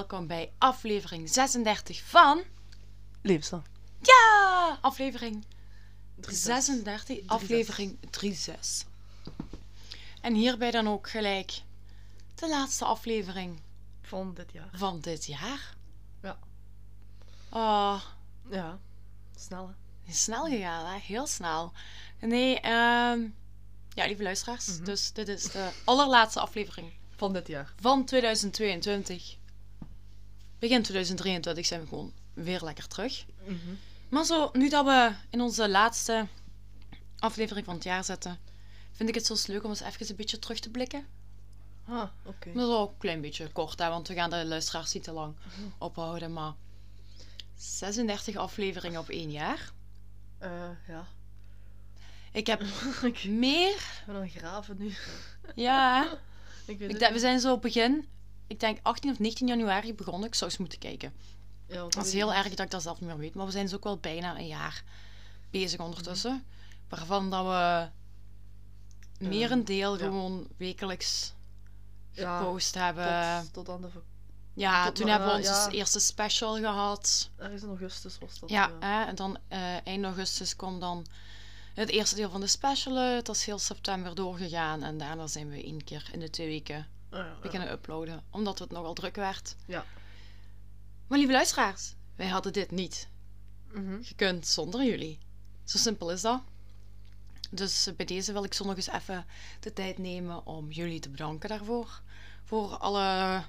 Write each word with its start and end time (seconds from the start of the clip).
welkom 0.00 0.26
bij 0.26 0.52
aflevering 0.58 1.28
36 1.30 2.02
van... 2.02 2.42
Levenslang. 3.22 3.62
Ja! 4.02 4.78
Aflevering 4.80 5.44
36, 6.20 7.18
aflevering 7.26 7.98
36. 8.10 8.88
En 10.20 10.34
hierbij 10.34 10.70
dan 10.70 10.88
ook 10.88 11.10
gelijk 11.10 11.62
de 12.34 12.48
laatste 12.48 12.84
aflevering 12.84 13.60
Van 14.02 14.34
dit 14.34 14.52
jaar. 14.52 14.68
van 14.72 15.00
dit 15.00 15.26
jaar. 15.26 15.74
Ja. 16.22 16.38
Oh, 17.50 18.02
Ja. 18.50 18.78
Snel, 19.36 19.66
hè? 19.68 19.74
is 20.10 20.22
snel 20.22 20.44
gegaan, 20.44 20.92
hè? 20.92 20.98
Heel 20.98 21.26
snel. 21.26 21.72
Nee, 22.20 22.60
ehm 22.60 23.20
ja, 23.94 24.06
lieve 24.06 24.22
luisteraars. 24.22 24.66
Mhm. 24.66 24.84
Dus 24.84 25.12
dit 25.12 25.28
is 25.28 25.42
de 25.42 25.70
allerlaatste 25.84 26.40
aflevering 26.40 26.92
Van 27.16 27.32
dit 27.32 27.46
jaar. 27.46 27.72
van 27.80 28.04
2022. 28.04 29.38
Begin 30.60 30.82
2023 30.82 31.66
zijn 31.66 31.80
we 31.80 31.86
gewoon 31.86 32.12
weer 32.32 32.60
lekker 32.64 32.86
terug. 32.88 33.24
Mhm. 33.44 33.56
Maar 34.08 34.24
zo, 34.24 34.50
nu 34.52 34.68
dat 34.68 34.84
we 34.84 35.12
in 35.30 35.40
onze 35.40 35.68
laatste 35.68 36.26
aflevering 37.18 37.64
van 37.66 37.74
het 37.74 37.84
jaar 37.84 38.04
zitten, 38.04 38.38
vind 38.92 39.08
ik 39.08 39.14
het 39.14 39.26
zo 39.26 39.36
leuk 39.52 39.64
om 39.64 39.70
eens 39.70 39.80
even 39.80 40.08
een 40.10 40.16
beetje 40.16 40.38
terug 40.38 40.60
te 40.60 40.70
blikken. 40.70 41.06
Ah, 41.88 42.08
oké. 42.24 42.52
Dat 42.52 42.68
is 42.68 42.74
ook 42.74 42.90
een 42.90 42.98
klein 42.98 43.20
beetje 43.20 43.48
kort, 43.52 43.78
hè, 43.78 43.88
want 43.88 44.08
we 44.08 44.14
gaan 44.14 44.30
de 44.30 44.44
luisteraars 44.46 44.92
niet 44.92 45.02
te 45.04 45.12
lang 45.12 45.34
Mhm. 45.36 45.68
ophouden. 45.78 46.32
Maar 46.32 46.52
36 47.56 48.36
afleveringen 48.36 49.00
op 49.00 49.08
één 49.08 49.30
jaar. 49.30 49.72
Eh, 50.38 50.50
ja. 50.88 51.06
Ik 52.32 52.46
heb 52.46 52.62
ik 53.02 53.24
meer. 53.24 54.02
ben 54.06 54.14
aan 54.16 54.22
het 54.22 54.30
graven 54.32 54.76
nu. 54.78 54.94
Ja. 55.54 56.18
Ik 56.66 56.78
weet 56.78 57.02
ik 57.02 57.08
we 57.12 57.18
zijn 57.18 57.40
zo 57.40 57.52
op 57.52 57.62
begin. 57.62 58.08
Ik 58.50 58.60
denk 58.60 58.78
18 58.82 59.10
of 59.10 59.18
19 59.18 59.46
januari 59.46 59.94
begonnen. 59.94 60.28
Ik 60.28 60.34
zou 60.34 60.50
eens 60.50 60.58
moeten 60.60 60.78
kijken. 60.78 61.12
Ja, 61.66 61.84
Het 61.84 61.96
is 61.96 62.12
heel 62.12 62.34
erg 62.34 62.48
dat 62.48 62.58
ik 62.58 62.70
dat 62.70 62.82
zelf 62.82 63.00
niet 63.00 63.08
meer 63.08 63.18
weet. 63.18 63.34
Maar 63.34 63.46
we 63.46 63.52
zijn 63.52 63.64
dus 63.64 63.74
ook 63.74 63.84
wel 63.84 63.98
bijna 63.98 64.38
een 64.38 64.46
jaar 64.46 64.84
bezig 65.50 65.80
ondertussen. 65.80 66.44
Waarvan 66.88 67.30
dat 67.30 67.44
we 67.44 67.88
merendeel 69.28 69.92
ja. 69.92 69.98
gewoon 69.98 70.48
wekelijks 70.56 71.32
Ja, 72.12 72.38
gepost 72.38 72.74
hebben. 72.74 73.42
Tot, 73.42 73.52
tot 73.52 73.68
aan 73.68 73.80
de... 73.80 73.88
ja, 74.54 74.84
tot 74.84 74.96
toen 74.96 75.08
hebben 75.08 75.28
we 75.28 75.34
onze 75.34 75.50
ja. 75.50 75.68
eerste 75.68 76.00
special 76.00 76.56
gehad. 76.56 77.30
Ergens 77.36 77.62
in 77.62 77.68
augustus 77.68 78.18
was 78.18 78.38
dat. 78.38 78.50
Ja, 78.50 78.70
hè, 78.80 79.04
en 79.04 79.14
dan 79.14 79.38
eh, 79.48 79.86
eind 79.86 80.04
augustus 80.04 80.56
kwam 80.56 80.80
dan 80.80 81.06
het 81.74 81.88
eerste 81.88 82.14
deel 82.14 82.30
van 82.30 82.40
de 82.40 82.46
special 82.46 82.96
uit. 82.96 83.26
Dat 83.26 83.36
is 83.36 83.44
heel 83.44 83.58
september 83.58 84.14
doorgegaan. 84.14 84.82
En 84.82 84.98
daarna 84.98 85.26
zijn 85.26 85.50
we 85.50 85.62
één 85.62 85.84
keer 85.84 86.08
in 86.12 86.20
de 86.20 86.30
twee 86.30 86.46
weken 86.46 86.98
ja, 87.10 87.18
ja. 87.18 87.36
beginnen 87.42 87.70
uploaden. 87.70 88.22
Omdat 88.30 88.58
het 88.58 88.70
nogal 88.70 88.94
druk 88.94 89.16
werd. 89.16 89.56
Ja. 89.66 89.84
Maar 91.06 91.18
lieve 91.18 91.32
luisteraars, 91.32 91.94
wij 92.16 92.28
hadden 92.28 92.52
dit 92.52 92.70
niet 92.70 93.08
Mhm. 93.72 94.02
gekund 94.02 94.46
zonder 94.46 94.84
jullie. 94.84 95.18
Zo 95.64 95.78
simpel 95.78 96.10
is 96.10 96.20
dat. 96.20 96.40
Dus 97.50 97.86
eh, 97.86 97.94
bij 97.94 98.06
deze 98.06 98.32
wil 98.32 98.44
ik 98.44 98.54
zo 98.54 98.64
nog 98.64 98.76
eens 98.76 98.88
even 98.90 99.26
de 99.60 99.72
tijd 99.72 99.98
nemen 99.98 100.46
om 100.46 100.70
jullie 100.70 101.00
te 101.00 101.08
bedanken 101.08 101.48
daarvoor. 101.48 102.00
Voor 102.44 102.76
alle 102.76 103.42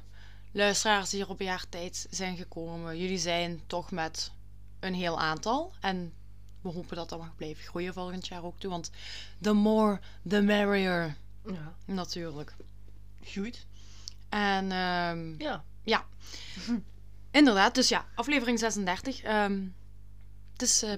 luisteraars 0.51 1.09
die 1.09 1.21
er 1.21 1.29
op 1.29 1.39
een 1.39 1.45
jaar 1.45 1.65
tijd 1.69 2.07
zijn 2.09 2.37
gekomen. 2.37 2.97
Jullie 2.97 3.17
zijn 3.17 3.61
toch 3.67 3.91
met 3.91 4.31
een 4.79 4.93
heel 4.93 5.19
aantal. 5.19 5.73
En 5.79 6.13
we 6.61 6.69
hopen 6.69 6.95
dat 6.95 7.09
dat 7.09 7.19
mag 7.19 7.35
blijven 7.35 7.63
groeien 7.63 7.93
volgend 7.93 8.27
jaar 8.27 8.43
ook 8.43 8.59
toe. 8.59 8.69
Want 8.69 8.89
the 9.41 9.53
more, 9.53 9.99
the 10.27 10.41
merrier. 10.41 11.15
Ja. 11.45 11.75
Natuurlijk. 11.85 12.55
Goed. 13.25 13.65
En 14.29 14.71
ehm, 14.71 15.41
Ja. 15.41 15.63
ja, 15.83 16.05
inderdaad. 17.31 17.75
Dus 17.75 17.89
ja, 17.89 18.05
aflevering 18.15 18.59
36. 18.59 19.21
ehm, 19.21 19.67
het 20.53 20.61
is 20.61 20.83
eh, 20.83 20.93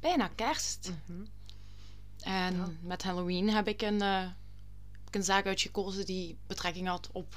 bijna 0.00 0.28
kerst. 0.28 0.92
Mhm. 1.06 1.24
En 2.20 2.56
Ja. 2.56 2.68
met 2.80 3.02
Halloween 3.02 3.50
heb 3.50 3.68
ik 3.68 3.82
een, 3.82 4.02
eh, 4.02 4.20
heb 4.92 5.08
ik 5.08 5.14
een 5.14 5.24
zaak 5.24 5.46
uitgekozen 5.46 6.06
die 6.06 6.38
betrekking 6.46 6.88
had 6.88 7.08
op 7.12 7.34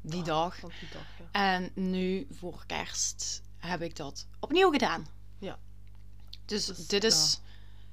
die 0.00 0.22
dag. 0.22 0.58
Van 0.58 0.72
die 0.80 0.88
dag, 0.92 1.02
ja. 1.18 1.56
En 1.56 1.70
nu 1.90 2.26
voor 2.30 2.64
kerst 2.66 3.42
heb 3.56 3.82
ik 3.82 3.96
dat 3.96 4.26
opnieuw 4.40 4.70
gedaan. 4.70 5.06
Ja. 5.38 5.58
Dus, 6.44 6.64
Dus, 6.66 6.86
dit 6.86 7.04
is 7.04 7.40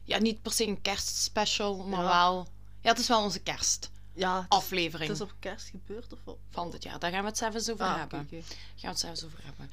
ja. 0.04 0.18
niet 0.20 0.42
per 0.42 0.52
se 0.52 0.68
een 0.68 0.82
kerstspecial, 0.82 1.88
maar 1.88 2.02
Ja. 2.04 2.08
wel... 2.08 2.48
Ja, 2.82 2.90
het 2.90 3.00
is 3.00 3.08
wel 3.08 3.24
onze 3.24 3.40
kerstaflevering 3.40 3.93
Ja, 4.16 4.46
het 4.50 5.10
is 5.10 5.22
op 5.22 5.34
kerst 5.40 5.68
gebeurd 5.70 6.14
of 6.14 6.20
wat? 6.24 6.38
van 6.50 6.72
dit 6.72 6.84
jaar. 6.84 7.00
Daar 7.00 7.12
gaan 7.12 7.22
we 7.22 7.28
het 7.28 7.38
zelfs 7.38 7.70
over 7.70 7.86
Ah, 7.86 7.98
hebben. 7.98 8.20
oké. 8.20 8.36
gaan 8.42 8.48
we 8.82 8.88
het 8.88 9.00
zelfs 9.00 9.24
over 9.24 9.40
hebben. 9.44 9.70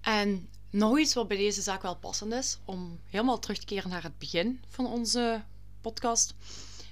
En 0.00 0.48
nog 0.70 0.98
iets 0.98 1.14
wat 1.14 1.28
bij 1.28 1.36
deze 1.36 1.62
zaak 1.62 1.82
wel 1.82 1.96
passend 1.96 2.32
is, 2.32 2.58
om 2.64 3.00
helemaal 3.06 3.38
terug 3.38 3.58
te 3.58 3.64
keren 3.66 3.90
naar 3.90 4.02
het 4.02 4.18
begin 4.18 4.62
van 4.68 4.86
onze 4.86 5.42
podcast. 5.80 6.34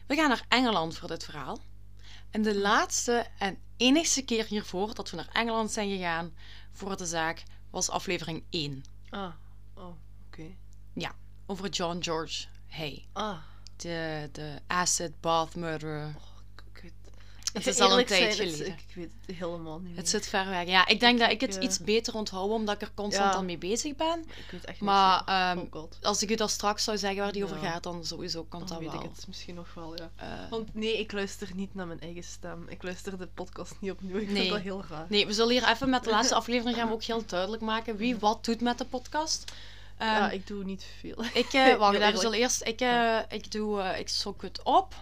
We 0.06 0.14
gaan 0.14 0.28
naar 0.28 0.44
Engeland 0.48 0.96
voor 0.96 1.08
dit 1.08 1.24
verhaal. 1.24 1.58
En 2.30 2.42
de 2.42 2.56
laatste 2.58 3.26
en 3.38 3.58
enigste 3.76 4.22
keer 4.22 4.44
hiervoor 4.46 4.94
dat 4.94 5.10
we 5.10 5.16
naar 5.16 5.28
Engeland 5.32 5.70
zijn 5.70 5.90
gegaan 5.90 6.32
voor 6.72 6.96
de 6.96 7.06
zaak 7.06 7.42
was 7.70 7.90
aflevering 7.90 8.42
1 8.50 8.84
Ah, 9.10 9.32
oh, 9.74 9.86
oké. 10.26 10.54
over 11.46 11.68
John 11.68 12.02
George 12.02 12.46
Hay, 12.68 13.06
Ah, 13.12 13.38
de, 13.76 14.28
de 14.32 14.58
acid 14.66 15.20
bath 15.20 15.54
murderer. 15.56 16.06
oh. 16.16 16.22
Het 17.52 17.66
is 17.66 17.80
al 17.80 17.90
een 17.92 17.98
het- 17.98 18.12
geleden. 18.12 18.66
Ik, 18.66 18.84
weet 18.94 19.10
het 19.26 19.36
helemaal 19.36 19.78
niet 19.78 19.86
Het 19.88 19.96
meer. 19.96 20.06
zit 20.06 20.26
ver 20.28 20.48
weg. 20.48 20.66
Ja, 20.66 20.86
ik 20.86 21.00
denk 21.00 21.18
dat 21.18 21.30
ik 21.30 21.40
het 21.40 21.56
eh, 21.56 21.62
iets 21.64 21.78
beter 21.78 22.14
onthoud 22.14 22.50
omdat 22.50 22.74
ik 22.74 22.80
er 22.82 22.90
constant 22.94 23.32
Ja. 23.32 23.38
aan 23.38 23.44
mee 23.44 23.58
bezig 23.58 23.96
ben. 23.96 24.20
Ik 24.36 24.50
weet 24.50 24.64
echt 24.64 24.80
Maar, 24.80 25.18
niet. 25.18 25.28
ehm, 25.28 25.58
oh 25.58 25.72
god. 25.72 25.98
Als 26.02 26.22
ik 26.22 26.30
u 26.30 26.34
dat 26.34 26.50
straks 26.50 26.84
zou 26.84 26.98
zeggen 26.98 27.22
waar 27.22 27.32
die 27.32 27.44
over 27.44 27.56
gaat, 27.56 27.82
dan 27.82 28.04
sowieso 28.04 28.44
kan 28.44 28.58
Dan 28.58 28.68
dat 28.68 28.78
weet 28.78 28.90
wel. 28.92 29.02
ik 29.02 29.10
het 29.16 29.26
misschien 29.26 29.54
nog 29.54 29.74
wel, 29.74 29.96
ja. 29.96 30.10
Eh, 30.16 30.28
Want 30.50 30.74
nee, 30.74 30.98
ik 30.98 31.12
luister 31.12 31.48
niet 31.54 31.74
naar 31.74 31.86
mijn 31.86 32.00
eigen 32.00 32.22
stem. 32.24 32.64
Ik 32.68 32.82
luister 32.82 33.18
de 33.18 33.26
podcast 33.26 33.74
niet 33.80 33.90
opnieuw. 33.90 34.16
Ik 34.16 34.28
Nee. 34.30 34.36
vind 34.40 34.52
dat 34.52 34.60
heel 34.62 34.84
raar. 34.88 35.06
nee, 35.08 35.26
we 35.26 35.32
zullen 35.32 35.52
hier 35.52 35.68
even 35.68 35.90
met 35.90 36.04
de 36.04 36.10
laatste 36.10 36.34
aflevering 36.40 36.76
gaan 36.76 36.86
we 36.88 36.94
ook 36.94 37.02
heel 37.02 37.22
duidelijk 37.26 37.62
maken 37.62 37.96
wie 37.96 38.16
wat 38.18 38.44
doet 38.44 38.60
met 38.60 38.78
de 38.78 38.84
podcast. 38.84 39.52
Ehm, 39.98 40.10
ja, 40.10 40.30
ik 40.30 40.46
doe 40.46 40.64
niet 40.64 40.86
veel. 41.00 41.24
ik, 41.34 41.46
heel 41.52 41.76
wacht, 41.78 41.94
eerlijk. 41.94 42.18
zullen 42.20 42.38
eerst, 42.38 42.66
ik, 42.66 42.80
eh, 42.80 43.18
ik 43.28 43.50
doe, 43.50 43.82
ik 43.82 44.08
zoek 44.08 44.42
het 44.42 44.62
op. 44.62 44.94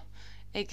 Ik 0.53 0.71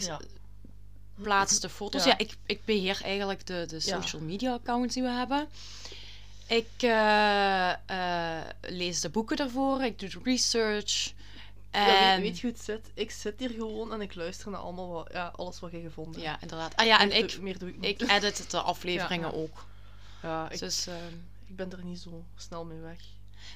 Ja. 1.15 1.23
plaats 1.23 1.59
de 1.59 1.69
foto's. 1.69 2.03
Ja, 2.03 2.09
Ja. 2.09 2.17
ik, 2.17 2.35
ik 2.45 2.65
beheer 2.65 2.99
eigenlijk 3.03 3.45
de, 3.47 3.65
de 3.67 3.79
social 3.79 4.21
media 4.21 4.53
accounts 4.53 4.93
die 4.93 5.03
we 5.03 5.09
hebben. 5.09 5.47
Ik 6.47 6.67
eh, 6.77 7.71
eh, 7.71 8.43
lees 8.61 9.01
de 9.01 9.09
boeken 9.09 9.37
daarvoor, 9.37 9.83
ik 9.83 9.99
doe 9.99 10.09
de 10.09 10.19
research. 10.23 11.13
En... 11.71 11.85
Ja, 11.85 12.11
weet, 12.15 12.21
weet 12.21 12.35
je 12.39 12.41
hoe 12.41 12.51
het 12.55 12.61
zit? 12.65 12.91
Ik 12.93 13.11
zit 13.11 13.39
hier 13.39 13.49
gewoon 13.49 13.93
en 13.93 14.01
ik 14.01 14.15
luister 14.15 14.51
naar 14.51 14.59
allemaal 14.59 14.89
wat, 14.91 15.09
ja, 15.13 15.33
alles 15.35 15.59
wat 15.59 15.71
je 15.71 15.81
gevonden 15.81 16.13
hebt. 16.21 16.25
Ja, 16.25 16.37
inderdaad. 16.41 16.75
Ah 16.75 16.85
ja, 16.85 16.99
en 16.99 17.11
ik, 17.17 17.39
meer 17.41 17.57
doe 17.57 17.69
ik 17.69 17.79
niet. 17.79 18.01
ik 18.01 18.09
edit 18.09 18.51
de 18.51 18.59
afleveringen 18.73 19.29
Ja. 19.29 19.35
ook. 19.35 19.65
ja, 20.21 20.49
ik, 20.49 20.59
Dus, 20.59 20.87
ehm, 20.87 21.13
ik 21.47 21.55
ben 21.55 21.71
er 21.71 21.83
niet 21.83 21.99
zo 21.99 22.23
snel 22.35 22.65
mee 22.65 22.79
weg. 22.79 22.99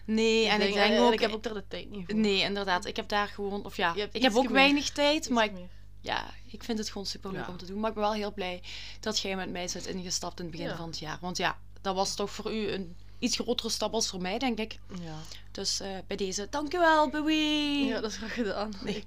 nee, 0.05 0.47
en 0.47 0.61
ik 0.61 0.73
denk 0.73 0.91
en 0.91 0.99
ook... 1.01 1.13
ik 1.13 1.19
heb 1.19 1.31
ook 1.31 1.43
daar 1.43 1.53
de 1.53 1.63
tijd 1.67 1.89
niet 1.89 2.05
voor. 2.05 2.15
Nee, 2.15 2.41
inderdaad. 2.41 2.85
Ik 2.85 2.95
heb 2.95 3.09
daar 3.09 3.27
gewoon... 3.27 3.65
Of 3.65 3.77
ja, 3.77 3.93
ik 4.11 4.21
heb 4.21 4.35
ook 4.35 4.49
weinig 4.49 4.89
tijd, 4.89 5.29
maar 5.29 5.43
ik, 5.45 5.51
meer. 5.51 5.69
Ja, 6.07 6.33
ik 6.45 6.63
vind 6.63 6.77
het 6.77 6.89
gewoon 6.89 7.07
super 7.07 7.31
leuk 7.31 7.45
Ja. 7.45 7.49
om 7.51 7.57
te 7.57 7.65
doen. 7.65 7.79
Maar 7.79 7.89
ik 7.89 7.95
ben 7.95 8.03
wel 8.03 8.13
heel 8.13 8.33
blij 8.33 8.61
dat 8.99 9.19
jij 9.19 9.35
met 9.35 9.49
mij 9.51 9.69
bent 9.73 9.87
ingestapt 9.87 10.39
in 10.39 10.45
het 10.45 10.53
begin 10.55 10.69
Ja. 10.69 10.75
van 10.77 10.87
het 10.87 10.99
jaar. 10.99 11.17
Want 11.21 11.37
ja, 11.37 11.57
dat 11.81 11.95
was 11.95 12.15
toch 12.15 12.31
voor 12.31 12.53
u 12.53 12.71
een 12.71 12.95
iets 13.19 13.35
grotere 13.35 13.69
stap 13.69 13.93
als 13.93 14.09
voor 14.09 14.21
mij, 14.21 14.37
denk 14.37 14.57
ik. 14.59 14.79
Ja. 15.01 15.15
Dus 15.51 15.79
eh, 15.79 15.89
bij 16.07 16.17
deze, 16.17 16.47
dankjewel, 16.49 17.09
Bowie! 17.09 17.85
ja, 17.85 17.99
dat 18.01 18.11
is 18.11 18.17
graag 18.17 18.33
gedaan. 18.33 18.71
Nee. 18.83 19.03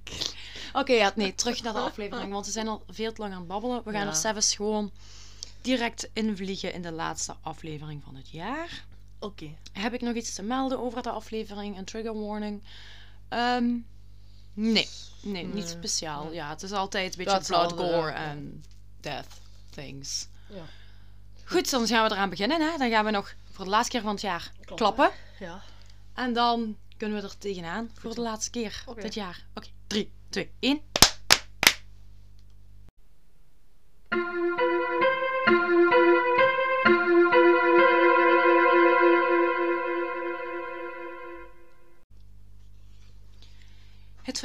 Oké, 0.73 0.93
ja, 0.93 1.13
nee, 1.17 1.35
terug 1.35 1.63
naar 1.63 1.73
de 1.73 1.79
aflevering, 1.79 2.33
want 2.33 2.47
we 2.47 2.53
zijn 2.53 2.69
al 2.69 2.83
veel 2.89 3.13
te 3.13 3.21
lang 3.21 3.33
aan 3.33 3.39
het 3.39 3.49
babbelen. 3.49 3.83
We 3.85 3.91
gaan 3.91 4.01
Ja. 4.05 4.07
er 4.09 4.17
zelfs 4.17 4.55
gewoon 4.55 4.91
direct 5.61 6.09
invliegen 6.13 6.73
in 6.73 6.83
de 6.83 6.93
laatste 6.93 7.35
aflevering 7.41 8.03
van 8.05 8.15
het 8.15 8.29
jaar. 8.31 8.85
Oké. 9.19 9.57
Heb 9.73 9.95
ik 9.95 10.01
nog 10.01 10.15
iets 10.15 10.35
te 10.35 10.43
melden 10.43 10.79
over 10.81 11.03
de 11.03 11.11
aflevering? 11.11 11.79
Een 11.79 11.85
trigger 11.85 12.21
warning? 12.27 12.63
Ehm, 13.29 13.75
nee. 14.55 14.89
nee, 15.23 15.45
niet 15.45 15.55
Nee. 15.55 15.67
speciaal. 15.67 16.25
Nee. 16.25 16.35
Ja, 16.35 16.49
het 16.49 16.63
is 16.63 16.73
altijd 16.73 17.11
een 17.13 17.25
beetje 17.25 17.25
blood, 17.25 17.37
hetzelfde, 17.49 17.77
gore 17.77 18.11
ja. 18.11 18.15
en 18.17 18.65
death 19.01 19.27
things. 19.71 20.27
Ja. 20.49 20.63
Goed, 21.45 21.71
dan 21.71 21.87
gaan 21.87 22.09
we 22.09 22.15
eraan 22.15 22.31
beginnen. 22.31 22.61
Hè? 22.71 22.79
Dan 22.79 22.91
gaan 22.91 23.05
we 23.05 23.11
nog 23.11 23.35
voor 23.51 23.65
de 23.65 23.71
laatste 23.71 23.91
keer 23.91 24.01
van 24.03 24.11
het 24.13 24.21
jaar 24.21 24.53
Klappen. 24.53 24.77
klappen. 24.77 25.11
Ja. 25.39 25.63
En 26.15 26.33
dan 26.33 26.77
kunnen 26.97 27.21
we 27.21 27.29
er 27.29 27.39
tegenaan 27.39 27.91
voor 27.95 28.15
de 28.15 28.21
laatste 28.21 28.51
keer 28.51 28.85
dit 28.95 29.15
jaar. 29.15 29.45
Oké, 29.55 29.69
3, 29.87 30.13
2, 30.29 30.51
1. 30.61 30.81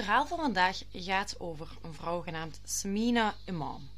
Verhaal 0.06 0.28
van 0.28 0.38
vandaag 0.38 0.82
gaat 0.94 1.36
over 1.40 1.68
een 1.82 1.94
vrouw 1.94 2.22
genaamd 2.22 2.60
Samina 2.64 3.34
Imam. 3.46 3.90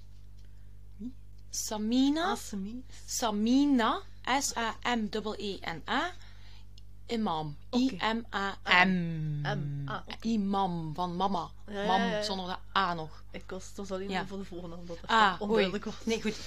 Samina, 1.50 2.24
Asemi. 2.24 2.84
Samina 3.06 4.02
S-A-M-E-E-N-A. 4.40 6.12
Imam. 7.06 7.58
I-M-A-M. 7.74 9.46
Ah. 9.86 10.02
Imam, 10.22 10.94
van 10.94 11.16
mama. 11.16 11.50
Mam, 11.66 12.24
zonder 12.24 12.46
de 12.48 12.80
A 12.80 12.94
nog. 12.94 13.24
Ik 13.32 13.44
was, 13.48 13.68
het 13.68 13.78
was 13.78 13.92
alleen 13.92 14.28
voor 14.28 14.38
de 14.38 14.46
voornaam 14.46 14.86
dat 14.86 14.98
het 15.02 15.10
Ah, 15.10 15.36
onduidelijk 15.42 15.86
was. 15.86 15.96
Nee, 16.04 16.22
goed. 16.22 16.38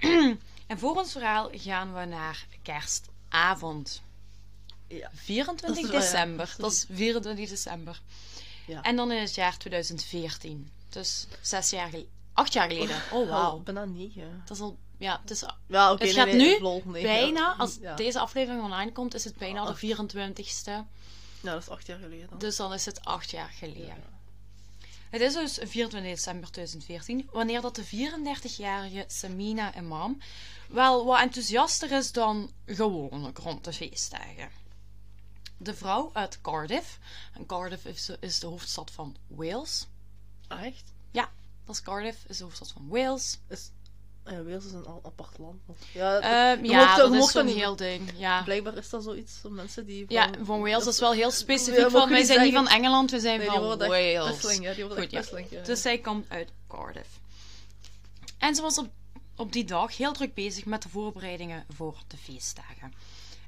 en 0.66 0.78
voor 0.78 0.96
ons 0.96 1.12
verhaal 1.12 1.48
gaan 1.52 1.94
we 1.94 2.04
naar 2.04 2.46
kerstavond. 2.62 4.02
Ja. 4.88 5.10
24 5.14 5.66
Dat 5.68 5.76
is 5.76 5.82
wel, 5.82 5.92
ja. 5.92 5.98
december. 6.00 6.54
Dat 6.58 6.72
is 6.72 6.86
24 6.90 7.48
december. 7.48 8.00
Ja. 8.68 8.82
En 8.82 8.96
dan 8.96 9.12
in 9.12 9.20
het 9.20 9.34
jaar 9.34 9.58
2014. 9.58 10.70
Dus 10.88 11.26
zes 11.40 11.70
jaar 11.70 11.88
geleden. 11.88 12.10
Acht 12.32 12.52
jaar 12.52 12.70
geleden. 12.70 12.96
Oh, 13.12 13.28
wauw. 13.28 13.54
Oh, 13.56 13.62
bijna 13.62 13.84
negen. 13.84 14.42
Dat 14.46 14.56
is 14.56 14.62
al... 14.62 14.76
Ja, 14.98 15.18
het 15.20 15.30
is 15.30 15.44
Ja, 15.66 15.92
oké. 15.92 16.04
Het 16.04 16.14
gaat 16.14 16.26
nee, 16.26 16.60
nu 16.60 16.80
nee, 16.84 17.02
bijna, 17.02 17.54
als 17.58 17.78
Ja. 17.80 17.94
deze 17.94 18.18
aflevering 18.18 18.62
online 18.62 18.92
komt, 18.92 19.14
is 19.14 19.24
het 19.24 19.36
bijna 19.36 19.64
de 19.64 19.70
Acht. 19.70 19.82
24ste. 19.82 20.70
Ja, 21.40 21.52
dat 21.52 21.62
is 21.62 21.68
acht 21.68 21.86
jaar 21.86 21.98
geleden. 21.98 22.26
dan. 22.30 22.38
Dus 22.38 22.56
dan 22.56 22.72
is 22.72 22.84
het 22.84 23.04
acht 23.04 23.30
jaar 23.30 23.50
geleden. 23.58 24.02
Het 25.10 25.20
is 25.20 25.32
dus 25.32 25.52
24 25.62 26.10
december 26.10 26.50
2014, 26.50 27.28
wanneer 27.32 27.60
dat 27.60 27.74
de 27.76 27.84
34-jarige 27.86 29.04
Samina 29.06 29.76
Imam 29.76 30.18
wel 30.68 31.04
wat 31.04 31.20
enthousiaster 31.20 31.92
is 31.92 32.12
dan 32.12 32.50
gewoonlijk 32.66 33.38
rond 33.38 33.64
de 33.64 33.72
feestdagen. 33.72 34.50
De 35.58 35.74
vrouw 35.74 36.10
uit 36.12 36.38
Cardiff, 36.40 36.98
en 37.32 37.46
Cardiff 37.46 37.84
is, 37.84 38.10
is 38.20 38.38
de 38.40 38.46
hoofdstad 38.46 38.90
van 38.90 39.16
Wales. 39.26 39.86
Ah, 40.48 40.64
echt? 40.64 40.92
Ja, 41.10 41.30
dat 41.64 41.74
is 41.74 41.82
Cardiff, 41.82 42.24
is 42.26 42.36
de 42.36 42.44
hoofdstad 42.44 42.72
van 42.72 42.88
Wales. 42.88 43.38
Is... 43.48 43.70
Ja, 44.24 44.42
Wales 44.42 44.64
is 44.64 44.72
een 44.72 44.86
apart 45.02 45.38
land. 45.38 45.60
Ja, 45.92 46.18
Ehm, 46.20 46.64
je 46.64 46.70
ja, 46.70 46.96
dat 46.96 47.12
is 47.12 47.18
dat 47.20 47.30
zo'n 47.30 47.46
heel 47.46 47.76
ding. 47.76 48.12
Ja. 48.16 48.42
Blijkbaar 48.42 48.76
is 48.76 48.88
dat 48.90 49.02
zoiets 49.02 49.38
voor 49.40 49.52
mensen 49.52 49.86
die. 49.86 50.04
Ja, 50.08 50.30
van 50.42 50.60
Wales 50.60 50.84
dat 50.84 50.92
is 50.92 51.00
wel 51.00 51.12
heel 51.12 51.30
specifiek. 51.30 51.80
mag 51.80 51.90
Van, 51.90 52.08
wij 52.08 52.24
zijn 52.24 52.42
niet 52.42 52.54
van 52.54 52.68
Engeland, 52.68 53.10
we 53.10 53.20
zijn 53.20 53.38
Nee, 53.38 53.48
van 53.48 53.78
Wales. 53.78 54.28
Wrestling, 54.28 54.64
ja, 54.64 54.74
die 54.74 54.84
worden 54.84 55.04
echt 55.04 55.12
Goed, 55.12 55.12
ja. 55.12 55.18
wrestling, 55.18 55.50
ja. 55.50 55.62
Dus 55.62 55.82
zij 55.82 55.98
komt 55.98 56.30
uit 56.30 56.50
Cardiff. 56.68 57.08
En 58.38 58.54
ze 58.54 58.62
was 58.62 58.78
op, 58.78 58.88
op 59.36 59.52
die 59.52 59.64
dag 59.64 59.96
heel 59.96 60.12
druk 60.12 60.34
bezig 60.34 60.64
met 60.64 60.82
de 60.82 60.88
voorbereidingen 60.88 61.64
voor 61.68 61.96
de 62.06 62.16
feestdagen. 62.16 62.92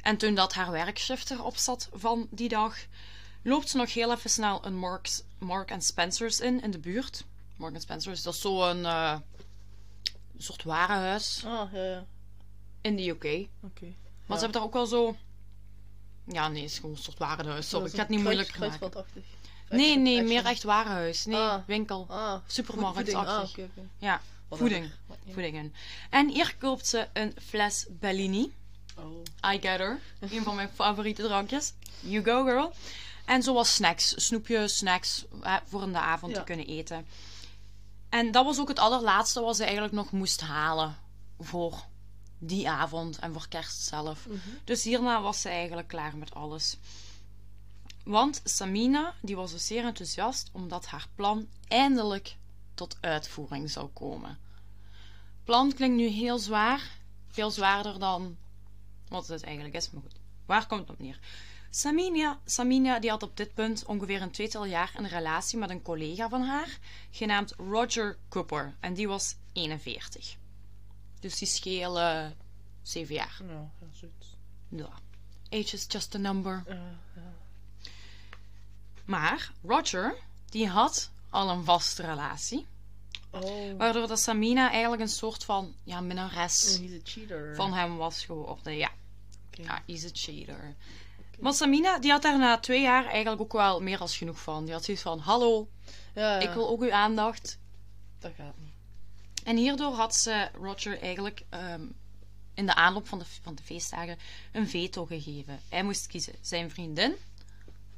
En 0.02 0.16
toen 0.16 0.34
dat 0.34 0.52
haar 0.54 0.70
werkshift 0.70 1.30
erop 1.30 1.56
zat 1.56 1.88
van 1.92 2.28
die 2.30 2.48
dag, 2.48 2.76
loopt 3.42 3.68
ze 3.68 3.76
nog 3.76 3.92
heel 3.94 4.12
even 4.12 4.30
snel 4.30 4.64
een 4.66 4.76
Marks, 4.76 5.22
Mark 5.38 5.74
Spencer's 5.78 6.40
in, 6.40 6.62
in 6.62 6.70
de 6.70 6.78
buurt. 6.78 7.24
Mark 7.56 7.80
Spencer's, 7.80 8.22
dat 8.22 8.34
is 8.34 8.40
zo'n 8.40 8.84
eh 8.86 9.16
soort 10.38 10.62
warenhuis 10.62 11.42
Ah, 11.46 11.72
ja, 11.72 11.82
ja. 11.84 12.04
in 12.80 12.96
de 12.96 13.08
UK. 13.08 13.48
Oké. 13.62 13.86
Maar 14.26 14.38
ze 14.38 14.44
hebben 14.44 14.52
daar 14.52 14.62
ook 14.62 14.72
wel 14.72 14.86
zo... 14.86 15.16
Ja, 16.24 16.48
nee, 16.48 16.62
het 16.62 16.70
is 16.70 16.76
gewoon 16.78 16.90
een 16.96 17.02
soort 17.02 17.18
warenhuis. 17.18 17.68
Sorry, 17.68 17.86
ik 17.86 17.92
ga 17.94 17.98
het 17.98 18.08
niet 18.08 18.22
moeilijk 18.22 18.58
maken. 18.58 18.90
Nee, 19.68 19.96
nee, 19.98 20.14
Action. 20.14 20.34
meer 20.34 20.44
echt 20.46 20.62
warenhuis. 20.62 21.24
Nee, 21.24 21.36
Ah. 21.36 21.62
winkel. 21.66 22.06
Ah, 22.08 22.34
Supermarktachtig. 22.46 23.48
voeding. 23.48 23.70
Ah. 23.76 23.82
Ja, 23.98 24.22
voeding. 24.50 24.90
Voedingen. 25.32 25.74
En 26.10 26.28
hier 26.28 26.56
koopt 26.58 26.86
ze 26.86 27.08
een 27.12 27.34
fles 27.42 27.86
Bellini. 27.90 28.52
Oh. 29.02 29.52
I 29.54 29.58
get 29.60 29.78
her. 29.78 30.00
Een 30.18 30.42
van 30.42 30.54
mijn 30.54 30.70
favoriete 30.74 31.22
drankjes. 31.22 31.72
You 32.00 32.24
go, 32.24 32.44
girl. 32.44 32.72
En 33.24 33.42
zoals 33.42 33.74
snacks. 33.74 34.24
Snoepjes, 34.26 34.76
snacks. 34.76 35.24
eh, 35.42 35.56
voor 35.66 35.82
in 35.82 35.92
de 35.92 35.98
avond 35.98 36.32
Ja. 36.32 36.38
te 36.38 36.44
kunnen 36.44 36.66
eten. 36.66 37.06
En 38.08 38.30
dat 38.32 38.44
was 38.44 38.58
ook 38.58 38.68
het 38.68 38.78
allerlaatste 38.78 39.40
wat 39.40 39.56
ze 39.56 39.62
eigenlijk 39.64 39.92
nog 39.94 40.10
moest 40.10 40.40
halen. 40.40 40.96
Voor 41.38 41.84
die 42.38 42.68
avond 42.70 43.18
en 43.18 43.32
voor 43.32 43.48
kerst 43.48 43.82
zelf. 43.82 44.26
Mhm. 44.26 44.38
Dus 44.64 44.82
hierna 44.84 45.20
was 45.22 45.40
ze 45.40 45.48
eigenlijk 45.48 45.88
klaar 45.88 46.16
met 46.16 46.34
alles. 46.34 46.76
Want 48.04 48.40
Samina 48.44 49.14
die 49.22 49.36
was 49.36 49.50
dus 49.52 49.66
zeer 49.66 49.84
enthousiast 49.84 50.48
omdat 50.52 50.86
haar 50.86 51.06
plan 51.14 51.46
eindelijk 51.68 52.36
tot 52.74 52.96
uitvoering 53.00 53.70
zou 53.70 53.86
komen. 53.88 54.38
Plan 55.44 55.72
klinkt 55.74 55.96
nu 55.96 56.06
heel 56.06 56.38
zwaar, 56.38 56.90
veel 57.30 57.50
zwaarder 57.50 57.98
dan 57.98 58.36
wat 59.10 59.26
het 59.26 59.42
eigenlijk 59.42 59.74
is, 59.74 59.90
maar 59.90 60.02
goed. 60.02 60.14
Waar 60.46 60.66
komt 60.66 60.80
het 60.80 60.90
op 60.90 60.98
neer? 60.98 61.18
Samina, 61.70 62.40
Samina 62.44 62.98
die 62.98 63.10
had 63.10 63.22
op 63.22 63.36
dit 63.36 63.54
punt 63.54 63.84
ongeveer 63.84 64.22
een 64.22 64.30
tweetal 64.30 64.64
jaar 64.64 64.92
een 64.96 65.08
relatie 65.08 65.58
met 65.58 65.70
een 65.70 65.82
collega 65.82 66.28
van 66.28 66.42
haar, 66.42 66.78
genaamd 67.10 67.54
Roger 67.56 68.18
Cooper. 68.28 68.74
En 68.80 68.94
die 68.94 69.08
was 69.08 69.36
41. 69.52 70.36
Dus 71.20 71.38
die 71.38 71.48
schelen 71.48 72.36
7 72.82 73.14
jaar. 73.14 73.40
Ja, 73.48 73.70
zoiets. 73.92 74.36
Ja. 74.68 74.88
Age 75.50 75.74
is 75.74 75.84
just 75.88 76.14
a 76.14 76.18
number. 76.18 76.64
Maar 79.04 79.52
Roger, 79.62 80.16
die 80.48 80.68
had 80.68 81.10
al 81.30 81.50
een 81.50 81.64
vaste 81.64 82.02
relatie. 82.02 82.66
Oh. 83.30 83.78
Waardoor 83.78 84.06
dat 84.06 84.20
Samina 84.20 84.70
eigenlijk 84.70 85.02
een 85.02 85.08
soort 85.08 85.44
van 85.44 85.74
ja, 85.82 86.00
minnares 86.00 86.80
van 87.54 87.72
hem 87.72 87.96
was 87.96 88.24
geworden. 88.24 88.76
Ja, 88.76 88.90
Oké. 89.60 89.72
ja 89.72 89.82
he's 89.86 90.04
a 90.04 90.08
cheater. 90.12 90.74
Maar 91.38 91.54
Samina, 91.54 91.98
die 91.98 92.10
had 92.10 92.22
daar 92.22 92.38
na 92.38 92.58
twee 92.58 92.80
jaar 92.80 93.06
eigenlijk 93.06 93.40
ook 93.42 93.52
wel 93.52 93.80
meer 93.82 93.98
als 93.98 94.16
genoeg 94.16 94.40
van. 94.42 94.64
Die 94.64 94.72
had 94.74 94.84
zoiets 94.84 95.02
van, 95.02 95.18
hallo, 95.18 95.68
Ja, 96.14 96.34
ja. 96.34 96.48
ik 96.48 96.50
wil 96.54 96.68
ook 96.68 96.82
uw 96.82 96.92
aandacht. 96.92 97.58
Dat 98.18 98.32
gaat 98.36 98.54
niet. 98.58 98.72
En 99.44 99.56
hierdoor 99.56 99.92
had 99.94 100.14
ze 100.16 100.48
Roger 100.54 101.00
eigenlijk 101.00 101.42
ehm, 101.48 101.82
in 102.54 102.66
de 102.66 102.74
aanloop 102.74 103.08
van 103.08 103.18
de, 103.18 103.24
van 103.42 103.54
de 103.54 103.62
feestdagen 103.62 104.18
een 104.52 104.68
veto 104.68 105.04
gegeven. 105.04 105.60
Hij 105.68 105.82
moest 105.82 106.06
kiezen, 106.06 106.34
zijn 106.40 106.70
vriendin 106.70 107.14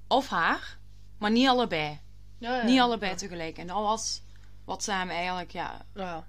of 0.08 0.28
haar, 0.28 0.78
maar 1.18 1.30
niet 1.30 1.48
allebei. 1.48 1.98
Ja, 2.38 2.56
ja. 2.56 2.62
Niet 2.64 2.80
allebei 2.80 3.10
Ja. 3.10 3.16
tegelijk. 3.16 3.58
En 3.58 3.66
dat 3.66 3.76
was 3.76 4.22
wat 4.64 4.84
ze 4.84 4.92
hem 4.92 5.10
eigenlijk 5.10 5.50
ja, 5.52 5.84
Ja. 5.94 6.26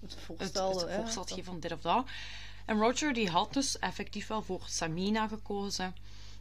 Het 0.00 0.10
het, 0.14 0.20
voorstelde. 0.24 0.86
het 0.90 1.00
voorstel 1.00 1.24
geven 1.24 1.44
van 1.44 1.60
dit 1.60 1.72
of 1.72 1.80
dat. 1.80 2.06
En 2.64 2.78
Roger 2.78 3.12
die 3.12 3.30
had 3.30 3.52
dus 3.52 3.78
effectief 3.78 4.26
wel 4.26 4.42
voor 4.42 4.62
Samina 4.66 5.28
gekozen. 5.28 5.94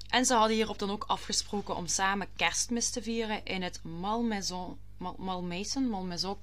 En 0.09 0.25
ze 0.25 0.33
hadden 0.33 0.55
hierop 0.55 0.79
dan 0.79 0.91
ook 0.91 1.03
afgesproken 1.07 1.75
om 1.75 1.87
samen 1.87 2.27
kerstmis 2.35 2.89
te 2.89 3.01
vieren 3.01 3.45
in 3.45 3.61
het 3.61 3.83
Malmaison, 3.83 4.77
Mal, 4.97 5.15
Malmaison, 5.17 5.89
Malmaison 5.89 6.37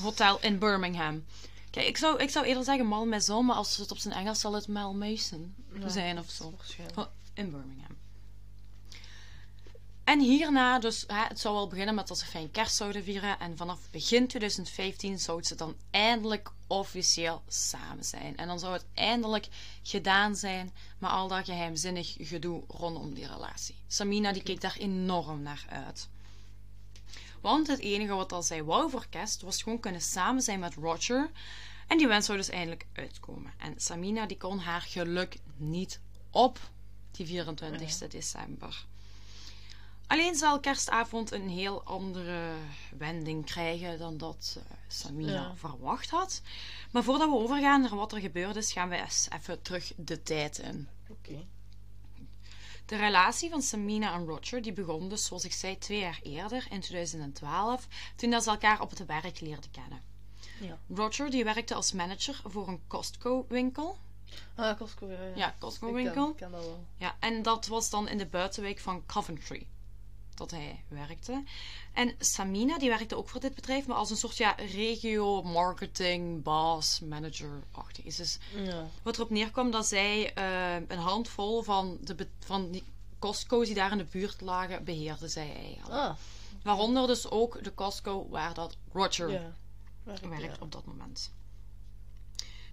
Hotel 0.00 0.40
in 0.40 0.58
Birmingham. 0.58 1.24
Kijk, 1.70 1.86
ik 1.86 1.96
zou, 1.96 2.18
ik 2.18 2.30
zou 2.30 2.46
eerder 2.46 2.64
zeggen 2.64 2.86
Malmaison, 2.86 3.46
maar 3.46 3.56
als 3.56 3.76
het 3.76 3.90
op 3.90 3.98
zijn 3.98 4.14
Engels 4.14 4.40
zal 4.40 4.52
het 4.52 4.68
Malmaison 4.68 5.54
zijn 5.86 6.18
of 6.18 6.30
zo. 6.30 6.54
Oh, 6.94 7.06
In 7.34 7.50
Birmingham. 7.50 7.97
En 10.08 10.20
hierna, 10.20 10.78
dus 10.78 11.04
hè, 11.06 11.24
het 11.24 11.40
zou 11.40 11.54
wel 11.54 11.68
beginnen 11.68 11.94
met 11.94 12.08
dat 12.08 12.18
ze 12.18 12.24
fijn 12.24 12.50
kerst 12.50 12.76
zouden 12.76 13.04
vieren. 13.04 13.38
En 13.38 13.56
vanaf 13.56 13.90
begin 13.90 14.26
2015 14.26 15.18
zouden 15.18 15.46
ze 15.46 15.54
dan 15.54 15.76
eindelijk 15.90 16.50
officieel 16.66 17.42
samen 17.48 18.04
zijn. 18.04 18.36
En 18.36 18.46
dan 18.46 18.58
zou 18.58 18.72
het 18.72 18.84
eindelijk 18.94 19.48
gedaan 19.82 20.36
zijn 20.36 20.72
met 20.98 21.10
al 21.10 21.28
dat 21.28 21.44
geheimzinnig 21.44 22.16
gedoe 22.18 22.62
rondom 22.68 23.14
die 23.14 23.26
relatie. 23.26 23.74
Samina 23.86 24.32
die 24.32 24.42
keek 24.42 24.60
daar 24.60 24.76
enorm 24.78 25.42
naar 25.42 25.64
uit. 25.68 26.08
Want 27.40 27.66
het 27.66 27.78
enige 27.78 28.14
wat 28.14 28.32
al 28.32 28.42
zij 28.42 28.64
wou 28.64 28.90
voor 28.90 29.06
kerst 29.10 29.42
was 29.42 29.62
gewoon 29.62 29.80
kunnen 29.80 30.00
samen 30.00 30.42
zijn 30.42 30.60
met 30.60 30.74
Roger. 30.74 31.30
En 31.86 31.98
die 31.98 32.08
wens 32.08 32.26
zou 32.26 32.38
dus 32.38 32.48
eindelijk 32.48 32.86
uitkomen. 32.92 33.52
En 33.58 33.74
Samina 33.76 34.26
die 34.26 34.36
kon 34.36 34.58
haar 34.58 34.82
geluk 34.82 35.36
niet 35.56 36.00
op 36.30 36.58
die 37.10 37.26
24 37.26 38.08
december. 38.08 38.86
Alleen 40.08 40.34
zal 40.34 40.60
kerstavond 40.60 41.30
een 41.32 41.48
heel 41.48 41.82
andere 41.84 42.52
wending 42.98 43.44
krijgen 43.44 43.98
dan 43.98 44.16
dat 44.18 44.56
eh, 44.58 44.72
Samina 44.88 45.32
Ja. 45.32 45.54
verwacht 45.56 46.10
had. 46.10 46.42
Maar 46.90 47.02
voordat 47.02 47.28
we 47.28 47.34
overgaan 47.36 47.80
naar 47.80 47.94
wat 47.96 48.12
er 48.12 48.20
gebeurd 48.20 48.56
is, 48.56 48.72
gaan 48.72 48.88
we 48.88 48.96
eens 48.96 49.28
even 49.34 49.62
terug 49.62 49.92
de 49.96 50.22
tijd 50.22 50.58
in. 50.58 50.88
Oké. 51.08 51.44
De 52.86 52.96
relatie 52.96 53.50
van 53.50 53.62
Samina 53.62 54.14
en 54.14 54.26
Roger 54.26 54.62
die 54.62 54.72
begon 54.72 55.08
dus, 55.08 55.24
zoals 55.24 55.44
ik 55.44 55.52
zei, 55.52 55.78
twee 55.78 55.98
jaar 55.98 56.20
eerder, 56.22 56.66
in 56.70 56.80
2012, 56.80 57.86
toen 58.16 58.30
dat 58.30 58.42
ze 58.42 58.50
elkaar 58.50 58.80
op 58.80 58.90
het 58.90 59.06
werk 59.06 59.40
leerden 59.40 59.70
kennen. 59.70 60.02
Ja. 60.60 60.78
Roger 60.94 61.30
die 61.30 61.44
werkte 61.44 61.74
als 61.74 61.92
manager 61.92 62.40
voor 62.44 62.68
een 62.68 62.80
Costco-winkel. 62.86 63.98
Ah, 64.54 64.78
Costco, 64.78 65.06
ja. 65.10 65.22
ja. 65.22 65.26
Ja, 65.26 65.32
Ik 65.32 65.36
ken, 65.38 65.58
Costco-winkel. 65.58 66.30
ik 66.30 66.36
ken 66.36 66.50
dat 66.50 66.64
wel. 66.64 66.84
Ja, 66.96 67.16
en 67.20 67.42
dat 67.42 67.66
was 67.66 67.90
dan 67.90 68.08
in 68.08 68.18
de 68.18 68.26
buitenwijk 68.26 68.78
van 68.78 69.06
Coventry 69.06 69.66
dat 70.38 70.50
hij 70.50 70.84
werkte. 70.88 71.42
En 71.92 72.14
Samina 72.18 72.78
die 72.78 72.88
werkte 72.88 73.16
ook 73.16 73.28
voor 73.28 73.40
dit 73.40 73.54
bedrijf, 73.54 73.86
maar 73.86 73.96
als 73.96 74.10
een 74.10 74.16
soort 74.16 74.36
ja, 74.36 74.50
regio 74.50 75.42
marketing 75.42 76.42
boss 76.42 77.00
manager-achtig. 77.00 78.04
is. 78.04 78.16
Dus 78.16 78.38
Ja. 78.54 78.86
wat 79.02 79.16
erop 79.16 79.30
neerkwam 79.30 79.70
dat 79.70 79.86
zij 79.86 80.34
eh, 80.34 80.74
een 80.88 80.98
handvol 80.98 81.62
van, 81.62 81.98
de, 82.00 82.28
van 82.38 82.70
die 82.70 82.84
Costco's 83.18 83.66
die 83.66 83.74
daar 83.74 83.92
in 83.92 83.98
de 83.98 84.04
buurt 84.04 84.40
lagen, 84.40 84.84
beheerde 84.84 85.28
zij 85.28 85.54
eigenlijk. 85.54 85.94
Ah, 86.00 86.14
Waaronder 86.62 87.06
dus 87.06 87.30
ook 87.30 87.64
de 87.64 87.74
Costco 87.74 88.28
waar 88.28 88.54
dat 88.54 88.76
Roger 88.92 89.30
ja. 89.30 89.52
Werk, 90.02 90.24
werkt 90.24 90.56
ja. 90.56 90.62
op 90.62 90.72
dat 90.72 90.84
moment. 90.84 91.32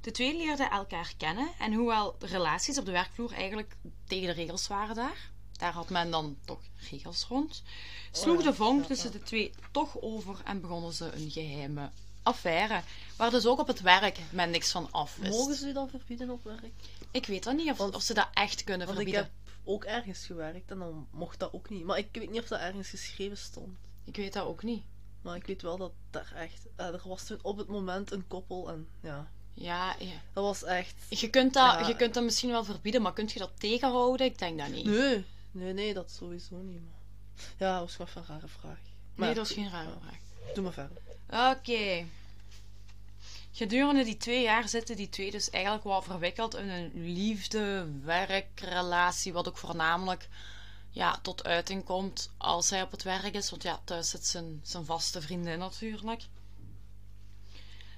De 0.02 0.12
twee 0.12 0.38
leerden 0.38 0.70
elkaar 0.70 1.14
kennen 1.18 1.50
en 1.60 1.74
hoewel 1.74 2.16
de 2.20 2.26
relaties 2.26 2.78
op 2.78 2.86
de 2.86 2.92
werkvloer 2.92 3.32
eigenlijk 3.34 3.76
tegen 4.08 4.28
de 4.28 4.34
regels 4.34 4.68
waren 4.68 4.96
daar, 4.96 5.32
daar 5.58 5.74
had 5.74 5.90
men 5.90 6.12
dan 6.12 6.38
toch 6.46 6.60
regels 6.90 7.26
rond, 7.30 7.64
sloeg 8.12 8.38
Oh 8.38 8.44
ja, 8.44 8.50
de 8.50 8.56
vonk 8.56 8.86
tussen 8.86 9.12
de 9.12 9.24
twee 9.24 9.54
toch 9.72 10.02
over 10.02 10.42
en 10.46 10.62
begonnen 10.62 10.94
ze 10.94 11.12
een 11.12 11.32
geheime 11.32 11.90
affaire, 12.24 12.82
waar 13.16 13.30
dus 13.32 13.46
ook 13.46 13.60
op 13.60 13.68
het 13.68 13.82
werk 13.82 14.20
men 14.30 14.50
niks 14.50 14.72
van 14.72 14.88
af 14.92 15.16
wist. 15.16 15.32
Mogen 15.32 15.56
ze 15.56 15.68
u 15.68 15.74
dan 15.74 15.90
verbieden 15.90 16.30
op 16.30 16.44
werk? 16.44 16.72
Ik 17.12 17.26
weet 17.26 17.44
dat 17.44 17.56
niet 17.56 17.72
of, 17.72 17.78
Want- 17.78 17.96
of 17.96 18.02
ze 18.02 18.14
dat 18.14 18.28
echt 18.34 18.64
kunnen 18.64 18.88
Want 18.88 19.00
ik 19.00 19.06
verbieden. 19.08 19.32
heb 19.34 19.54
ook 19.74 19.84
ergens 19.84 20.26
gewerkt 20.26 20.72
en 20.72 20.80
dan 20.80 21.08
mocht 21.12 21.40
dat 21.40 21.54
ook 21.54 21.70
niet. 21.70 21.84
Maar 21.84 21.98
ik 21.98 22.08
weet 22.12 22.30
niet 22.32 22.42
of 22.42 22.48
dat 22.48 22.60
ergens 22.60 22.90
geschreven 22.90 23.38
stond. 23.38 23.78
Ik 24.04 24.16
weet 24.16 24.34
dat 24.34 24.46
ook 24.46 24.64
niet. 24.64 24.84
Maar 25.22 25.36
ik 25.36 25.46
weet 25.46 25.62
wel 25.62 25.78
dat 25.78 25.92
daar 26.10 26.32
echt... 26.36 26.66
eh, 26.76 26.86
er 26.88 27.02
was 27.06 27.24
toen 27.26 27.40
op 27.42 27.58
het 27.58 27.68
moment 27.68 28.12
een 28.12 28.28
koppel 28.28 28.70
en 28.70 28.88
ja... 29.02 29.30
Ja, 29.54 29.96
ja. 30.00 30.22
Dat 30.34 30.44
was 30.44 30.64
echt... 30.64 30.96
Je, 31.10 31.30
kunt 31.30 31.54
dat, 31.54 31.80
Ja. 31.80 31.88
je 31.88 31.96
kunt 31.96 32.14
dat 32.14 32.24
misschien 32.24 32.50
wel 32.50 32.64
verbieden, 32.64 33.02
maar 33.02 33.14
kun 33.14 33.30
je 33.34 33.40
dat 33.40 33.52
tegenhouden? 33.60 34.26
Ik 34.26 34.38
denk 34.38 34.60
dat 34.60 34.70
niet. 34.70 34.86
Nee, 34.86 35.26
nee, 35.56 35.74
nee, 35.74 35.94
dat 35.94 36.12
sowieso 36.12 36.56
niet. 36.56 36.82
Maar... 36.82 36.94
Ja, 37.58 37.80
dat 37.80 37.96
was 37.96 38.08
even 38.08 38.22
een 38.22 38.28
rare 38.28 38.48
vraag. 38.48 38.80
Maar 39.16 39.26
Nee, 39.26 39.36
dat 39.36 39.50
is 39.50 39.56
geen 39.56 39.70
rare 39.70 39.90
vraag. 40.02 40.18
Doe 40.54 40.64
maar 40.64 40.74
verder. 40.74 40.98
Oké. 41.30 42.06
Gedurende 43.52 44.04
die 44.04 44.18
twee 44.18 44.42
jaar 44.42 44.70
zitten 44.70 44.96
die 44.96 45.10
twee 45.10 45.32
dus 45.32 45.50
eigenlijk 45.50 45.84
wel 45.84 46.02
verwikkeld 46.02 46.56
in 46.56 46.70
een 46.70 46.92
liefde-werkrelatie, 46.94 49.34
wat 49.34 49.48
ook 49.48 49.58
voornamelijk 49.58 50.28
ja, 50.90 51.20
tot 51.22 51.44
uiting 51.44 51.84
komt 51.84 52.30
als 52.38 52.70
hij 52.70 52.82
op 52.82 52.92
het 52.92 53.04
werk 53.04 53.34
is. 53.34 53.50
Want 53.50 53.64
ja, 53.64 53.80
thuis 53.84 54.10
zit 54.10 54.26
zijn, 54.26 54.60
zijn 54.64 54.86
vaste 54.86 55.22
vriendin 55.22 55.60
natuurlijk. 55.60 56.22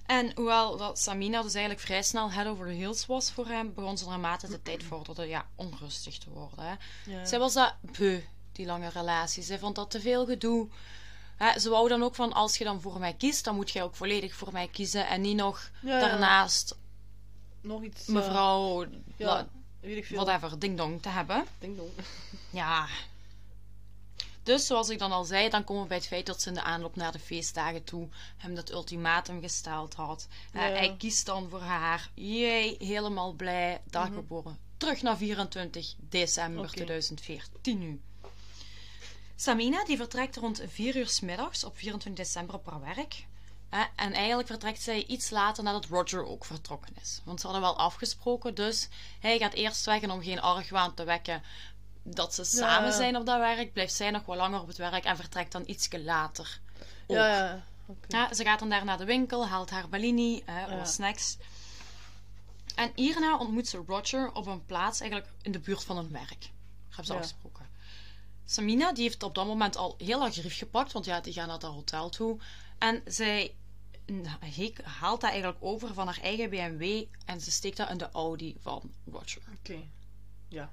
En 0.07 0.31
hoewel 0.35 0.77
dat 0.77 0.99
Samina 0.99 1.41
dus 1.41 1.53
eigenlijk 1.53 1.85
vrij 1.85 2.03
snel 2.03 2.31
head 2.31 2.47
over 2.47 2.65
the 2.67 2.73
heels 2.73 3.05
was 3.05 3.31
voor 3.31 3.47
hem, 3.47 3.73
begon 3.73 3.97
ze 3.97 4.05
naarmate 4.05 4.47
de 4.47 4.61
tijd 4.61 4.83
vorderde 4.83 5.27
ja, 5.27 5.45
onrustig 5.55 6.17
te 6.17 6.29
worden. 6.29 6.65
Hè. 6.65 6.73
Ja. 7.11 7.25
Zij 7.25 7.39
was 7.39 7.53
dat 7.53 7.73
beu, 7.81 8.21
die 8.51 8.65
lange 8.65 8.89
relatie. 8.89 9.43
Zij 9.43 9.59
vond 9.59 9.75
dat 9.75 9.91
te 9.91 9.99
veel 10.01 10.25
gedoe. 10.25 10.67
Hè, 11.37 11.59
ze 11.59 11.69
wou 11.69 11.87
dan 11.89 12.03
ook 12.03 12.15
van, 12.15 12.33
als 12.33 12.57
je 12.57 12.63
dan 12.63 12.81
voor 12.81 12.99
mij 12.99 13.13
kiest, 13.13 13.43
dan 13.43 13.55
moet 13.55 13.71
jij 13.71 13.83
ook 13.83 13.95
volledig 13.95 14.33
voor 14.35 14.51
mij 14.51 14.67
kiezen. 14.67 15.07
En 15.07 15.21
niet 15.21 15.35
nog 15.35 15.69
Ja, 15.81 15.99
daarnaast 15.99 16.75
Nog 17.61 17.83
iets... 17.83 18.05
ja, 18.05 18.13
mevrouw, 18.13 18.85
Ja, 19.15 19.25
la- 19.25 19.47
weet 19.79 19.97
ik 19.97 20.05
veel. 20.05 20.25
whatever, 20.25 20.59
ding-dong 20.59 21.01
te 21.01 21.09
hebben. 21.09 21.45
Ding 21.59 21.77
dong. 21.77 21.89
Ja. 22.49 22.87
Dus 24.47 24.65
zoals 24.65 24.89
ik 24.89 24.99
dan 24.99 25.11
al 25.11 25.23
zei, 25.23 25.49
dan 25.49 25.63
komen 25.63 25.81
we 25.81 25.87
bij 25.87 25.97
het 25.97 26.07
feit 26.07 26.25
dat 26.25 26.41
ze 26.41 26.47
in 26.47 26.53
de 26.53 26.61
aanloop 26.61 26.95
naar 26.95 27.11
de 27.11 27.19
feestdagen 27.19 27.83
toe 27.83 28.07
hem 28.37 28.55
dat 28.55 28.71
ultimatum 28.71 29.41
gesteld 29.41 29.93
had. 29.93 30.27
Ja. 30.53 30.59
Hij 30.59 30.95
kiest 30.97 31.25
dan 31.25 31.49
voor 31.49 31.61
haar. 31.61 32.09
Jee, 32.13 32.75
helemaal 32.79 33.33
blij, 33.33 33.81
dag 33.89 34.13
geboren. 34.13 34.57
Terug 34.77 35.01
naar 35.01 35.17
24 35.17 35.93
december 36.09 36.63
Oké. 36.63 36.73
2014 36.73 37.79
nu. 37.79 38.01
Samina 39.35 39.83
die 39.85 39.97
vertrekt 39.97 40.35
rond 40.35 40.61
4 40.67 40.95
uur 40.95 41.07
's 41.07 41.19
middags 41.19 41.63
op 41.63 41.77
24 41.77 42.25
december 42.25 42.55
op 42.55 42.65
haar 42.65 42.95
werk. 42.95 43.25
Hè, 43.69 43.83
En 43.95 44.13
eigenlijk 44.13 44.47
vertrekt 44.47 44.81
zij 44.81 45.05
iets 45.05 45.29
later 45.29 45.63
nadat 45.63 45.85
Roger 45.85 46.25
ook 46.25 46.45
vertrokken 46.45 46.95
is. 47.01 47.21
Want 47.23 47.39
ze 47.39 47.47
hadden 47.47 47.65
wel 47.65 47.77
afgesproken, 47.77 48.55
dus 48.55 48.87
hij 49.19 49.37
gaat 49.37 49.53
eerst 49.53 49.85
weg 49.85 50.01
en 50.01 50.11
om 50.11 50.21
geen 50.21 50.41
argwaan 50.41 50.93
te 50.93 51.03
wekken 51.03 51.43
dat 52.13 52.33
ze 52.33 52.43
samen 52.43 52.93
zijn 52.93 53.15
op 53.15 53.25
dat 53.25 53.39
werk, 53.39 53.73
blijft 53.73 53.93
zij 53.93 54.11
nog 54.11 54.25
wel 54.25 54.35
langer 54.35 54.61
op 54.61 54.67
het 54.67 54.77
werk 54.77 55.03
en 55.03 55.15
vertrekt 55.15 55.51
dan 55.51 55.63
ietsje 55.65 56.03
later. 56.03 56.59
Ook. 57.07 57.97
Ja, 58.07 58.33
ze 58.33 58.43
gaat 58.43 58.59
dan 58.59 58.69
daar 58.69 58.85
naar 58.85 58.97
de 58.97 59.05
winkel, 59.05 59.47
haalt 59.47 59.69
haar 59.69 59.89
Bellini, 59.89 60.43
Ja. 60.45 60.85
snacks. 60.85 61.37
En 62.75 62.91
hierna 62.95 63.37
ontmoet 63.37 63.67
ze 63.67 63.83
Roger 63.87 64.31
op 64.31 64.45
een 64.45 64.65
plaats 64.65 64.99
eigenlijk 64.99 65.31
in 65.41 65.51
de 65.51 65.59
buurt 65.59 65.83
van 65.83 65.97
hun 65.97 66.11
werk. 66.11 66.49
Hebben 66.87 67.05
ze 67.05 67.13
afgesproken. 67.13 67.69
Samina 68.45 68.93
die 68.93 69.03
heeft 69.03 69.23
op 69.23 69.35
dat 69.35 69.45
moment 69.45 69.75
al 69.75 69.95
heel 69.97 70.25
erg 70.25 70.33
grief 70.33 70.57
gepakt, 70.57 70.91
want 70.91 71.05
ja, 71.05 71.21
die 71.21 71.33
gaan 71.33 71.47
naar 71.47 71.59
dat 71.59 71.73
hotel 71.73 72.09
toe. 72.09 72.39
En 72.77 73.01
zij 73.05 73.55
haalt 74.83 75.21
dat 75.21 75.29
eigenlijk 75.29 75.63
over 75.63 75.93
van 75.93 76.05
haar 76.05 76.19
eigen 76.21 76.49
BMW 76.49 77.03
en 77.25 77.41
ze 77.41 77.51
steekt 77.51 77.77
dat 77.77 77.89
in 77.89 77.97
de 77.97 78.09
Audi 78.11 78.55
van 78.59 78.91
Roger. 79.11 79.41
Oké. 79.59 79.77
Ja. 80.47 80.71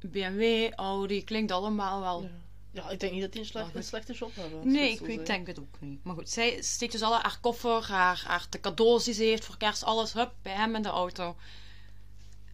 BMW, 0.00 0.72
Audi, 0.74 1.24
klinkt 1.24 1.52
allemaal 1.52 2.00
wel 2.00 2.22
Ja. 2.22 2.46
Ja, 2.70 2.90
ik 2.90 3.00
denk 3.00 3.12
niet 3.12 3.22
dat 3.22 3.32
die 3.32 3.40
een, 3.40 3.46
slecht, 3.46 3.66
goed. 3.66 3.74
een 3.74 3.84
slechte 3.84 4.12
job 4.12 4.34
hebben. 4.34 4.72
Nee, 4.72 4.98
ik, 4.98 5.26
denk 5.26 5.46
het 5.46 5.60
ook 5.60 5.80
niet. 5.80 6.04
Maar 6.04 6.14
goed, 6.14 6.30
zij 6.30 6.62
steekt 6.62 6.92
dus 6.92 7.02
alle 7.02 7.18
haar 7.18 7.38
koffer, 7.40 7.90
haar, 7.90 8.22
haar 8.26 8.46
de 8.50 8.60
cadeaus 8.60 9.04
die 9.04 9.14
ze 9.14 9.22
heeft 9.22 9.44
voor 9.44 9.56
kerst, 9.56 9.84
alles 9.84 10.12
hup, 10.12 10.34
bij 10.42 10.52
hem 10.52 10.74
in 10.74 10.82
de 10.82 10.88
auto. 10.88 11.36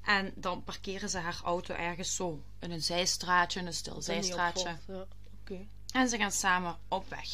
En 0.02 0.32
dan 0.34 0.64
parkeren 0.64 1.08
ze 1.08 1.18
haar 1.18 1.40
auto 1.44 1.74
ergens 1.74 2.14
zo 2.14 2.42
in 2.58 2.70
een 2.70 2.82
zijstraatje, 2.82 3.60
in 3.60 3.66
een 3.66 3.74
stil 3.74 4.02
zijstraatje. 4.02 4.68
opvalt. 4.68 4.86
Ja, 4.86 5.06
oké. 5.40 5.66
En 5.92 6.08
ze 6.08 6.16
gaan 6.16 6.32
samen 6.32 6.78
op 6.88 7.08
weg. 7.08 7.28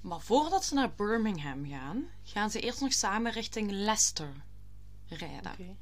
Maar 0.00 0.20
voordat 0.20 0.64
ze 0.64 0.74
naar 0.74 0.92
Birmingham 0.94 1.68
gaan, 1.68 2.04
gaan 2.24 2.50
ze 2.50 2.60
eerst 2.60 2.80
nog 2.80 2.92
samen 2.92 3.32
richting 3.32 3.70
Leicester 3.70 4.32
rijden. 5.08 5.78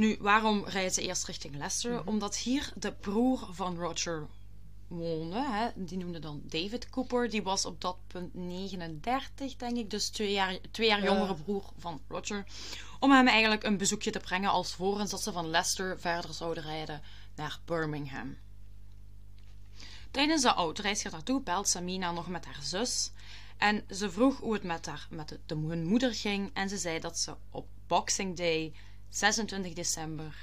Nu, 0.00 0.16
waarom 0.20 0.64
rijden 0.64 0.92
ze 0.92 1.02
eerst 1.02 1.24
richting 1.24 1.56
Leicester? 1.56 1.92
Mhm. 1.92 2.08
Omdat 2.08 2.36
hier 2.36 2.72
de 2.76 2.92
broer 2.92 3.48
van 3.50 3.76
Roger 3.76 4.26
woonde. 4.88 5.42
Hè? 5.42 5.68
Die 5.74 5.98
noemde 5.98 6.18
dan 6.18 6.42
David 6.44 6.90
Cooper. 6.90 7.30
Die 7.30 7.42
was 7.42 7.64
op 7.64 7.80
dat 7.80 7.96
punt 8.06 8.34
39, 8.34 9.56
denk 9.56 9.76
ik. 9.76 9.90
Dus 9.90 10.08
twee 10.08 10.32
jaar, 10.32 10.58
twee 10.70 10.88
jaar 10.88 11.02
Ja. 11.02 11.04
jongere 11.04 11.34
broer 11.34 11.62
van 11.78 12.00
Roger. 12.08 12.44
Om 13.00 13.10
hem 13.10 13.28
eigenlijk 13.28 13.62
een 13.64 13.76
bezoekje 13.76 14.10
te 14.10 14.18
brengen 14.18 14.50
als 14.50 14.74
vorens 14.74 15.10
dat 15.10 15.22
ze 15.22 15.32
van 15.32 15.50
Leicester 15.50 16.00
verder 16.00 16.34
zouden 16.34 16.62
rijden 16.62 17.02
naar 17.34 17.60
Birmingham. 17.64 18.36
Tijdens 20.10 20.42
de 20.42 20.48
autoreis 20.48 21.02
gaat 21.02 21.12
naartoe 21.12 21.42
belt 21.42 21.68
Samina 21.68 22.12
nog 22.12 22.28
met 22.28 22.44
haar 22.44 22.62
zus. 22.62 23.12
En 23.56 23.84
ze 23.90 24.10
vroeg 24.10 24.38
hoe 24.38 24.52
het 24.52 24.62
met, 24.62 24.86
haar, 24.86 25.06
met 25.10 25.28
de, 25.28 25.40
de, 25.46 25.54
hun 25.54 25.86
moeder 25.86 26.14
ging. 26.14 26.50
En 26.52 26.68
ze 26.68 26.78
zei 26.78 27.00
dat 27.00 27.18
ze 27.18 27.34
op 27.50 27.66
Boxing 27.86 28.36
Day, 28.36 28.72
26 29.10 29.72
december, 29.72 30.34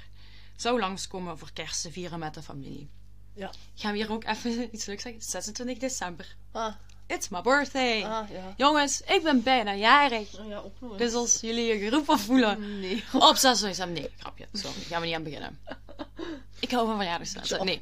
zou 0.56 0.80
langskomen 0.80 1.38
voor 1.38 1.50
kerst 1.52 1.82
te 1.82 1.92
vieren 1.92 2.18
met 2.18 2.34
de 2.34 2.42
familie. 2.42 2.88
Ja. 3.34 3.50
Gaan 3.74 3.92
we 3.92 3.98
hier 3.98 4.12
ook 4.12 4.24
even 4.24 4.68
iets 4.74 4.86
leuks 4.86 5.02
zeggen? 5.02 5.22
26 5.22 5.78
december. 5.78 6.36
Ah, 6.52 6.74
It's 7.06 7.28
my 7.28 7.40
birthday. 7.40 8.04
ah, 8.04 8.30
ja. 8.30 8.54
Jongens, 8.56 9.00
ik 9.00 9.22
ben 9.22 9.42
bijna 9.42 9.74
jarig. 9.74 10.38
Oh, 10.38 10.48
ja, 10.48 10.56
ook 10.58 10.80
nog. 10.80 10.96
Dus 10.96 11.12
als 11.12 11.40
jullie 11.40 11.64
je 11.64 11.78
geroepen 11.78 12.18
voelen 12.18 12.78
Nee. 12.80 13.04
op 13.12 13.36
26 13.36 13.60
december... 13.68 14.00
Nee, 14.02 14.10
grapje. 14.18 14.46
Sorry, 14.52 14.80
gaan 14.80 15.00
we 15.00 15.06
niet 15.06 15.14
aan 15.16 15.22
beginnen. 15.22 15.58
Ik 16.60 16.70
hou 16.70 16.86
van 16.86 16.96
verjaardagsdagen. 16.96 17.64
Nee, 17.66 17.80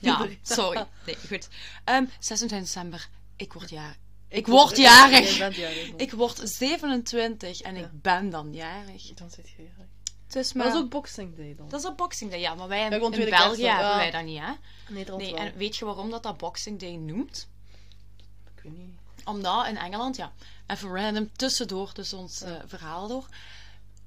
ja, 0.00 0.26
sorry. 0.42 0.86
Nee, 1.06 1.16
goed. 1.28 1.48
Ehm 1.84 2.04
26 2.18 2.58
december, 2.68 3.08
ik 3.36 3.52
word 3.52 3.70
jarig. 3.70 3.96
Ik 4.28 4.46
word- 4.46 4.62
word 4.64 4.76
jarig. 4.76 5.38
Ik 5.96 6.12
word 6.12 6.40
27 6.44 7.60
en 7.60 7.74
Ja. 7.76 7.80
ik 7.84 8.02
ben 8.02 8.30
dan 8.30 8.52
jarig. 8.54 9.14
Dan 9.14 9.30
zit 9.30 9.48
je 9.56 9.62
jarig. 9.62 9.90
Dus 10.36 10.52
Maar 10.52 10.64
maar, 10.64 10.74
dat 10.74 10.82
is 10.82 10.84
ook 10.84 10.90
Boxing 10.90 11.36
Day 11.36 11.54
dan. 11.56 11.68
dat 11.68 11.80
is 11.80 11.86
op 11.86 11.96
Boxing 11.96 12.30
Day, 12.30 12.40
ja. 12.40 12.54
Maar 12.54 12.68
wij 12.68 12.78
Ja, 12.78 12.90
in 12.90 12.98
België 13.00 13.66
hebben 13.66 13.86
ja. 13.86 13.96
wij 13.96 14.10
dat 14.10 14.24
niet, 14.24 14.40
hè? 14.40 14.52
Nederland 14.88 15.22
Nee, 15.22 15.32
wel. 15.32 15.40
en 15.40 15.56
weet 15.56 15.76
je 15.76 15.84
waarom 15.84 16.10
dat 16.10 16.22
dat 16.22 16.36
Boxing 16.36 16.80
Day 16.80 16.94
noemt? 16.94 17.48
Ik 18.56 18.62
weet 18.62 18.76
niet. 18.76 18.90
Omdat 19.24 19.66
in 19.66 19.78
Engeland, 19.78 20.16
ja, 20.16 20.32
even 20.66 20.94
random 20.94 21.30
tussendoor, 21.36 21.90
dus 21.94 22.12
ons 22.12 22.40
eh, 22.40 22.52
verhaal 22.66 23.08
door. 23.08 23.26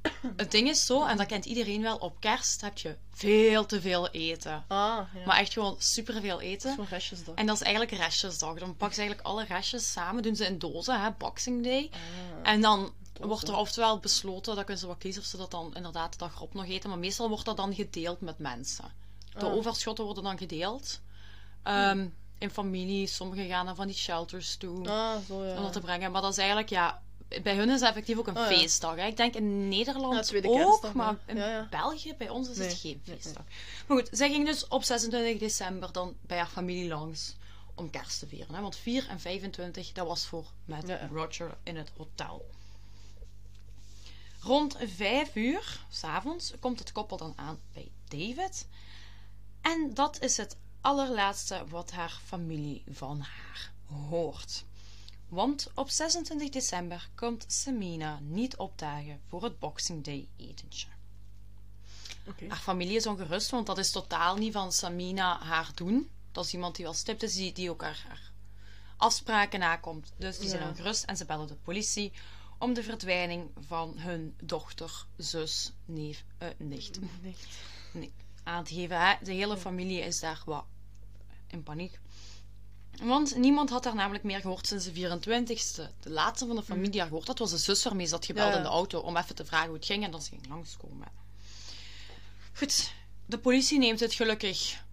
Het 0.36 0.51
ding 0.51 0.69
is 0.69 0.86
zo, 0.86 1.05
en 1.05 1.17
dat 1.17 1.27
kent 1.27 1.45
iedereen 1.45 1.81
wel, 1.81 1.98
op 1.98 2.15
kerst 2.19 2.62
heb 2.62 2.77
je 2.77 2.95
veel 3.13 3.65
te 3.65 3.81
veel 3.81 4.09
eten. 4.09 4.63
Ah, 4.67 4.98
ja. 5.13 5.25
Maar 5.25 5.38
echt 5.38 5.53
gewoon 5.53 5.75
superveel 5.79 6.41
eten. 6.41 6.75
Zo'n 6.75 6.88
restjes 6.89 7.24
dan. 7.24 7.36
En 7.36 7.45
dat 7.45 7.55
is 7.55 7.62
eigenlijk 7.62 7.91
restjesdag. 8.01 8.53
Dan 8.59 8.75
pakken 8.75 8.95
ze 8.95 9.01
eigenlijk 9.01 9.29
alle 9.29 9.45
restjes 9.45 9.91
samen, 9.91 10.24
doen 10.24 10.36
ze 10.36 10.45
in 10.45 10.59
dozen, 10.59 11.01
hè, 11.01 11.12
Boxing 11.12 11.63
Day. 11.63 11.89
Ah. 11.93 12.51
En 12.51 12.62
dan 12.62 12.93
wordt 13.27 13.47
er 13.47 13.55
oftewel 13.55 13.99
besloten, 13.99 14.55
dat 14.55 14.63
kunnen 14.63 14.81
ze 14.81 14.88
wel 14.88 14.95
kiezen 14.95 15.21
of 15.21 15.27
ze 15.27 15.38
dat 15.38 15.51
dan 15.51 15.75
inderdaad 15.75 16.11
de 16.11 16.17
dag 16.17 16.35
erop 16.35 16.53
nog 16.53 16.65
eten. 16.65 16.89
Maar 16.89 16.99
meestal 16.99 17.29
wordt 17.29 17.45
dat 17.45 17.57
dan 17.57 17.73
gedeeld 17.75 18.21
met 18.21 18.38
mensen. 18.39 18.85
De 19.33 19.45
Ah. 19.45 19.53
overschotten 19.53 20.05
worden 20.05 20.23
dan 20.23 20.38
gedeeld. 20.38 20.99
Ehm, 21.63 22.07
in 22.38 22.49
familie, 22.49 23.07
sommigen 23.07 23.47
gaan 23.47 23.65
dan 23.65 23.75
van 23.75 23.88
die 23.88 23.95
shelters 23.95 24.55
toe 24.55 24.89
Ah, 24.89 25.17
zo 25.27 25.45
ja. 25.45 25.55
om 25.57 25.63
dat 25.63 25.73
te 25.73 25.79
brengen. 25.79 26.11
Maar 26.11 26.21
dat 26.21 26.31
is 26.31 26.38
eigenlijk, 26.38 26.69
ja, 26.69 27.01
bij 27.43 27.55
hun 27.55 27.69
is 27.69 27.79
het 27.79 27.89
effectief 27.89 28.17
ook 28.17 28.27
een 28.27 28.38
Oh, 28.38 28.49
ja. 28.49 28.57
feestdag. 28.57 28.95
Hè. 28.95 29.05
Ik 29.05 29.17
denk 29.17 29.35
in 29.35 29.67
Nederland 29.67 30.29
Ja, 30.29 30.41
ook, 30.49 30.93
maar 30.93 31.15
in 31.25 31.35
Ja. 31.38 31.67
België, 31.69 32.15
bij 32.17 32.29
ons 32.29 32.49
is 32.49 32.57
Nee, 32.57 32.67
het 32.67 32.77
geen 32.77 33.01
nee, 33.05 33.15
feestdag. 33.15 33.43
Maar 33.88 33.97
goed, 33.97 34.09
zij 34.11 34.29
ging 34.31 34.45
dus 34.45 34.67
op 34.67 34.83
26 34.83 35.39
december 35.39 35.91
dan 35.91 36.15
bij 36.21 36.38
haar 36.38 36.47
familie 36.47 36.88
langs 36.88 37.35
om 37.75 37.89
kerst 37.89 38.19
te 38.19 38.27
vieren. 38.27 38.55
Hè. 38.55 38.61
Want 38.61 38.75
4 38.75 39.07
en 39.09 39.19
25, 39.19 39.91
dat 39.91 40.07
was 40.07 40.25
voor 40.25 40.45
met. 40.65 40.97
Roger 41.11 41.57
in 41.63 41.75
het 41.77 41.91
hotel. 41.97 42.45
Rond 44.41 44.77
5 44.79 45.36
uur, 45.36 45.86
s'avonds, 45.89 46.53
komt 46.60 46.79
het 46.79 46.91
koppel 46.91 47.17
dan 47.17 47.34
aan 47.36 47.60
bij 47.74 47.91
David. 48.08 48.67
En 49.62 49.93
dat 49.93 50.22
is 50.22 50.38
het 50.38 50.58
allerlaatste 50.81 51.63
wat 51.67 51.91
haar 51.91 52.19
familie 52.25 52.84
van 52.91 53.19
haar 53.19 53.72
hoort. 53.86 54.65
Want 55.27 55.72
op 55.74 55.89
26 55.89 56.50
december 56.50 57.10
komt 57.15 57.46
Samina 57.48 58.19
niet 58.22 58.58
opdagen 58.58 59.22
voor 59.27 59.43
het 59.43 59.60
Boxing 59.60 60.03
Day 60.03 60.27
etentje. 60.38 60.88
Haar 62.48 62.58
familie 62.58 62.96
is 62.96 63.08
ongerust, 63.08 63.50
want 63.50 63.65
dat 63.65 63.77
is 63.77 63.91
totaal 63.91 64.36
niet 64.36 64.53
van 64.53 64.72
Samina 64.72 65.39
haar 65.39 65.72
doen. 65.75 66.10
Dat 66.31 66.46
is 66.46 66.53
iemand 66.53 66.75
die 66.75 66.86
wel 66.86 66.93
stipt 66.93 67.24
is, 67.24 67.34
die, 67.34 67.53
die 67.53 67.69
ook 67.69 67.81
haar, 67.81 68.05
haar 68.08 68.31
afspraken 68.98 69.60
nakomt. 69.60 70.12
Dus 70.17 70.39
die 70.39 70.50
zijn 70.50 70.67
ongerust 70.67 71.03
en 71.03 71.17
ze 71.17 71.25
bellen 71.25 71.48
de 71.48 71.55
politie 71.55 72.12
om 72.60 72.74
de 72.74 72.84
verdwijning 72.84 73.50
van 73.68 73.94
hun 73.98 74.36
dochter, 74.44 75.06
zus, 75.18 75.72
neef, 75.86 76.24
eh, 76.38 76.48
nicht 76.58 77.00
Nee. 77.94 78.12
aan 78.44 78.63
te 78.63 78.74
geven. 78.74 79.01
Hè? 79.01 79.16
De 79.24 79.32
hele 79.34 79.58
familie 79.58 80.00
is 80.00 80.20
daar 80.20 80.42
wat 80.46 80.66
in 81.48 81.63
paniek. 81.63 82.00
Want 83.04 83.36
niemand 83.36 83.70
had 83.70 83.84
haar 83.84 83.96
namelijk 83.96 84.24
meer 84.24 84.39
gehoord 84.42 84.68
sinds 84.68 84.86
de 84.86 84.92
24ste. 84.92 85.89
De 86.00 86.10
laatste 86.10 86.46
van 86.48 86.56
de 86.56 86.63
familie 86.63 87.00
haar 87.00 87.08
gehoord. 87.08 87.25
Dat 87.28 87.39
was 87.39 87.51
de 87.51 87.58
zus 87.58 87.84
waarmee 87.84 88.06
ze 88.06 88.13
had 88.13 88.25
gebeld 88.25 88.51
Ja. 88.51 88.58
in 88.58 88.63
de 88.63 88.70
auto 88.70 89.00
om 89.00 89.18
even 89.18 89.36
te 89.36 89.46
vragen 89.46 89.68
hoe 89.68 89.75
het 89.75 89.86
ging 89.86 90.04
en 90.04 90.12
dan 90.12 90.22
ze 90.22 90.30
ging 90.30 90.48
langskomen. 90.48 91.08
Goed, 92.54 92.94
de 93.25 93.39
politie 93.39 93.80
neemt 93.80 94.00
het 94.00 94.13
gelukkig 94.13 94.84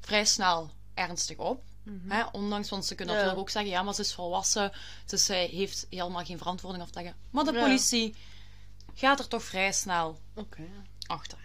vrij 0.00 0.24
snel 0.24 0.70
ernstig 0.94 1.36
op. 1.36 1.62
Hè? 2.08 2.24
Ondanks, 2.32 2.68
want 2.70 2.84
ze 2.86 2.94
kunnen 2.94 3.14
Ja. 3.14 3.20
natuurlijk 3.20 3.46
ook 3.48 3.52
zeggen, 3.54 3.72
ja, 3.72 3.82
maar 3.82 3.94
ze 3.94 4.00
is 4.00 4.14
volwassen, 4.14 4.72
dus 5.06 5.24
zij 5.24 5.46
heeft 5.46 5.86
helemaal 5.90 6.24
geen 6.24 6.38
verantwoording 6.38 6.82
af 6.84 6.90
te 6.90 7.02
leggen. 7.02 7.20
Maar 7.30 7.44
de 7.44 7.52
politie 7.52 8.14
gaat 8.94 9.18
er 9.18 9.28
toch 9.28 9.42
vrij 9.42 9.72
snel 9.72 10.18
Oké. 10.34 10.62
achteraan. 11.06 11.42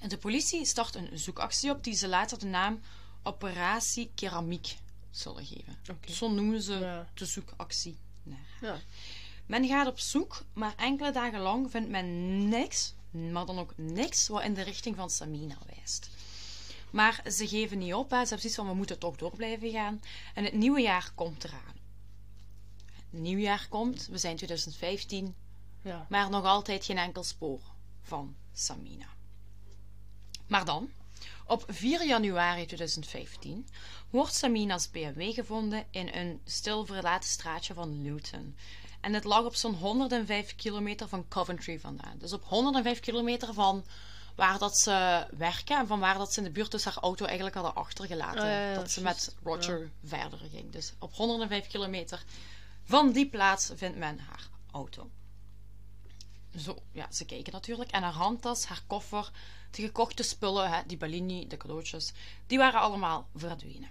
En 0.00 0.08
de 0.08 0.18
politie 0.18 0.64
start 0.64 0.94
een 0.94 1.18
zoekactie 1.18 1.70
op 1.70 1.84
die 1.84 1.94
ze 1.94 2.08
later 2.08 2.38
de 2.38 2.46
naam 2.46 2.80
Operatie 3.22 4.10
Keramiek 4.14 4.76
zullen 5.10 5.46
geven. 5.46 5.76
Zo 6.06 6.30
noemen 6.30 6.62
ze 6.62 6.74
Ja. 6.78 7.06
de 7.14 7.24
zoekactie. 7.24 7.98
naar. 8.22 8.46
Ja. 8.60 8.78
Men 9.46 9.66
gaat 9.68 9.86
op 9.86 9.98
zoek, 9.98 10.42
maar 10.52 10.74
enkele 10.76 11.12
dagen 11.12 11.40
lang 11.40 11.70
vindt 11.70 11.88
men 11.88 12.48
niks, 12.48 12.94
maar 13.10 13.46
dan 13.46 13.58
ook 13.58 13.72
niks 13.76 14.28
wat 14.28 14.42
in 14.42 14.54
de 14.54 14.62
richting 14.62 14.96
van 14.96 15.10
Samina 15.10 15.58
wijst. 15.74 16.08
Maar 16.90 17.22
ze 17.30 17.48
geven 17.48 17.78
niet 17.78 17.94
op, 17.94 18.10
hè. 18.10 18.16
ze 18.16 18.28
hebben 18.28 18.38
zoiets 18.38 18.56
van 18.58 18.66
we 18.68 18.74
moeten 18.74 18.98
toch 18.98 19.16
door 19.16 19.36
blijven 19.36 19.70
gaan. 19.70 20.00
En 20.34 20.44
het 20.44 20.54
nieuwe 20.54 20.80
jaar 20.80 21.12
komt 21.14 21.44
eraan. 21.44 21.76
Het 23.10 23.20
nieuwjaar 23.20 23.66
komt, 23.68 24.06
we 24.06 24.18
zijn 24.18 24.36
2015, 24.36 25.34
Ja. 25.82 26.06
maar 26.08 26.30
nog 26.30 26.44
altijd 26.44 26.84
geen 26.84 26.98
enkel 26.98 27.22
spoor 27.24 27.60
van 28.02 28.36
Samina. 28.52 29.06
Maar 30.46 30.64
dan, 30.64 30.90
op 31.46 31.64
4 31.68 32.06
januari 32.06 32.66
2015, 32.66 33.66
wordt 34.10 34.34
Samina's 34.34 34.90
BMW 34.90 35.34
gevonden 35.34 35.84
in 35.90 36.08
een 36.12 36.40
stil 36.44 36.86
verlaten 36.86 37.28
straatje 37.28 37.74
van 37.74 38.02
Luton. 38.02 38.56
En 39.00 39.14
het 39.14 39.24
lag 39.24 39.44
op 39.44 39.54
zo'n 39.54 39.74
105 39.74 40.56
kilometer 40.56 41.08
van 41.08 41.28
Coventry 41.28 41.80
vandaan. 41.80 42.18
Dus 42.18 42.32
op 42.32 42.44
105 42.44 43.00
kilometer 43.00 43.54
van 43.54 43.84
waar 44.38 44.58
dat 44.58 44.78
ze 44.78 45.26
werken 45.36 45.78
en 45.78 45.86
van 45.86 46.00
waar 46.00 46.18
dat 46.18 46.32
ze 46.32 46.38
in 46.38 46.44
de 46.44 46.50
buurt 46.50 46.70
dus 46.70 46.84
haar 46.84 46.96
auto 47.00 47.24
eigenlijk 47.24 47.54
hadden 47.56 47.74
achtergelaten. 47.74 48.46
Ja, 48.46 48.68
ja, 48.68 48.74
dat 48.74 48.90
ze 48.90 49.02
met 49.02 49.34
Roger 49.42 49.90
verder 50.04 50.38
ging. 50.50 50.70
Dus 50.70 50.92
op 50.98 51.14
105 51.14 51.66
kilometer 51.66 52.24
van 52.84 53.12
die 53.12 53.28
plaats 53.28 53.70
vindt 53.74 53.98
men 53.98 54.18
haar 54.18 54.48
auto. 54.72 55.10
Zo, 56.56 56.78
ja, 56.92 57.06
ze 57.12 57.24
kijken 57.24 57.52
natuurlijk. 57.52 57.90
En 57.90 58.02
haar 58.02 58.12
handtas, 58.12 58.64
haar 58.64 58.82
koffer, 58.86 59.30
de 59.70 59.82
gekochte 59.82 60.22
spullen, 60.22 60.70
hè, 60.70 60.80
die 60.86 60.96
Bellini, 60.96 61.46
de 61.46 61.56
cadeautjes, 61.56 62.12
die 62.46 62.58
waren 62.58 62.80
allemaal 62.80 63.28
verdwenen. 63.34 63.88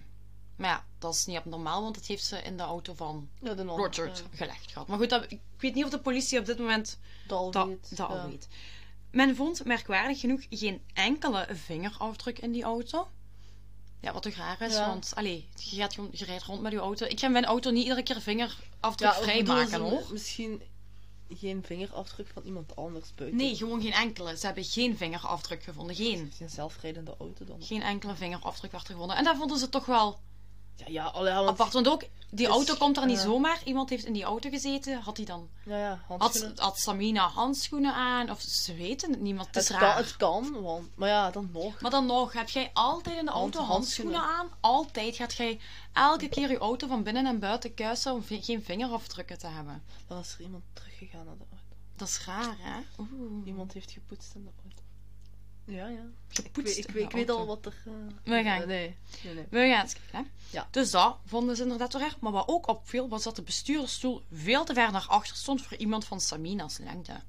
Maar 0.56 0.70
ja, 0.70 0.86
dat 1.00 1.14
is 1.14 1.26
niet 1.26 1.38
abnormaal, 1.38 1.82
want 1.82 1.96
dat 1.96 2.06
heeft 2.06 2.26
ze 2.26 2.42
in 2.42 2.58
de 2.58 2.64
auto 2.64 2.94
van 2.94 3.30
Ja, 3.40 3.54
de 3.54 3.64
non. 3.64 3.78
Roger 3.78 4.08
Ja. 4.08 4.14
gelegd 4.32 4.72
gehad. 4.72 4.88
Maar 4.88 4.98
goed, 4.98 5.10
dat, 5.10 5.32
ik 5.32 5.40
weet 5.58 5.74
niet 5.74 5.84
of 5.86 5.90
de 5.90 6.00
politie 6.00 6.40
op 6.40 6.46
dit 6.46 6.58
moment 6.58 6.98
Dat 7.28 7.38
al 7.38 7.52
dat, 7.52 8.00
al 8.00 8.28
weet. 8.30 8.48
Men 9.18 9.36
vond 9.36 9.66
merkwaardig 9.66 10.20
genoeg 10.20 10.46
geen 10.50 10.82
enkele 10.94 11.48
vingerafdruk 11.52 12.40
in 12.40 12.52
die 12.52 12.64
auto. 12.64 13.08
Ja, 14.02 14.14
wat 14.14 14.22
toch 14.22 14.34
raar 14.34 14.62
is, 14.62 14.74
Ja. 14.74 14.88
want 14.88 15.12
allee, 15.16 15.46
je, 15.56 15.76
gaat 15.76 15.94
je 16.12 16.26
rijdt 16.26 16.44
rond 16.44 16.62
met 16.62 16.72
je 16.72 16.78
auto. 16.78 17.06
Ik 17.06 17.20
ga 17.20 17.28
mijn 17.28 17.46
auto 17.46 17.72
niet 17.72 17.84
iedere 17.84 18.04
keer 18.04 18.22
vingerafdruk 18.22 19.10
of 19.10 19.18
vrij 19.22 19.38
bedoelen 19.38 19.70
maken 19.70 19.88
ze 19.90 19.96
hoor. 19.96 20.12
Misschien 20.12 20.62
geen 21.30 21.64
vingerafdruk 21.64 22.28
van 22.34 22.44
iemand 22.44 22.76
anders 22.76 23.14
buiten. 23.16 23.38
Nee, 23.40 23.56
gewoon 23.56 23.82
geen 23.82 23.92
enkele. 23.92 24.38
Ze 24.38 24.46
hebben 24.46 24.64
geen 24.64 24.98
vingerafdruk 24.98 25.64
gevonden. 25.64 25.96
Geen. 25.96 26.20
Het 26.20 26.34
is 26.34 26.40
een 26.40 26.50
zelfrijdende 26.50 27.16
auto 27.20 27.46
dan. 27.46 27.62
Geen 27.62 27.82
enkele 27.82 28.16
vingerafdruk 28.16 28.72
werd 28.72 28.88
er 28.88 28.92
gevonden. 28.94 29.18
En 29.18 29.24
dat 29.24 29.38
vonden 29.38 29.58
ze 29.58 29.70
toch 29.70 29.86
wel 29.86 30.20
Ja, 30.78 30.86
ja, 30.88 31.06
allee, 31.06 31.32
ja, 31.32 31.38
want- 31.38 31.50
apart. 31.50 31.74
Want 31.74 31.88
ook, 31.88 32.04
die 32.30 32.46
is- 32.48 32.52
auto 32.52 32.76
komt 32.76 32.98
er 32.98 33.06
niet 33.06 33.18
ja. 33.18 33.24
zomaar. 33.24 33.62
Iemand 33.66 33.90
heeft 33.90 34.06
in 34.06 34.14
die 34.14 34.24
auto 34.24 34.50
gezeten. 34.50 35.02
Had 35.02 35.18
hij 35.18 35.26
dan... 35.26 35.50
Ja, 35.66 35.78
ja, 35.78 36.02
Had, 36.08 36.20
handschoenen. 36.22 36.60
had 36.60 36.78
Samina 36.78 37.28
handschoenen 37.28 37.94
aan? 37.94 38.30
Of 38.30 38.42
ze 38.42 38.74
weten 38.76 39.12
het 39.12 39.20
niet, 39.22 39.36
want 39.36 39.48
het 39.48 39.56
is 39.56 39.68
het, 39.70 39.78
raar. 39.78 39.94
kan, 39.94 40.04
het 40.04 40.18
kan, 40.18 40.62
want... 40.62 40.96
Maar 40.96 41.10
ja, 41.10 41.32
dan 41.32 41.50
nog. 41.54 41.82
Maar 41.82 41.92
dan 41.92 42.06
nog, 42.06 42.34
heb 42.34 42.50
jij 42.50 42.70
altijd 42.74 43.18
in 43.18 43.26
de 43.26 43.32
Hand- 43.32 43.56
auto 43.56 43.72
handschoenen 43.74 44.22
aan? 44.22 44.50
Altijd 44.60 45.16
gaat 45.16 45.34
jij 45.34 45.60
elke 45.94 46.30
keer 46.30 46.50
je 46.50 46.58
auto 46.58 46.88
van 46.88 47.04
binnen 47.04 47.26
en 47.26 47.40
buiten 47.40 47.74
kuisen 47.74 48.14
om 48.14 48.24
geen 48.28 48.64
vingerafdrukken 48.64 49.38
te 49.38 49.48
hebben. 49.48 49.84
Dan 50.08 50.20
is 50.20 50.34
er 50.34 50.42
iemand 50.42 50.64
teruggegaan 50.74 51.26
naar 51.26 51.38
de 51.38 51.44
auto. 51.52 51.66
Dat 51.96 52.08
is 52.08 52.26
raar, 52.26 52.56
hè? 52.60 52.80
Oeh. 53.00 53.48
Iemand 53.48 53.74
heeft 53.74 53.92
gepoetst 53.92 54.36
in 54.36 54.44
de 54.44 54.50
auto. 54.64 54.82
Ja, 55.68 55.88
ja. 55.88 56.02
Ik 56.30 56.36
Gepoetst 56.36 56.76
weet, 56.76 57.14
ik, 57.14 57.14
ik 57.14 57.30
al 57.30 57.46
wat 57.46 57.66
er... 57.66 57.76
eh, 57.86 57.94
We 58.24 58.44
gaan. 58.44 58.68
nee, 58.68 58.96
nee, 59.24 59.34
nee. 59.34 59.46
We 59.50 59.70
gaan 59.70 59.82
eens 59.82 59.94
kijken, 59.94 60.18
hè? 60.20 60.22
Ja. 60.50 60.68
Dus 60.72 60.92
dat 60.92 61.18
vonden 61.26 61.56
ze 61.56 61.64
inderdaad 61.64 61.94
wel 61.94 62.02
raar. 62.02 62.16
Maar 62.20 62.32
wat 62.32 62.48
ook 62.48 62.68
opviel, 62.68 63.10
was 63.10 63.24
dat 63.24 63.36
de 63.36 63.42
bestuurdersstoel 63.42 64.22
veel 64.32 64.64
te 64.66 64.74
ver 64.74 64.92
naar 64.92 65.06
achter 65.08 65.36
stond 65.36 65.62
voor 65.62 65.78
iemand 65.78 66.06
van 66.06 66.22
Samina's 66.22 66.78
lengte. 66.78 67.22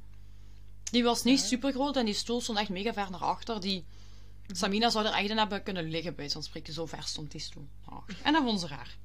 Die 0.91 1.05
was 1.05 1.23
niet 1.23 1.41
super 1.41 1.73
groot 1.73 1.97
en 1.97 2.05
die 2.05 2.15
stoel 2.15 2.41
stond 2.41 2.59
echt 2.59 2.69
mega 2.69 2.93
ver 2.93 3.11
naar 3.11 3.21
achter. 3.21 3.61
Die 3.61 3.85
Samina 4.47 4.91
zou 4.91 5.07
er 5.07 5.13
echt 5.13 5.31
in 5.31 5.39
hebben 5.39 5.63
kunnen 5.63 5.89
liggen, 5.89 6.15
bij 6.15 6.29
zo'n 6.29 6.43
spreken. 6.43 6.73
Zo 6.73 6.87
ver 6.87 7.03
stond 7.03 7.31
die 7.31 7.41
stoel. 7.41 7.67
naar 7.87 7.99
achter. 7.99 8.17
En 8.23 8.33
dat 8.33 8.43
vonden 8.43 8.61
ze 8.61 8.67
raar. 8.67 8.97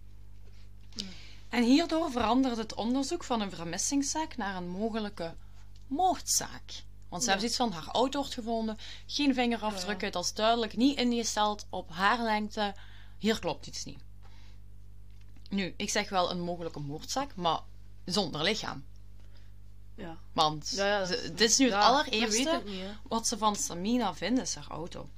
En 1.49 1.63
hierdoor 1.63 2.11
veranderde 2.11 2.61
het 2.61 2.73
onderzoek 2.73 3.23
van 3.23 3.41
een 3.41 3.51
vermissingszaak 3.51 4.37
naar 4.37 4.55
een 4.55 4.69
mogelijke 4.69 5.35
moordzaak. 5.87 6.83
Want 7.13 7.23
ze 7.25 7.31
hebben 7.31 7.49
zoiets 7.49 7.75
van, 7.75 7.83
haar 7.83 7.93
auto 7.95 8.19
wordt 8.19 8.33
gevonden, 8.33 8.77
geen 9.05 9.33
vingerafdrukken, 9.33 10.11
dat 10.11 10.23
is 10.23 10.33
duidelijk 10.33 10.75
niet 10.77 10.97
ingesteld 10.97 11.65
op 11.69 11.89
haar 11.91 12.21
lengte. 12.23 12.75
Hier 13.17 13.39
klopt 13.39 13.67
iets 13.67 13.85
niet. 13.85 13.99
Nu, 15.49 15.73
ik 15.77 15.89
zeg 15.89 16.09
wel 16.09 16.31
een 16.31 16.39
mogelijke 16.41 16.79
moordzaak, 16.79 17.35
maar 17.35 17.59
zonder 18.05 18.43
lichaam. 18.43 18.83
Ja. 19.95 20.17
Want 20.31 20.71
Ja, 20.75 20.85
ja, 20.85 21.05
ze- 21.05 21.11
dat 21.15 21.23
is- 21.23 21.29
dit 21.29 21.49
is 21.49 21.57
nu 21.57 21.65
het 21.65 21.73
allereerste 21.73 22.49
het 22.49 22.65
niet, 22.65 22.83
wat 23.07 23.27
ze 23.27 23.37
van 23.37 23.55
Samina 23.55 24.13
vinden, 24.15 24.43
is 24.43 24.55
haar 24.55 24.67
auto. 24.69 25.09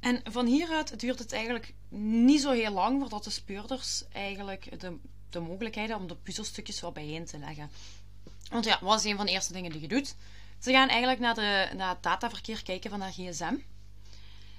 En 0.00 0.20
van 0.24 0.46
hieruit 0.46 1.00
duurt 1.00 1.18
het 1.18 1.32
eigenlijk 1.32 1.74
niet 1.88 2.40
zo 2.40 2.50
heel 2.50 2.72
lang 2.72 3.00
voordat 3.00 3.24
de 3.24 3.30
speurders 3.30 4.04
eigenlijk 4.12 4.80
de, 4.80 4.96
de 5.30 5.40
mogelijkheid 5.40 5.88
hebben 5.88 6.08
om 6.08 6.12
de 6.16 6.22
puzzelstukjes 6.22 6.80
wel 6.80 6.92
bijeen 6.92 7.24
te 7.24 7.38
leggen. 7.38 7.70
Want 8.50 8.64
ja, 8.64 8.78
wat 8.80 8.98
is 8.98 9.04
een 9.04 9.16
van 9.16 9.26
de 9.26 9.32
eerste 9.32 9.52
dingen 9.52 9.72
die 9.72 9.80
je 9.80 9.88
doet? 9.88 10.14
Ze 10.58 10.72
gaan 10.72 10.88
eigenlijk 10.88 11.20
naar, 11.20 11.34
de, 11.34 11.68
naar 11.76 11.88
het 11.88 12.02
dataverkeer 12.02 12.62
kijken 12.62 12.90
van 12.90 13.00
haar 13.00 13.12
gsm. 13.12 13.54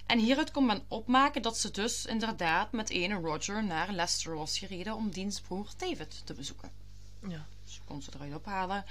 En 0.06 0.20
hieruit 0.20 0.52
kon 0.52 0.66
men 0.66 0.84
opmaken 0.88 1.42
dat 1.42 1.58
ze 1.58 1.72
dus 1.72 2.06
inderdaad 2.06 2.72
met 2.72 2.90
ene 2.90 3.16
Roger 3.16 3.64
naar 3.64 3.92
Leicester 3.92 4.36
was 4.36 4.58
gereden 4.58 4.96
om 4.96 5.10
diens 5.10 5.42
broer 5.42 5.68
David 5.78 6.22
te 6.26 6.34
bezoeken. 6.34 6.72
Ja. 7.28 7.46
Dus 7.64 7.76
je 7.76 7.82
kon 7.86 8.02
ze 8.02 8.12
eruit 8.16 8.36
ophalen. 8.36 8.86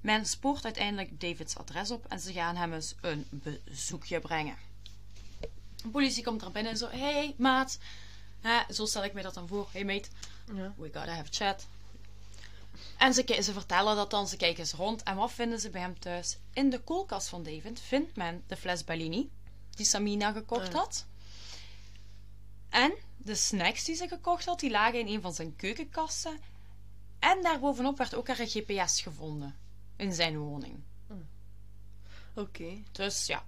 Men 0.00 0.26
spoort 0.26 0.64
uiteindelijk 0.64 1.20
Davids 1.20 1.56
adres 1.56 1.90
op 1.90 2.06
en 2.08 2.20
ze 2.20 2.32
gaan 2.32 2.56
hem 2.56 2.72
eens 2.72 2.94
een 3.00 3.26
bezoekje 3.30 4.20
brengen. 4.20 4.56
De 5.76 5.88
politie 5.88 6.24
komt 6.24 6.42
er 6.42 6.50
binnen 6.52 6.72
en 6.72 6.78
zo: 6.78 6.88
Hey 6.88 7.34
maat, 7.38 7.78
Hè, 8.40 8.72
zo 8.74 8.86
stel 8.86 9.04
ik 9.04 9.12
mij 9.12 9.22
dat 9.22 9.34
dan 9.34 9.48
voor. 9.48 9.68
Hey 9.72 9.84
mate, 9.84 10.08
Ja. 10.54 10.72
we 10.76 10.90
gotta 10.92 11.14
have 11.14 11.28
chat. 11.30 11.66
En 12.98 13.14
ze, 13.14 13.38
ze 13.42 13.52
vertellen 13.52 13.96
dat 13.96 14.10
dan, 14.10 14.28
ze 14.28 14.36
kijken 14.36 14.58
eens 14.58 14.72
rond. 14.72 15.02
En 15.02 15.16
wat 15.16 15.32
vinden 15.32 15.60
ze 15.60 15.70
bij 15.70 15.80
hem 15.80 15.98
thuis? 15.98 16.38
In 16.52 16.70
de 16.70 16.80
koelkast 16.80 17.28
van 17.28 17.42
David 17.42 17.80
vindt 17.80 18.16
men 18.16 18.44
de 18.46 18.56
fles 18.56 18.84
Bellini, 18.84 19.30
die 19.70 19.86
Samina 19.86 20.32
gekocht 20.32 20.68
Ah, 20.68 20.74
had. 20.74 21.06
En 22.68 22.94
de 23.16 23.34
snacks 23.34 23.84
die 23.84 23.94
ze 23.94 24.08
gekocht 24.08 24.44
had, 24.44 24.60
die 24.60 24.70
lagen 24.70 24.98
in 24.98 25.06
een 25.06 25.20
van 25.20 25.34
zijn 25.34 25.56
keukenkasten. 25.56 26.38
En 27.18 27.42
daarbovenop 27.42 27.98
werd 27.98 28.14
ook 28.14 28.26
haar 28.26 28.36
GPS 28.36 29.00
gevonden 29.00 29.56
in 29.96 30.12
zijn 30.12 30.38
woning. 30.38 30.82
Oké. 32.34 32.82
Dus 32.92 33.26
ja, 33.26 33.44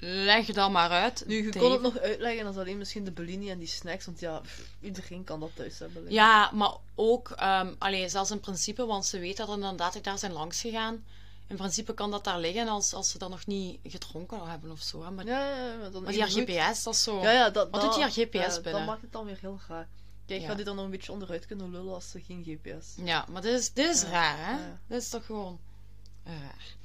leg 0.00 0.46
dat 0.46 0.70
maar 0.70 0.90
uit. 0.90 1.24
Nu, 1.26 1.36
je 1.36 1.42
Dave. 1.50 1.58
kon 1.58 1.72
het 1.72 1.80
nog 1.82 1.98
uitleggen 1.98 2.46
als 2.46 2.56
alleen 2.56 2.78
misschien 2.78 3.04
de 3.04 3.10
Bellini 3.10 3.50
en 3.50 3.58
die 3.58 3.68
snacks, 3.68 4.04
want 4.06 4.20
ja, 4.20 4.38
pff, 4.40 4.62
iedereen 4.80 5.24
kan 5.24 5.40
dat 5.40 5.50
thuis 5.54 5.78
hebben. 5.78 6.10
Ja, 6.12 6.50
maar 6.54 6.72
ook, 6.94 7.30
ehm 7.30 7.74
allee, 7.78 8.08
zelfs 8.08 8.30
in 8.30 8.40
principe, 8.40 8.86
want 8.86 9.06
ze 9.06 9.18
weet 9.18 9.36
dat 9.36 9.48
er 9.48 9.54
inderdaad 9.54 10.04
daar 10.04 10.18
zijn 10.18 10.32
langs 10.32 10.60
gegaan. 10.60 11.04
in 11.46 11.56
principe 11.56 11.94
kan 11.94 12.10
dat 12.10 12.24
daar 12.24 12.38
liggen 12.38 12.68
als, 12.68 12.92
als 12.94 13.10
ze 13.10 13.18
dat 13.18 13.30
nog 13.30 13.46
niet 13.46 13.78
gedronken 13.84 14.48
hebben 14.48 14.70
of 14.70 14.80
zo. 14.82 15.02
hè. 15.04 15.10
Maar, 15.10 15.26
Ja, 15.26 15.48
ja, 15.48 15.66
ja, 15.70 15.76
maar 15.76 15.90
dan 15.90 16.02
maar 16.02 16.12
die. 16.12 16.22
GPS, 16.24 16.82
dat 16.82 16.94
is 16.94 17.02
zo... 17.02 17.20
Ja, 17.22 17.30
ja, 17.32 17.50
dat, 17.50 17.70
Wat 17.70 17.72
dat- 17.72 17.82
doet 17.82 17.92
die 17.94 18.02
haar 18.02 18.12
GPS 18.12 18.54
ja, 18.54 18.60
binnen? 18.60 18.72
Dat 18.72 18.86
maakt 18.86 19.02
het 19.02 19.12
dan 19.12 19.24
weer 19.24 19.38
heel 19.40 19.60
raar. 19.68 19.88
Kijk, 20.26 20.42
gaat 20.44 20.56
die 20.56 20.64
dan 20.64 20.76
nog 20.76 20.84
een 20.84 20.90
beetje 20.90 21.12
onderuit 21.12 21.46
kunnen 21.46 21.70
lullen 21.70 21.94
als 21.94 22.10
ze 22.10 22.20
geen 22.26 22.44
GPS... 22.44 22.86
Ja, 22.96 23.26
maar 23.30 23.42
dit 23.42 23.58
is, 23.60 23.72
dit 23.72 23.94
is 23.94 24.02
raar, 24.02 24.36
hè? 24.38 24.56
Dit 24.86 25.02
is 25.02 25.08
toch 25.08 25.26
gewoon 25.26 25.58
raar. 26.24 26.76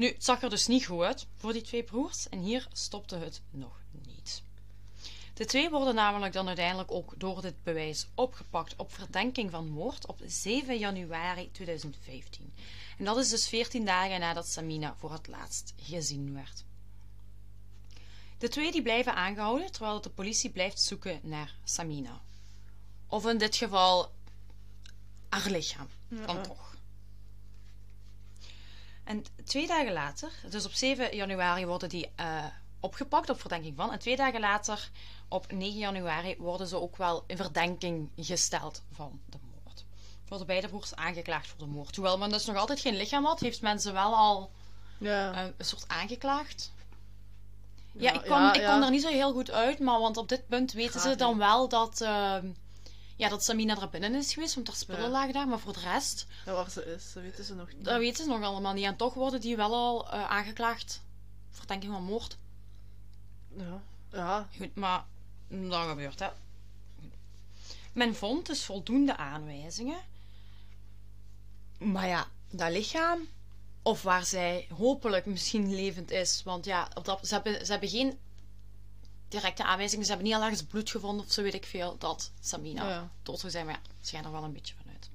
Nu, 0.00 0.06
het 0.06 0.24
zag 0.24 0.42
er 0.42 0.50
dus 0.50 0.66
niet 0.66 0.86
goed 0.86 1.02
uit 1.02 1.26
voor 1.36 1.52
die 1.52 1.62
twee 1.62 1.82
broers. 1.82 2.28
En 2.28 2.38
hier 2.38 2.68
stopte 2.72 3.16
het 3.16 3.40
nog 3.50 3.80
niet. 4.06 4.42
De 5.34 5.44
twee 5.44 5.70
worden 5.70 5.94
namelijk 5.94 6.32
dan 6.32 6.46
uiteindelijk 6.46 6.90
ook 6.90 7.14
door 7.16 7.42
dit 7.42 7.62
bewijs 7.62 8.06
opgepakt 8.14 8.76
op 8.76 8.92
verdenking 8.92 9.50
van 9.50 9.68
moord 9.68 10.06
op 10.06 10.20
7 10.26 10.78
januari 10.78 11.50
2015. 11.52 12.54
En 12.98 13.04
dat 13.04 13.16
is 13.16 13.28
dus 13.28 13.48
14 13.48 13.84
dagen 13.84 14.20
nadat 14.20 14.48
Samina 14.48 14.94
voor 14.98 15.12
het 15.12 15.26
laatst 15.26 15.74
gezien 15.76 16.34
werd. 16.34 16.64
De 18.38 18.48
twee 18.48 18.72
die 18.72 18.82
blijven 18.82 19.14
aangehouden 19.14 19.72
terwijl 19.72 20.00
de 20.00 20.10
politie 20.10 20.50
blijft 20.50 20.80
zoeken 20.80 21.20
naar 21.22 21.54
Samina. 21.64 22.20
Of 23.06 23.26
in 23.26 23.38
dit 23.38 23.56
geval 23.56 24.12
haar 25.28 25.50
lichaam. 25.50 25.88
Dan 26.08 26.42
toch. 26.42 26.69
En 29.04 29.24
twee 29.44 29.66
dagen 29.66 29.92
later, 29.92 30.30
dus 30.50 30.64
op 30.64 30.72
7 30.72 31.16
januari 31.16 31.66
worden 31.66 31.88
die 31.88 32.10
eh, 32.16 32.44
opgepakt 32.80 33.30
op 33.30 33.40
verdenking 33.40 33.76
van. 33.76 33.92
En 33.92 33.98
twee 33.98 34.16
dagen 34.16 34.40
later, 34.40 34.90
op 35.28 35.52
9 35.52 35.78
januari, 35.78 36.34
worden 36.38 36.66
ze 36.66 36.80
ook 36.80 36.96
wel 36.96 37.24
in 37.26 37.36
verdenking 37.36 38.08
gesteld 38.16 38.82
van 38.92 39.20
de 39.26 39.38
moord. 39.64 39.84
Worden 40.28 40.46
beide 40.46 40.68
broers 40.68 40.94
aangeklaagd 40.94 41.46
voor 41.48 41.58
de 41.58 41.66
moord. 41.66 41.96
Hoewel 41.96 42.18
men 42.18 42.30
dus 42.30 42.44
nog 42.46 42.56
altijd 42.56 42.80
geen 42.80 42.96
lichaam 42.96 43.24
had, 43.24 43.40
heeft 43.40 43.62
men 43.62 43.80
ze 43.80 43.92
wel 43.92 44.14
al 44.16 44.50
Ja. 44.98 45.32
eh, 45.32 45.44
een 45.56 45.64
soort 45.64 45.88
aangeklaagd. 45.88 46.72
Ja, 47.92 48.00
Ja, 48.02 48.12
ik 48.12 48.22
kwam, 48.22 48.42
ja, 48.42 48.52
ik 48.52 48.60
ja. 48.60 48.66
kwam 48.66 48.82
er 48.82 48.90
niet 48.90 49.02
zo 49.02 49.08
heel 49.08 49.32
goed 49.32 49.50
uit, 49.50 49.78
maar 49.78 49.98
want 50.00 50.16
op 50.16 50.28
dit 50.28 50.46
punt 50.48 50.72
weten 50.72 51.00
Graag 51.00 51.12
ze 51.12 51.16
dan 51.18 51.38
wel 51.38 51.68
dat, 51.68 52.00
ehm, 52.00 52.46
ja, 53.20 53.28
dat 53.28 53.44
Samina 53.44 53.80
er 53.80 53.88
binnen 53.88 54.14
is 54.14 54.32
geweest, 54.34 54.54
want 54.54 54.66
haar 54.66 54.76
spullen 54.76 55.02
Ja. 55.02 55.08
lagen 55.08 55.32
daar. 55.32 55.48
Maar 55.48 55.58
voor 55.58 55.72
de 55.72 55.80
rest, 55.80 56.26
ja, 56.46 56.52
waar 56.52 56.70
ze 56.70 56.84
is, 56.84 57.12
dat 57.12 57.22
weten 57.22 57.44
ze 57.44 57.54
nog 57.54 57.72
niet. 57.72 57.84
dat 57.84 57.98
weten 57.98 58.24
ze 58.24 58.30
nog 58.30 58.42
allemaal 58.42 58.72
niet. 58.72 58.84
En 58.84 58.96
toch 58.96 59.14
worden 59.14 59.40
die 59.40 59.56
wel 59.56 59.74
al 59.74 60.10
eh, 60.10 60.30
aangeklaagd. 60.30 61.02
Verdenking 61.50 61.92
van 61.92 62.02
moord. 62.04 62.36
Ja. 63.56 63.82
Ja. 64.12 64.48
Goed, 64.56 64.74
maar 64.74 65.04
dat 65.48 65.86
gebeurt, 65.88 66.18
hè. 66.18 66.28
Men 67.92 68.14
vond 68.14 68.46
dus 68.46 68.64
voldoende 68.64 69.16
aanwijzingen. 69.16 69.98
Maar 71.78 72.06
ja, 72.06 72.26
dat 72.50 72.70
lichaam, 72.70 73.28
of 73.82 74.02
waar 74.02 74.24
zij 74.26 74.66
hopelijk 74.76 75.26
misschien 75.26 75.74
levend 75.74 76.10
is, 76.10 76.42
want 76.44 76.64
ja, 76.64 76.88
op 76.94 77.04
dat, 77.04 77.26
ze, 77.26 77.34
hebben, 77.34 77.66
ze 77.66 77.70
hebben 77.72 77.88
geen 77.88 78.18
directe 79.30 79.64
aanwijzingen. 79.64 80.04
Ze 80.04 80.10
hebben 80.10 80.28
niet 80.28 80.36
al 80.38 80.42
ergens 80.42 80.62
bloed 80.62 80.90
gevonden 80.90 81.26
of 81.26 81.32
zo 81.32 81.42
weet 81.42 81.54
ik 81.54 81.66
veel 81.66 81.98
dat 81.98 82.30
Samina 82.40 82.88
Ja. 82.88 83.10
dood 83.22 83.38
zou 83.40 83.52
zijn. 83.52 83.66
Maar 83.66 83.74
ja, 83.74 83.90
ze 84.00 84.14
gaan 84.16 84.24
er 84.24 84.32
wel 84.32 84.44
een 84.44 84.52
beetje 84.52 84.74
van 84.82 84.92
uit. 84.92 85.10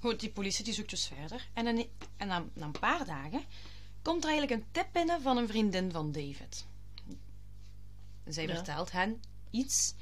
Goed, 0.00 0.20
die 0.20 0.30
politie 0.30 0.64
die 0.64 0.74
zoekt 0.74 0.90
dus 0.90 1.06
verder. 1.06 1.48
En, 1.52 1.66
een, 1.66 1.88
en 2.16 2.26
na, 2.26 2.44
na 2.52 2.64
een 2.64 2.70
paar 2.80 3.04
dagen 3.06 3.44
komt 4.02 4.24
er 4.24 4.30
eigenlijk 4.30 4.60
een 4.60 4.66
tip 4.72 4.86
binnen 4.92 5.22
van 5.22 5.36
een 5.36 5.48
vriendin 5.48 5.92
van 5.92 6.12
David. 6.12 6.64
Zij 8.26 8.46
Ja. 8.46 8.54
vertelt 8.54 8.92
hen 8.92 9.22
iets. 9.50 9.94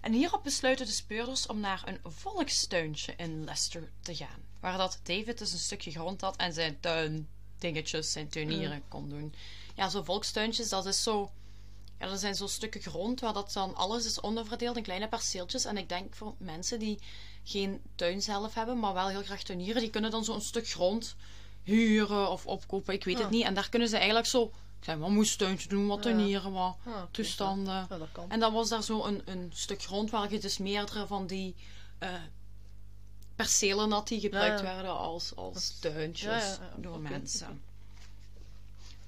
En 0.00 0.12
hierop 0.12 0.42
besluiten 0.42 0.86
de 0.86 0.92
speurders 0.92 1.46
om 1.46 1.60
naar 1.60 1.82
een 1.86 2.12
volkstuintje 2.12 3.14
in 3.16 3.44
Leicester 3.44 3.90
te 4.00 4.14
gaan. 4.16 4.42
Waar 4.60 4.76
dat 4.78 5.00
David 5.02 5.38
dus 5.38 5.52
een 5.52 5.58
stukje 5.58 5.90
grond 5.90 6.20
had 6.20 6.36
en 6.36 6.52
zijn 6.52 6.80
tuindingetjes, 6.80 8.12
zijn 8.12 8.28
tuinieren 8.28 8.82
kon 8.88 9.08
doen. 9.08 9.34
Ja, 9.74 9.88
zo 9.88 10.02
volkstuintjes, 10.02 10.68
dat 10.68 10.86
is 10.86 11.02
zo... 11.02 11.30
Ja, 11.98 12.06
dat 12.08 12.20
zijn 12.20 12.34
zo 12.34 12.46
stukken 12.46 12.80
grond 12.82 13.20
waar 13.20 13.32
dat 13.32 13.52
dan 13.52 13.74
alles 13.74 14.04
is 14.04 14.20
onderverdeeld 14.20 14.76
in 14.76 14.82
kleine 14.82 15.08
perceeltjes. 15.08 15.64
En 15.64 15.76
ik 15.76 15.88
denk 15.88 16.14
voor 16.14 16.34
mensen 16.38 16.78
die 16.78 16.98
geen 17.44 17.82
tuin 17.94 18.22
zelf 18.22 18.54
hebben, 18.54 18.78
maar 18.78 18.94
wel 18.94 19.08
heel 19.08 19.22
graag 19.22 19.42
tuinieren, 19.42 19.80
die 19.82 19.90
kunnen 19.90 20.10
dan 20.10 20.24
zo'n 20.24 20.40
stuk 20.40 20.68
grond 20.68 21.16
huren 21.62 22.30
of 22.30 22.46
opkopen. 22.46 22.94
Ik 22.94 23.04
weet 23.04 23.16
Ja. 23.16 23.22
het 23.22 23.30
niet. 23.30 23.44
En 23.44 23.54
daar 23.54 23.68
kunnen 23.68 23.88
ze 23.88 23.96
eigenlijk 23.96 24.26
zo 24.26 24.52
klein 24.80 24.98
wat 24.98 25.10
moestuintje 25.10 25.68
doen, 25.68 25.86
wat 25.86 26.02
tuinieren, 26.02 26.52
wat 26.52 26.76
Ah, 26.86 27.02
toestanden. 27.10 27.86
Ja, 27.88 27.98
dat 27.98 28.08
kan. 28.12 28.30
En 28.30 28.40
dan 28.40 28.52
was 28.52 28.68
daar 28.68 28.82
zo 28.82 29.04
een, 29.04 29.22
een 29.24 29.50
stuk 29.54 29.82
grond 29.82 30.10
waar 30.10 30.32
je 30.32 30.38
dus 30.38 30.58
meerdere 30.58 31.06
van 31.06 31.26
die 31.26 31.54
eh, 31.98 32.10
percelen 33.36 33.90
had 33.90 34.08
die 34.08 34.20
gebruikt 34.20 34.60
werden 34.60 34.96
als, 34.98 35.36
als 35.36 35.78
tuintjes 35.78 36.58
door 36.76 37.00
mensen. 37.00 37.62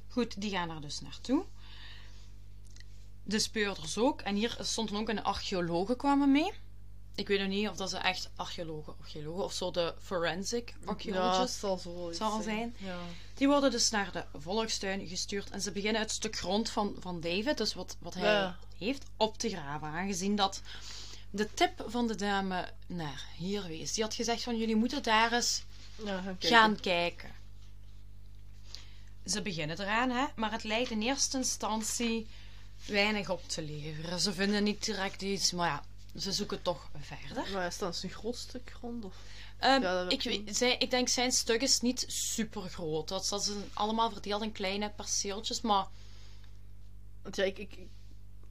Goed, 0.09 0.40
die 0.40 0.51
gaan 0.51 0.70
er 0.70 0.81
dus 0.81 1.01
naartoe. 1.01 1.44
De 3.29 3.39
speurders 3.39 3.99
ook. 3.99 4.21
En 4.21 4.35
hier 4.35 4.57
stonden 4.61 4.97
ook 4.97 5.09
een 5.09 5.23
archeologen 5.23 5.97
kwamen 5.97 6.33
mee. 6.33 6.53
Ik 7.15 7.29
weet 7.29 7.39
nog 7.41 7.49
niet 7.49 7.69
of 7.69 7.77
dat 7.77 7.91
ze 7.91 7.97
echt 7.97 8.31
archeologen, 8.37 8.95
archeologen 9.01 9.45
of 9.45 9.53
zo 9.53 9.71
de 9.71 9.95
forensic 10.03 10.69
Ja, 10.69 10.75
het 10.81 10.89
archaeologists. 10.89 11.59
zal 11.59 11.79
zo 11.79 12.11
zal 12.12 12.43
zijn. 12.43 12.75
Ja. 12.79 12.99
Die 13.35 13.47
worden 13.49 13.71
dus 13.71 13.91
naar 13.91 14.12
de 14.12 14.25
volkstuin 14.39 15.07
gestuurd 15.09 15.51
en 15.51 15.61
ze 15.61 15.73
beginnen 15.73 16.01
het 16.01 16.11
stuk 16.11 16.37
grond 16.37 16.71
van, 16.71 16.95
van 16.99 17.21
David, 17.21 17.57
dus 17.59 17.75
wat, 17.75 17.97
wat 18.01 18.15
hij 18.15 18.33
Ja. 18.33 18.59
heeft, 18.79 19.05
op 19.17 19.39
te 19.39 19.49
graven. 19.49 19.89
Aangezien 19.89 20.37
dat 20.37 20.61
de 21.31 21.55
tip 21.55 21.85
van 21.87 22.07
de 22.07 22.15
dame 22.15 22.69
naar 22.87 23.25
hier 23.37 23.62
wees. 23.67 23.93
Die 23.93 24.05
had 24.05 24.15
gezegd 24.15 24.43
van 24.43 24.57
jullie 24.57 24.77
moeten 24.77 25.03
daar 25.03 25.33
eens 25.33 25.62
Ja, 26.05 26.21
gaan 26.21 26.39
kijken. 26.39 26.49
gaan 26.49 26.81
kijken. 26.81 27.31
Ze 29.27 29.43
beginnen 29.43 29.81
eraan, 29.81 30.11
hè, 30.11 30.25
maar 30.37 30.53
het 30.53 30.65
lijkt 30.65 30.91
in 30.91 31.03
eerste 31.03 31.37
instantie 31.37 32.27
weinig 32.87 33.31
op 33.31 33.49
te 33.49 33.62
leveren. 33.62 34.21
Ze 34.21 34.33
vinden 34.33 34.62
niet 34.65 34.85
direct 34.85 35.23
iets, 35.23 35.53
maar 35.53 35.69
ja, 35.69 35.83
ze 36.21 36.33
zoeken 36.33 36.62
toch 36.62 36.91
verder. 37.01 37.53
Maar 37.53 37.67
is 37.67 37.79
dat 37.79 38.01
een 38.03 38.11
groot 38.11 38.37
stuk 38.37 38.73
grond? 38.79 39.05
Of? 39.05 39.15
Ehm, 39.59 39.83
Ja, 39.83 40.03
dat 40.03 40.12
ik, 40.12 40.23
weet 40.23 40.45
weet- 40.45 40.57
zij, 40.57 40.77
ik 40.79 40.91
denk 40.91 41.09
zijn 41.09 41.33
stuk 41.33 41.62
is 41.62 41.81
niet 41.81 42.05
super 42.09 42.62
groot. 42.62 43.09
Dat, 43.09 43.27
dat 43.29 43.45
zijn 43.45 43.71
allemaal 43.75 44.11
verdeeld 44.11 44.43
in 44.43 44.53
kleine 44.53 44.91
perceeltjes. 44.91 45.61
Maar 45.61 45.87
Want 47.23 47.37
ja, 47.37 47.45
ik, 47.45 47.59
ik, 47.59 47.79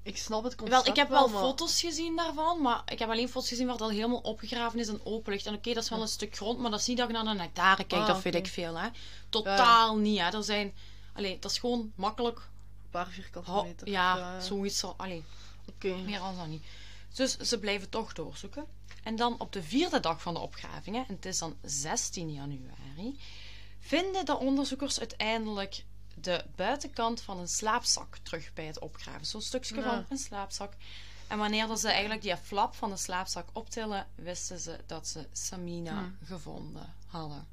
ik, 0.04 0.18
snap 0.18 0.44
het 0.44 0.56
concept 0.56 0.82
wel, 0.84 0.92
ik 0.94 0.96
heb 1.00 1.10
wel 1.10 1.28
maar- 1.28 1.42
foto's 1.42 1.80
gezien 1.82 2.16
daarvan. 2.16 2.62
Maar 2.62 2.82
ik 2.86 3.00
heb 3.00 3.10
alleen 3.10 3.30
foto's 3.30 3.50
gezien 3.50 3.66
waar 3.66 3.74
het 3.76 3.84
al 3.84 3.90
helemaal 3.90 4.20
opgegraven 4.20 4.80
is 4.80 4.88
en 4.88 5.06
open 5.06 5.32
ligt. 5.34 5.46
En 5.46 5.54
oké, 5.54 5.74
dat 5.74 5.84
is 5.84 5.90
wel 5.90 6.02
een 6.02 6.08
stuk 6.08 6.36
grond. 6.36 6.60
Maar 6.60 6.72
dat 6.72 6.80
is 6.80 6.86
niet 6.88 6.98
dat 6.98 7.10
ik 7.10 7.16
naar 7.16 7.26
een 7.26 7.40
hectare 7.40 7.84
kijk. 7.84 8.02
Ah, 8.02 8.08
dat 8.08 8.22
weet 8.22 8.36
oké. 8.36 8.44
ik 8.46 8.52
veel. 8.52 8.76
Hè. 8.80 8.88
Totaal 9.30 9.98
niet. 9.98 10.20
Hè. 10.20 10.30
Er 10.38 10.44
zijn, 10.44 10.74
allee, 11.14 11.40
dat 11.40 11.52
is 11.52 11.58
gewoon 11.58 11.92
makkelijk. 11.96 12.50
Paar 13.04 13.08
vierkante 13.12 13.52
ho- 13.52 13.64
meter. 13.64 13.90
ja, 13.90 14.40
zoiets. 14.40 14.80
zal- 14.80 14.94
Allee, 14.98 15.24
Oké. 15.66 15.96
meer 15.96 16.20
dan 16.20 16.38
dat 16.38 16.48
niet. 16.48 16.64
Dus 17.14 17.38
ze 17.38 17.60
blijven 17.60 17.90
toch 17.90 18.14
doorzoeken. 18.14 18.66
En 19.04 19.16
dan 19.16 19.40
op 19.40 19.54
de 19.54 19.64
vierde 19.64 20.00
dag 20.00 20.22
van 20.22 20.34
de 20.34 20.40
opgravingen, 20.40 21.08
en 21.08 21.16
het 21.16 21.26
is 21.26 21.38
dan 21.38 21.56
16 21.62 22.32
januari, 22.34 23.20
vinden 23.80 24.26
de 24.26 24.38
onderzoekers 24.38 25.00
uiteindelijk 25.00 25.84
de 26.14 26.46
buitenkant 26.56 27.22
van 27.22 27.40
een 27.40 27.48
slaapzak 27.48 28.18
terug 28.18 28.54
bij 28.54 28.66
het 28.66 28.80
opgraven. 28.80 29.26
Zo'n 29.26 29.42
stukje 29.42 29.76
Ja. 29.76 29.82
van 29.84 30.06
een 30.10 30.18
slaapzak. 30.18 30.74
En 31.28 31.38
wanneer 31.38 31.68
dat 31.68 31.80
ze 31.80 31.90
eigenlijk 31.90 32.22
die 32.22 32.38
flap 32.38 32.76
van 32.76 32.90
de 32.90 32.98
slaapzak 32.98 33.48
optillen, 33.54 34.08
wisten 34.16 34.60
ze 34.60 34.80
dat 34.86 35.08
ze 35.08 35.28
Samina 35.32 35.98
Hmm. 35.98 36.18
gevonden 36.24 36.94
hadden. 37.08 37.48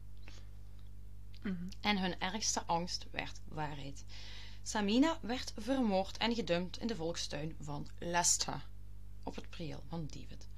Mhm. 1.43 1.65
En 1.81 1.99
hun 1.99 2.21
ergste 2.21 2.63
angst 2.67 3.07
werd 3.11 3.41
waarheid. 3.49 4.05
Samina 4.63 5.19
werd 5.21 5.53
vermoord 5.57 6.17
en 6.17 6.35
gedumpt 6.35 6.79
in 6.79 6.87
de 6.87 6.97
volkstuin 6.97 7.57
van 7.61 7.89
Leicester, 7.99 8.67
op 9.23 9.35
het 9.35 9.51
prieel 9.51 9.83
van 9.89 10.07
David. 10.11 10.49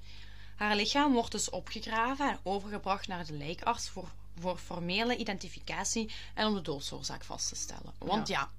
Haar 0.55 0.75
lichaam 0.75 1.13
wordt 1.13 1.31
dus 1.31 1.49
opgegraven 1.49 2.29
en 2.29 2.39
overgebracht 2.43 3.07
naar 3.07 3.25
de 3.25 3.33
lijkarts 3.33 3.89
voor, 3.89 4.11
voor 4.39 4.57
formele 4.57 5.17
identificatie 5.17 6.11
en 6.33 6.47
om 6.47 6.53
de 6.53 6.61
doodsoorzaak 6.61 7.23
vast 7.23 7.47
te 7.49 7.55
stellen. 7.55 7.93
Want 7.97 8.27
ja, 8.27 8.51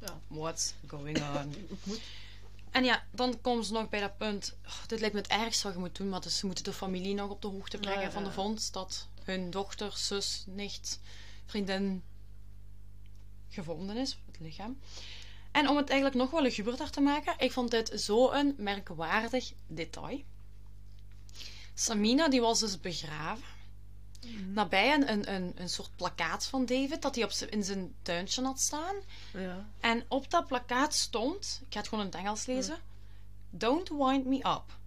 Ja. 0.00 0.20
what's 0.26 0.74
going 0.86 1.18
on? 1.36 1.54
En 2.70 2.84
ja, 2.84 3.04
dan 3.10 3.40
komen 3.40 3.64
ze 3.64 3.72
nog 3.72 3.88
bij 3.88 4.00
dat 4.00 4.16
punt. 4.16 4.56
oh, 4.66 4.86
dit 4.86 5.00
lijkt 5.00 5.14
me 5.14 5.20
het 5.20 5.30
ergste 5.30 5.64
wat 5.64 5.72
je 5.74 5.80
moet 5.80 5.96
doen, 5.96 6.08
maar 6.08 6.20
dus 6.20 6.38
ze 6.38 6.46
moeten 6.46 6.64
de 6.64 6.72
familie 6.72 7.14
nog 7.14 7.30
op 7.30 7.42
de 7.42 7.48
hoogte 7.48 7.78
brengen 7.78 8.00
Ja, 8.00 8.06
ja, 8.06 8.12
van 8.12 8.24
de 8.24 8.32
vondst 8.32 8.72
dat 8.72 9.08
hun 9.24 9.50
dochter, 9.50 9.92
zus, 9.96 10.44
nicht, 10.46 11.00
vriendin 11.46 12.02
gevonden 13.50 13.96
is, 13.96 14.18
het 14.26 14.40
lichaam. 14.40 14.78
En 15.50 15.68
om 15.68 15.76
het 15.76 15.88
eigenlijk 15.88 16.20
nog 16.20 16.30
wel 16.30 16.42
luguberder 16.42 16.90
te 16.90 17.00
maken, 17.00 17.34
ik 17.38 17.52
vond 17.52 17.70
dit 17.70 18.00
zo 18.00 18.30
een 18.30 18.54
merkwaardig 18.58 19.52
detail. 19.66 20.22
Samina 21.74 22.28
die 22.28 22.40
was 22.40 22.60
dus 22.60 22.80
begraven 22.80 23.44
nabij 24.52 24.94
een, 24.94 25.10
een, 25.12 25.34
een, 25.34 25.52
een 25.54 25.68
soort 25.68 25.90
plakkaat 25.96 26.46
van 26.46 26.66
David 26.66 27.02
dat 27.02 27.14
hij 27.14 27.24
op 27.24 27.30
in 27.30 27.64
zijn 27.64 27.94
tuintje 28.02 28.42
had 28.42 28.60
staan. 28.60 28.96
Ja. 29.32 29.68
En 29.80 30.04
op 30.08 30.30
dat 30.30 30.46
plakkaat 30.46 30.94
stond, 30.94 31.60
ik 31.66 31.72
ga 31.72 31.78
het 31.78 31.88
gewoon 31.88 32.04
in 32.04 32.10
het 32.10 32.20
Engels 32.20 32.46
lezen: 32.46 32.78
Don't 33.50 33.88
wind 33.88 34.26
me 34.26 34.36
up. 34.36 34.78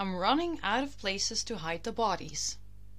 I'm 0.00 0.18
running 0.18 0.62
out 0.62 0.88
of 0.88 0.96
places 0.96 1.42
to 1.42 1.56
hide 1.56 1.80
the 1.80 1.92
bodies. 1.92 2.56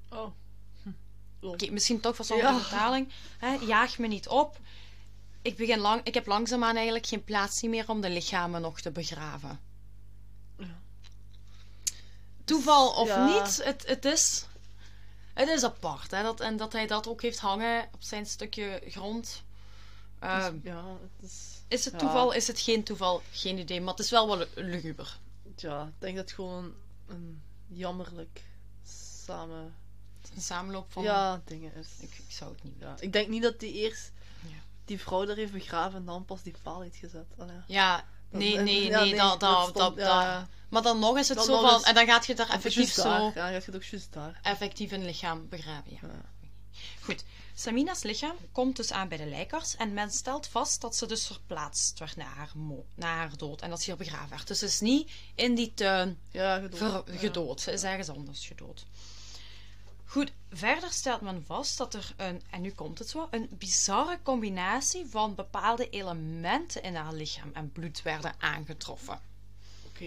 Oh. 0.10 0.20
Oh. 0.20 1.52
Oké, 1.52 1.72
misschien 1.72 2.00
toch 2.00 2.16
verstandige 2.16 2.54
Ja. 2.54 2.60
vertaling. 2.60 3.12
Hè, 3.38 3.54
jaag 3.54 3.98
me 3.98 4.08
niet 4.08 4.28
op. 4.28 4.60
Ik, 5.46 5.58
begin 5.58 5.80
lang, 5.80 6.02
ik 6.04 6.14
heb 6.14 6.26
langzaamaan 6.26 6.76
eigenlijk 6.76 7.06
geen 7.06 7.24
plaats 7.24 7.62
meer 7.62 7.90
om 7.90 8.02
de 8.02 8.10
lichamen 8.10 8.62
nog 8.62 8.82
te 8.82 8.92
begraven. 8.92 9.60
Ja. 10.58 10.80
Toeval 12.46 12.94
of 12.94 13.08
Ja. 13.08 13.26
niet, 13.26 13.64
het, 13.64 13.88
het, 13.88 14.06
is, 14.06 14.46
het 15.34 15.48
is 15.50 15.64
apart. 15.64 16.12
Hè, 16.12 16.24
dat, 16.24 16.40
en 16.40 16.58
dat 16.58 16.74
hij 16.74 16.88
dat 16.88 17.08
ook 17.08 17.22
heeft 17.22 17.40
hangen 17.40 17.90
op 17.94 18.04
zijn 18.04 18.26
stukje 18.26 18.82
grond. 18.88 19.44
Eh, 20.20 20.46
Dus, 20.50 20.54
ja, 20.64 20.86
het 21.16 21.32
is... 21.32 21.62
is 21.68 21.86
het 21.86 21.94
ja. 21.94 22.00
toeval, 22.00 22.32
is 22.32 22.48
het 22.48 22.60
geen 22.60 22.84
toeval? 22.84 23.22
Geen 23.32 23.58
idee, 23.58 23.82
maar 23.82 23.94
het 23.94 24.04
is 24.04 24.10
wel 24.10 24.38
wel 24.38 24.48
luguber. 24.56 25.20
Ja, 25.56 25.84
ik 25.84 25.94
denk 26.02 26.16
dat 26.16 26.26
het 26.26 26.34
gewoon 26.36 26.74
een 27.08 27.42
jammerlijk 27.68 28.42
samen... 29.26 29.76
Een 30.36 30.42
samenloop 30.42 30.92
van... 30.92 31.04
Ja, 31.04 31.42
dingen 31.46 31.76
is. 31.76 31.88
Ik, 32.00 32.18
ik 32.18 32.32
zou 32.32 32.52
het 32.54 32.64
niet 32.64 32.74
weten. 32.74 32.90
Ja, 32.90 33.02
ik 33.02 33.14
denk 33.14 33.28
niet 33.28 33.42
dat 33.44 33.60
die 33.60 33.74
eerst. 33.74 34.12
Die 34.86 35.00
vrouw 35.02 35.26
daar 35.26 35.36
heeft 35.36 35.52
begraven 35.52 36.00
en 36.00 36.06
dan 36.06 36.26
pas 36.26 36.42
die 36.44 36.54
paal 36.64 36.82
heeft 36.82 36.96
gezet. 36.96 37.26
Allee. 37.38 37.56
Ja, 37.68 38.06
nee, 38.30 38.58
nee, 38.58 38.84
ja, 38.86 39.00
nee, 39.04 39.16
dat, 39.16 39.40
dat, 39.40 39.66
dat, 39.66 39.74
dat- 39.76 40.06
ja. 40.06 40.48
Maar 40.70 40.82
dan 40.82 41.00
nog 41.00 41.18
is 41.18 41.28
het 41.28 41.38
Dan 41.38 41.46
zo 41.46 41.62
van... 41.68 41.84
En 41.84 41.94
dan 41.94 42.06
gaat 42.06 42.26
je 42.26 42.36
daar 42.36 42.50
effectief 42.50 42.94
zo... 42.94 43.04
daar. 43.04 43.22
Ja, 43.22 43.32
dan 43.34 43.44
gaat 43.54 43.66
je 43.66 43.72
het 43.72 43.76
ook 43.76 43.84
juist 43.84 44.14
daar. 44.14 44.40
effectief 44.42 44.92
een 44.92 45.06
lichaam 45.06 45.50
begraven. 45.50 45.92
Ja. 45.92 46.00
Ja. 46.02 46.50
Goed. 47.02 47.24
Samina's 47.56 48.04
lichaam 48.04 48.36
komt 48.52 48.76
dus 48.76 48.92
aan 48.92 49.08
bij 49.08 49.18
de 49.18 49.26
lijkers 49.26 49.76
en 49.76 49.94
men 49.94 50.12
stelt 50.12 50.48
vast 50.48 50.82
dat 50.82 50.96
ze 50.96 51.06
dus 51.06 51.26
verplaatst 51.28 52.00
werd 52.00 52.16
na 52.16 52.26
haar, 52.26 52.52
mo- 52.56 52.86
na 52.96 53.16
haar 53.16 53.38
dood 53.38 53.62
en 53.62 53.70
dat 53.70 53.80
ze 53.82 53.86
hier 53.86 53.98
begraven 54.00 54.30
werd. 54.30 54.48
Dus 54.48 54.60
ze 54.60 54.66
is 54.66 54.80
niet 54.80 55.12
in 55.36 55.56
die 55.56 55.74
tuin 55.74 56.20
Ja, 56.32 56.60
gedood. 56.60 56.78
ver- 56.78 57.04
gedood. 57.18 57.62
Ze 57.62 57.72
is 57.72 57.84
ergens 57.84 58.10
anders 58.10 58.46
gedood. 58.48 58.86
Goed, 60.16 60.32
verder 60.50 60.92
stelt 60.92 61.22
men 61.22 61.46
vast 61.46 61.78
dat 61.78 61.94
er 61.94 62.14
een, 62.18 62.42
en 62.50 62.62
nu 62.62 62.72
komt 62.72 63.00
het 63.00 63.10
zo, 63.10 63.28
een 63.32 63.50
bizarre 63.58 64.20
combinatie 64.24 65.06
van 65.06 65.36
bepaalde 65.36 65.90
elementen 65.90 66.84
in 66.84 66.96
haar 66.96 67.14
lichaam 67.14 67.50
en 67.54 67.72
bloed 67.72 68.02
werden 68.02 68.36
aangetroffen. 68.40 69.20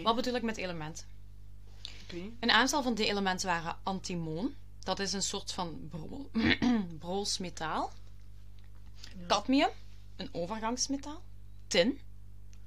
Wat 0.03 0.15
bedoel 0.15 0.35
ik 0.35 0.43
met 0.43 0.57
elementen? 0.57 1.07
oké. 2.03 2.31
Een 2.41 2.51
aantal 2.51 2.83
van 2.83 2.95
die 2.95 3.07
elementen 3.07 3.47
waren 3.47 3.77
antimoon. 3.83 4.55
Dat 4.79 4.99
is 4.99 5.13
een 5.13 5.23
soort 5.23 5.53
van 5.53 5.91
broos 6.99 7.39
metaal. 7.49 7.93
Ja. 8.97 9.27
Cadmium, 9.27 9.71
een 10.17 10.29
overgangsmetaal. 10.33 11.23
Tin, 11.67 12.01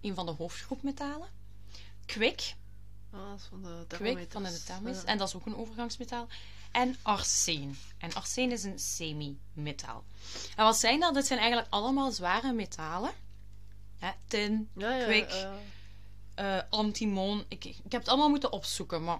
een 0.01 0.15
van 0.15 0.25
de 0.25 0.31
hoofdgroepmetalen. 0.31 1.27
Kwik, 2.05 2.55
Ah, 3.11 3.29
dat 3.29 3.39
is 3.39 3.45
van 3.45 3.61
de 3.61 3.85
kwik 3.87 4.31
van 4.31 4.43
de 4.43 4.63
thermos. 4.63 5.01
Ja. 5.01 5.05
En 5.05 5.17
dat 5.17 5.27
is 5.27 5.35
ook 5.35 5.45
een 5.45 5.55
overgangsmetaal. 5.55 6.27
En 6.71 6.95
arsen. 7.01 7.77
En 7.97 8.13
arsen 8.13 8.51
is 8.51 8.63
een 8.63 8.79
semi-metaal. 8.79 10.03
En 10.55 10.63
wat 10.65 10.77
zijn 10.77 10.99
dat? 10.99 11.13
Dit 11.13 11.25
zijn 11.27 11.39
eigenlijk 11.39 11.73
allemaal 11.73 12.11
zware 12.11 12.53
metalen. 12.53 13.11
Tin, 14.27 14.69
Ja, 14.75 14.95
ja, 14.95 15.03
kwik, 15.05 15.31
ja. 15.31 15.53
eh, 16.33 16.61
antimoon. 16.69 17.45
Ik, 17.47 17.65
ik 17.65 17.91
heb 17.91 18.01
het 18.01 18.07
allemaal 18.07 18.29
moeten 18.29 18.51
opzoeken, 18.51 19.03
maar 19.03 19.19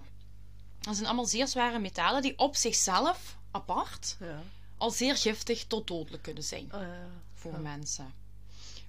dat 0.80 0.94
zijn 0.94 1.06
allemaal 1.06 1.26
zeer 1.26 1.48
zware 1.48 1.78
metalen 1.78 2.22
die 2.22 2.38
op 2.38 2.56
zichzelf, 2.56 3.36
apart, 3.50 4.16
ja. 4.20 4.42
al 4.76 4.90
zeer 4.90 5.16
giftig 5.16 5.64
tot 5.64 5.86
dodelijk 5.86 6.22
kunnen 6.22 6.42
zijn 6.42 6.68
ja. 6.72 7.06
voor 7.34 7.60
mensen. 7.60 8.14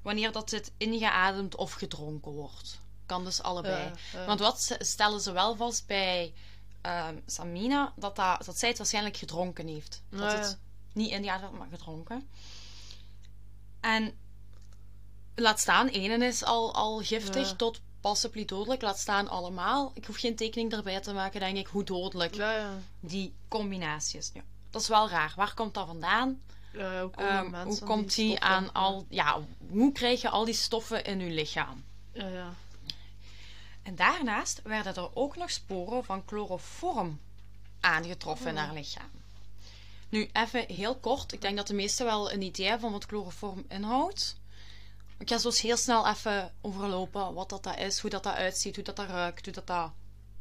Wanneer 0.02 0.32
dat 0.32 0.52
het 0.52 0.72
ingeademd 0.78 1.56
of 1.56 1.74
gedronken 1.74 2.32
wordt. 2.32 2.80
Kan 3.06 3.24
dus 3.24 3.42
allebei. 3.42 3.92
Want 4.26 4.40
wat 4.40 4.78
stellen 4.80 5.22
ze 5.22 5.32
wel 5.32 5.56
vast 5.56 5.86
bij 5.88 6.34
ehm, 6.84 7.16
Samina? 7.26 7.94
Dat, 7.96 8.16
dat, 8.16 8.46
dat 8.46 8.58
zij 8.58 8.70
het 8.70 8.78
waarschijnlijk 8.78 9.18
gedronken 9.18 9.68
heeft. 9.68 10.02
Dat 10.10 10.32
Ja, 10.32 10.38
het 10.38 10.58
niet 10.94 11.10
ingeademd 11.12 11.42
werd, 11.42 11.58
maar 11.70 11.78
gedronken. 11.78 12.28
En 13.80 14.14
laat 15.36 15.60
staan, 15.60 15.88
ene 15.88 16.26
is 16.26 16.44
al, 16.44 16.74
al 16.74 17.00
giftig 17.00 17.50
Ja. 17.50 17.56
tot 17.56 17.82
possibly 18.02 18.46
dodelijk. 18.46 18.82
Laat 18.82 19.00
staan 19.00 19.28
allemaal. 19.28 19.92
Ik 19.94 20.06
hoef 20.06 20.18
geen 20.18 20.36
tekening 20.36 20.72
erbij 20.74 21.00
te 21.00 21.14
maken, 21.14 21.40
denk 21.40 21.58
ik, 21.58 21.68
hoe 21.68 21.84
dodelijk 21.84 22.36
Ja, 22.36 22.52
ja. 22.56 22.70
die 23.00 23.34
combinatie 23.48 24.20
is. 24.20 24.32
Ja. 24.34 24.42
Dat 24.70 24.82
is 24.82 24.88
wel 24.88 25.10
raar. 25.10 25.34
Waar 25.36 25.54
komt 25.54 25.74
dat 25.74 25.88
vandaan? 25.88 26.42
Hoe 26.74 27.10
komen 27.12 27.30
Ehm, 27.32 27.50
mensen 27.50 27.70
hoe 27.88 27.96
komt 27.96 28.16
die 28.16 28.28
die 28.28 28.36
stoffen? 28.36 28.58
aan 28.58 28.74
al... 28.74 29.06
Ja, 29.10 29.40
hoe 29.70 29.92
krijg 29.92 30.22
je 30.22 30.30
al 30.30 30.46
die 30.46 30.54
stoffen 30.54 31.04
in 31.04 31.20
je 31.20 31.30
lichaam? 31.32 31.84
Ja, 32.12 32.28
ja. 32.28 32.54
En 33.84 33.96
daarnaast 33.96 34.62
werden 34.64 34.96
er 34.96 35.16
ook 35.16 35.36
nog 35.36 35.52
sporen 35.52 36.04
van 36.04 36.24
chloroform 36.26 37.20
aangetroffen 37.80 38.48
in 38.48 38.54
Oh. 38.58 38.60
haar 38.64 38.74
lichaam. 38.74 39.10
Nu, 40.10 40.30
even 40.34 40.66
heel 40.68 40.96
kort. 40.96 41.34
Ik 41.34 41.42
denk 41.42 41.58
dat 41.58 41.68
de 41.68 41.74
meesten 41.74 42.06
wel 42.06 42.32
een 42.32 42.42
idee 42.42 42.66
hebben 42.66 42.82
van 42.84 42.92
wat 42.92 43.06
chloroform 43.06 43.66
inhoudt. 43.68 44.38
Ik 45.18 45.30
ga 45.30 45.38
zo 45.38 45.48
eens 45.48 45.62
heel 45.62 45.78
snel 45.78 46.08
even 46.08 46.54
overlopen 46.62 47.34
wat 47.34 47.50
dat, 47.50 47.64
dat 47.64 47.78
is, 47.78 48.00
hoe 48.00 48.10
dat, 48.10 48.24
dat 48.24 48.36
uitziet, 48.36 48.76
hoe 48.76 48.84
dat, 48.84 48.96
dat 48.96 49.10
ruikt, 49.10 49.46
hoe 49.46 49.54
dat, 49.54 49.68
dat... 49.68 49.92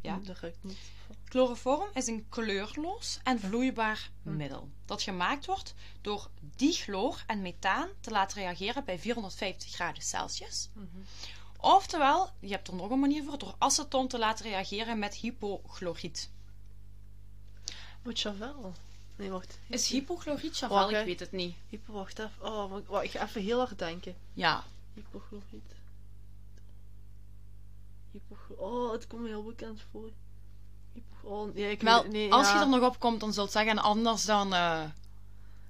Ja. 0.00 0.18
Dat 0.22 0.38
ruikt 0.38 0.64
niet. 0.64 0.78
Chloroform 1.24 1.88
is 1.94 2.06
een 2.06 2.26
kleurloos 2.28 3.18
en 3.22 3.40
vloeibaar 3.40 4.10
middel 4.22 4.68
dat 4.86 5.02
gemaakt 5.02 5.46
wordt 5.46 5.74
door 6.00 6.30
dichloor 6.56 7.22
en 7.26 7.42
methaan 7.42 7.88
te 8.00 8.10
laten 8.10 8.38
reageren 8.42 8.84
bij 8.84 8.98
450 8.98 9.70
graden 9.72 10.02
Celsius. 10.02 10.68
Mhm. 10.72 10.86
Oftewel, 11.64 12.30
je 12.40 12.48
hebt 12.48 12.68
er 12.68 12.74
nog 12.74 12.90
een 12.90 13.00
manier 13.00 13.24
voor, 13.24 13.38
door 13.38 13.54
aceton 13.58 14.08
te 14.08 14.18
laten 14.18 14.44
reageren 14.44 14.98
met 14.98 15.14
hypochloriet. 15.14 16.30
Wat 18.02 18.18
Chavel? 18.18 18.72
Nee, 19.16 19.30
wacht. 19.30 19.58
Is 19.68 19.88
hypochloriet 19.88 20.56
Chavel? 20.56 20.90
Ik 20.90 21.04
weet 21.04 21.20
het 21.20 21.32
niet. 21.32 21.54
Hypo, 21.68 21.92
wacht 21.92 22.18
even. 22.18 22.30
Oh, 22.52 22.70
wacht, 22.70 22.86
wacht, 22.86 23.04
ik 23.04 23.10
ga 23.10 23.22
even 23.24 23.42
heel 23.42 23.58
hard 23.58 23.78
denken. 23.78 24.14
Ja, 24.32 24.64
Hypochloriet. 24.94 25.72
Hypochloriet. 28.12 28.58
Oh, 28.58 28.92
het 28.92 29.06
komt 29.06 29.22
me 29.22 29.28
heel 29.28 29.42
bekend 29.44 29.80
voor. 29.90 30.10
Hypo... 30.92 31.28
Oh, 31.28 31.54
nee, 31.54 31.70
ik 31.70 31.80
wel, 31.82 31.94
weet 32.02 32.12
het 32.12 32.22
niet. 32.22 32.32
als 32.32 32.46
ja. 32.48 32.54
je 32.54 32.60
er 32.60 32.68
nog 32.68 32.88
op 32.88 32.98
komt, 32.98 33.20
dan 33.20 33.32
zult 33.32 33.52
je 33.52 33.58
zeggen, 33.58 33.78
anders 33.78 34.24
dan, 34.24 34.46
eh, 34.46 34.58
Ja, 34.58 34.90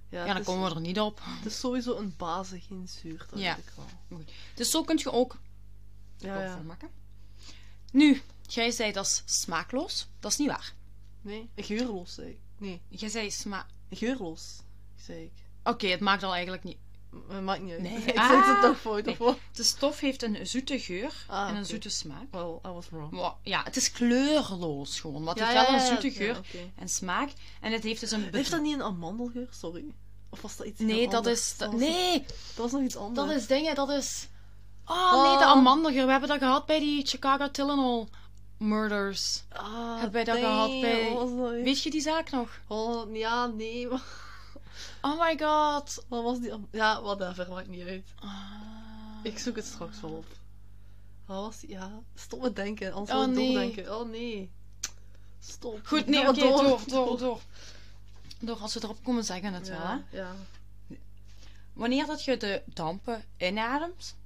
ja, 0.09 0.24
dan 0.26 0.37
is- 0.37 0.46
komen 0.46 0.68
we 0.68 0.74
er 0.74 0.81
niet 0.81 1.00
op. 1.00 1.20
Het 1.22 1.46
is 1.46 1.59
sowieso 1.59 1.96
een 1.96 2.14
base, 2.16 2.61
geen 2.61 2.88
zuur. 2.88 3.26
Dat 3.31 3.38
Ja. 3.40 3.57
weet 3.57 3.64
ik 3.66 3.72
wel. 4.09 4.20
Dus 4.55 4.70
zo 4.70 4.83
kun 4.85 4.98
je 4.98 5.12
ook 5.12 5.37
Ja, 6.22 6.42
ja. 6.42 6.62
Nu, 7.92 8.22
jij 8.46 8.70
zei 8.70 8.92
dat 8.92 9.06
is 9.06 9.22
smaakloos. 9.40 10.08
Dat 10.20 10.30
is 10.30 10.37
niet 10.38 10.48
waar. 10.48 10.74
Nee, 11.20 11.50
geurloos 11.56 12.14
zei 12.14 12.28
ik. 12.28 12.38
Nee, 12.58 12.80
Jij 12.88 13.08
zei 13.08 13.30
sma... 13.30 13.66
geurloos, 13.90 14.56
zei 14.96 15.22
ik. 15.24 15.32
Oké, 15.64 15.87
het 15.87 16.00
maakt 16.00 16.22
al 16.22 16.32
eigenlijk 16.32 16.64
niet... 16.64 16.76
M- 17.28 17.44
maakt 17.44 17.62
niet 17.62 17.72
uit. 17.72 17.82
Nee. 17.82 17.96
ik 18.12 18.16
Ah. 18.18 18.62
het 18.62 18.82
toch 18.82 19.04
Nee. 19.04 19.16
wat? 19.16 19.38
De 19.52 19.62
stof 19.62 20.00
heeft 20.00 20.22
een 20.22 20.46
zoete 20.46 20.78
geur 20.80 21.24
Ah, 21.28 21.48
en 21.48 21.56
een 21.56 21.66
zoete 21.66 21.88
smaak. 21.88 22.26
Well, 22.30 22.58
I 22.66 22.68
was 22.68 22.88
wrong. 22.90 23.11
Maar 23.11 23.32
ja, 23.42 23.62
het 23.62 23.76
is 23.76 23.90
kleurloos 23.92 25.00
gewoon. 25.00 25.24
Wat 25.24 25.38
Ja, 25.38 25.44
heeft 25.48 25.66
wel 25.68 25.76
ja, 25.76 25.80
een 25.80 25.87
zoete 25.87 26.11
geur 26.11 26.40
en 26.76 26.88
smaak. 26.88 27.30
En 27.61 27.72
het 27.72 27.82
heeft 27.82 28.00
dus 28.00 28.11
een... 28.11 28.28
Heeft 28.32 28.50
dat 28.50 28.62
niet 28.62 28.74
een 28.74 28.82
amandelgeur? 28.82 29.48
Sorry. 29.50 29.85
Of 30.30 30.40
was 30.42 30.56
dat 30.56 30.66
iets 30.66 30.80
Nee, 30.80 31.04
dat 31.04 31.14
anders? 31.14 31.40
is... 31.40 31.56
dat- 31.56 31.72
Nee, 31.72 32.22
Dat 32.26 32.56
was 32.56 32.72
nog 32.72 32.82
iets 32.82 32.96
anders. 32.96 33.28
dat 33.28 33.37
is 33.37 33.46
dingen, 33.46 33.74
dat 33.74 33.88
is... 33.90 34.28
Oh 34.86 35.22
nee, 35.28 35.38
de 35.38 35.44
Ah. 35.44 35.50
amandelgeur. 35.50 36.04
We 36.04 36.10
hebben 36.10 36.28
dat 36.28 36.38
gehad 36.38 36.66
bij 36.66 36.78
die 36.78 37.06
Chicago 37.06 37.50
Tylenol 37.50 38.08
murders. 38.56 39.42
Ah, 39.48 39.92
Hebben 39.94 40.12
wij 40.12 40.24
dat 40.24 40.34
nee, 40.34 40.44
gehad 40.44 40.80
bij- 40.80 41.12
wat 41.14 41.30
weer? 41.30 41.62
Weet 41.62 41.82
je 41.82 41.90
die 41.90 42.00
zaak 42.00 42.30
nog? 42.30 42.60
Oh, 42.66 43.14
ja, 43.16 43.46
nee. 43.46 43.88
Wat 43.88 44.00
Oh 45.00 45.20
my 45.20 45.38
god. 45.38 46.04
was 46.08 46.40
die... 46.40 46.52
Ja, 46.70 47.02
whatever, 47.02 47.48
maakt 47.50 47.68
niet 47.68 47.86
uit. 47.86 48.04
Ah. 48.18 48.30
Ik 49.22 49.38
zoek 49.38 49.56
het 49.56 49.64
straks 49.64 50.00
wel 50.00 50.10
op. 50.10 50.24
Wat 51.26 51.36
was 51.44 51.60
die? 51.60 51.70
Ja, 51.70 51.90
stop 52.14 52.42
met 52.42 52.56
denken. 52.56 52.92
Anders 52.92 53.18
Oh, 53.18 53.26
nee. 53.26 53.46
doordenken. 53.52 53.98
Oh, 53.98 54.08
nee. 54.08 54.50
Stop. 55.40 55.80
Goed, 55.86 56.06
nee, 56.06 56.24
maar 56.24 56.34
door, 56.34 56.80
door, 56.88 57.18
door. 57.18 57.40
Door, 58.38 58.56
als 58.58 58.74
we 58.74 58.80
erop 58.82 59.04
komen 59.04 59.24
zeggen 59.24 59.52
het 59.52 59.68
wel, 59.68 59.78
hè. 59.80 59.96
Ja. 60.10 60.34
Wanneer 61.72 62.06
dat 62.06 62.24
je 62.24 62.36
de 62.36 62.62
dampen 62.66 63.24
inademt 63.36 64.16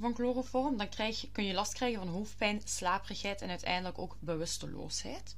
van 0.00 0.14
chloroform, 0.14 0.76
dan 0.76 0.88
krijg 0.88 1.26
kun 1.32 1.44
je 1.44 1.54
last 1.54 1.72
krijgen 1.72 1.98
van 1.98 2.08
hoofdpijn, 2.08 2.60
slaperigheid 2.64 3.42
en 3.42 3.48
uiteindelijk 3.48 3.98
ook 3.98 4.16
bewusteloosheid. 4.20 5.36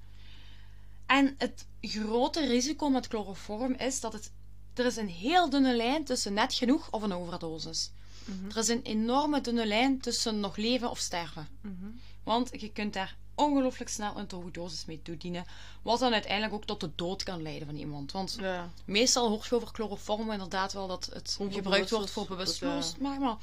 En 1.07 1.35
het 1.39 1.67
grote 1.81 2.47
risico 2.47 2.89
met 2.89 3.07
chloroform 3.07 3.73
is 3.73 4.01
dat 4.01 4.13
het, 4.13 4.33
er 4.75 4.87
is 4.87 4.97
een 4.97 5.09
heel 5.09 5.51
dunne 5.51 5.77
lijn 5.77 6.05
tussen 6.05 6.33
net 6.33 6.55
genoeg 6.55 6.91
of 6.91 7.03
een 7.03 7.13
overdosis. 7.13 7.91
Mhm. 8.25 8.51
Er 8.51 8.57
is 8.57 8.69
een 8.69 8.83
enorme 8.83 9.41
dunne 9.41 9.67
lijn 9.67 10.01
tussen 10.01 10.41
nog 10.41 10.57
leven 10.57 10.91
of 10.91 10.99
sterven. 10.99 11.49
Mhm. 11.61 11.87
Want 12.23 12.61
je 12.61 12.73
kunt 12.73 12.93
daar 12.93 13.17
ongelooflijk 13.35 13.91
snel 13.91 14.19
een 14.19 14.27
te 14.27 14.35
hoge 14.35 14.51
dosis 14.51 14.85
mee 14.85 15.03
toedienen, 15.03 15.45
wat 15.83 15.99
dan 15.99 16.13
uiteindelijk 16.13 16.55
ook 16.55 16.65
tot 16.65 16.81
de 16.81 16.91
dood 16.95 17.23
kan 17.23 17.43
leiden 17.43 17.67
van 17.67 17.77
iemand. 17.77 18.13
Want 18.13 18.37
Ja. 18.41 18.71
Meestal 18.85 19.29
hoor 19.29 19.47
je 19.49 19.55
over 19.55 19.69
chloroform 19.69 20.33
inderdaad 20.33 20.73
wel 20.73 20.87
dat 20.87 21.11
het 21.13 21.39
gebruikt 21.51 21.91
wordt 21.91 22.11
voor 22.11 22.27
bewusteloos, 22.27 22.97
maar 22.97 23.37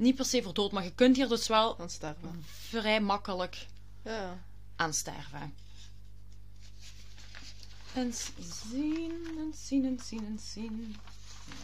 niet 0.00 0.16
per 0.16 0.24
se 0.24 0.42
voor 0.42 0.54
dood. 0.54 0.72
Maar 0.72 0.84
je 0.84 0.94
kunt 0.94 1.16
hier 1.16 1.28
dus 1.28 1.46
wel 1.46 1.76
vrij 2.68 3.00
makkelijk 3.00 3.66
Ja. 4.04 4.42
aan 4.76 4.94
sterven. 4.94 5.54
eens 7.94 8.30
zien, 8.70 9.26
eens 9.38 9.66
zien, 9.66 9.84
eens 9.84 10.08
zien, 10.08 10.26
eens 10.26 10.52
zien. 10.52 10.96
Ja. 11.46 11.54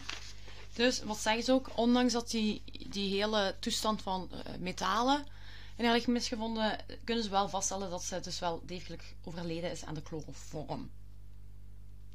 Dus 0.73 1.03
wat 1.03 1.17
zeggen 1.17 1.43
ze 1.43 1.51
ook? 1.51 1.69
Ondanks 1.75 2.13
dat 2.13 2.29
die, 2.29 2.63
die 2.89 3.15
hele 3.15 3.55
toestand 3.59 4.01
van 4.01 4.29
eh, 4.31 4.55
metalen 4.59 5.17
en 5.75 5.85
eigenlijk 5.85 6.07
misgevonden, 6.07 6.77
kunnen 7.03 7.23
ze 7.23 7.29
wel 7.29 7.49
vaststellen 7.49 7.89
dat 7.89 8.03
ze 8.03 8.19
dus 8.19 8.39
wel 8.39 8.61
degelijk 8.65 9.15
overleden 9.23 9.71
is 9.71 9.85
aan 9.85 9.93
de 9.93 10.01
chloroform. 10.03 10.89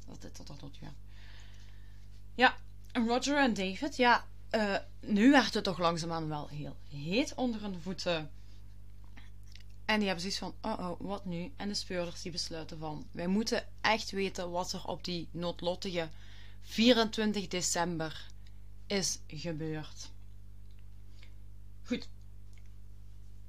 Dat 0.07 0.21
dit 0.21 0.35
tot 0.35 0.47
dat 0.47 0.59
doet, 0.59 0.77
ja. 0.77 0.93
Ja, 2.35 2.57
Roger 2.93 3.37
en 3.37 3.53
David, 3.53 3.95
ja, 3.95 4.25
eh, 4.53 4.75
nu 4.99 5.31
werd 5.31 5.53
het 5.53 5.63
toch 5.63 5.77
langzaamaan 5.79 6.27
wel 6.27 6.47
heel 6.47 6.75
heet 6.89 7.33
onder 7.35 7.61
hun 7.61 7.81
voeten. 7.81 8.31
En 9.85 9.97
die 9.97 10.07
hebben 10.07 10.19
zoiets 10.19 10.39
van, 10.39 10.53
oh 10.61 10.89
oh, 10.89 10.99
wat 10.99 11.25
nu? 11.25 11.51
En 11.55 11.67
de 11.67 11.73
speurders 11.73 12.21
die 12.21 12.31
besluiten 12.31 12.77
van, 12.79 13.07
wij 13.11 13.27
moeten 13.27 13.67
echt 13.81 14.11
weten 14.11 14.51
wat 14.51 14.71
er 14.71 14.85
op 14.87 15.03
die 15.03 15.27
noodlottige 15.31 16.09
24 16.61 17.47
december 17.47 18.27
is 18.87 19.19
gebeurd. 19.27 20.11
Goed. 21.83 22.09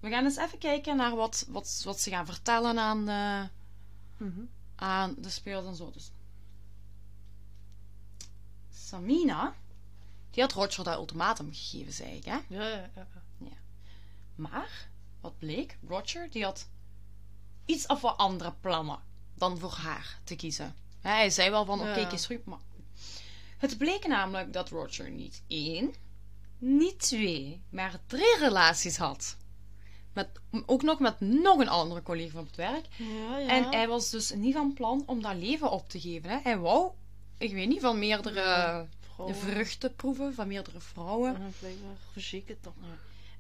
We 0.01 0.09
gaan 0.11 0.25
eens 0.25 0.37
even 0.37 0.59
kijken 0.59 0.97
naar 0.97 1.17
wat, 1.17 1.47
wat, 1.49 1.81
wat 1.85 2.01
ze 2.01 2.11
gaan 2.11 2.27
vertellen 2.27 2.79
aan 2.79 3.05
de, 3.07 3.49
Mhm. 4.25 4.41
aan 4.75 5.15
de 5.19 5.31
speurders 5.31 5.67
en 5.67 5.77
zo. 5.77 5.91
Dus. 5.91 6.11
Samina, 8.71 9.55
die 10.35 10.43
had 10.43 10.53
Roger 10.53 10.85
dat 10.85 10.97
ultimatum 10.97 11.55
gegeven, 11.55 11.93
zei 11.93 12.17
ik, 12.17 12.25
hè? 12.25 12.39
Ja, 12.49 12.69
ja, 12.69 12.91
ja. 12.95 13.07
ja. 13.39 13.57
Maar, 14.35 14.89
wat 15.21 15.39
bleek? 15.39 15.79
Roger, 15.89 16.31
die 16.31 16.45
had 16.45 16.69
iets 17.65 17.87
of 17.87 18.01
wat 18.01 18.17
andere 18.17 18.53
plannen 18.61 18.99
dan 19.35 19.59
voor 19.59 19.73
haar 19.73 20.19
te 20.25 20.37
kiezen. 20.37 20.75
Hij 21.01 21.31
zei 21.31 21.51
wel 21.51 21.65
van, 21.65 21.81
oké, 21.81 22.07
kies 22.07 22.27
goed, 22.27 22.45
maar... 22.45 22.59
Het 23.59 23.79
bleek 23.79 24.07
namelijk 24.07 24.53
dat 24.53 24.69
Roger 24.69 25.11
niet 25.11 25.43
één, 25.49 25.95
niet 26.59 26.99
twee, 26.99 27.63
maar 27.69 28.01
drie 28.07 28.39
relaties 28.39 28.97
had. 28.97 29.37
Met, 30.13 30.29
ook 30.67 30.83
nog 30.83 30.99
met 30.99 31.21
nog 31.21 31.59
een 31.59 31.69
andere 31.69 32.03
collega 32.03 32.39
op 32.39 32.47
het 32.47 32.57
werk. 32.57 32.87
Ja, 32.97 33.39
ja. 33.39 33.49
En 33.49 33.65
hij 33.65 33.89
was 33.89 34.11
dus 34.11 34.31
niet 34.31 34.55
van 34.55 34.75
plan 34.75 35.03
om 35.07 35.23
dat 35.23 35.37
leven 35.37 35.71
op 35.71 35.89
te 35.89 36.01
geven. 36.01 36.31
Hè. 36.31 36.39
Hij 36.43 36.59
wou, 36.59 36.91
ik 37.39 37.53
weet 37.53 37.69
niet, 37.69 37.81
van 37.81 37.99
meerdere 37.99 38.89
Vrouwen. 39.15 39.37
vruchten 39.37 39.95
proeven, 39.95 40.35
van 40.35 40.49
meerdere 40.49 40.81
vrouwen. 40.81 41.33
Ja, 41.33 41.39
blijkbaar 41.59 41.97
verzekerd 42.13 42.63
toch. 42.63 42.73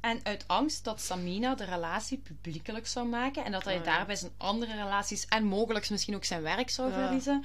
En 0.00 0.20
uit 0.22 0.44
angst 0.48 0.84
dat 0.84 1.00
Samina 1.00 1.54
de 1.54 1.64
relatie 1.64 2.18
publiekelijk 2.18 2.86
zou 2.86 3.06
maken 3.08 3.44
en 3.44 3.52
dat 3.52 3.64
hij 3.64 3.78
Ah, 3.78 3.84
daarbij 3.84 4.16
zijn 4.16 4.32
andere 4.36 4.74
relaties 4.74 5.26
en 5.26 5.44
mogelijk 5.44 5.90
misschien 5.90 6.14
ook 6.14 6.24
zijn 6.24 6.42
werk 6.42 6.70
zou 6.70 6.90
Ja. 6.92 6.94
verliezen, 7.02 7.44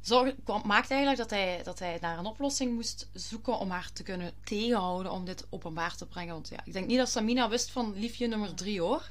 zorg, 0.00 0.34
maakte 0.64 0.94
eigenlijk 0.94 1.28
dat 1.28 1.30
hij, 1.38 1.60
dat 1.64 1.78
hij 1.78 1.98
naar 2.00 2.18
een 2.18 2.26
oplossing 2.26 2.74
moest 2.74 3.08
zoeken 3.12 3.58
om 3.58 3.70
haar 3.70 3.92
te 3.92 4.02
kunnen 4.02 4.32
tegenhouden 4.44 5.12
om 5.12 5.24
dit 5.24 5.46
openbaar 5.50 5.96
te 5.96 6.06
brengen. 6.06 6.34
Want 6.34 6.48
ja, 6.48 6.58
ik 6.64 6.72
denk 6.72 6.86
niet 6.86 6.98
dat 6.98 7.08
Samina 7.10 7.48
wist 7.48 7.70
van 7.70 7.92
liefje 7.98 8.26
nummer 8.26 8.54
drie 8.54 8.80
hoor. 8.80 9.10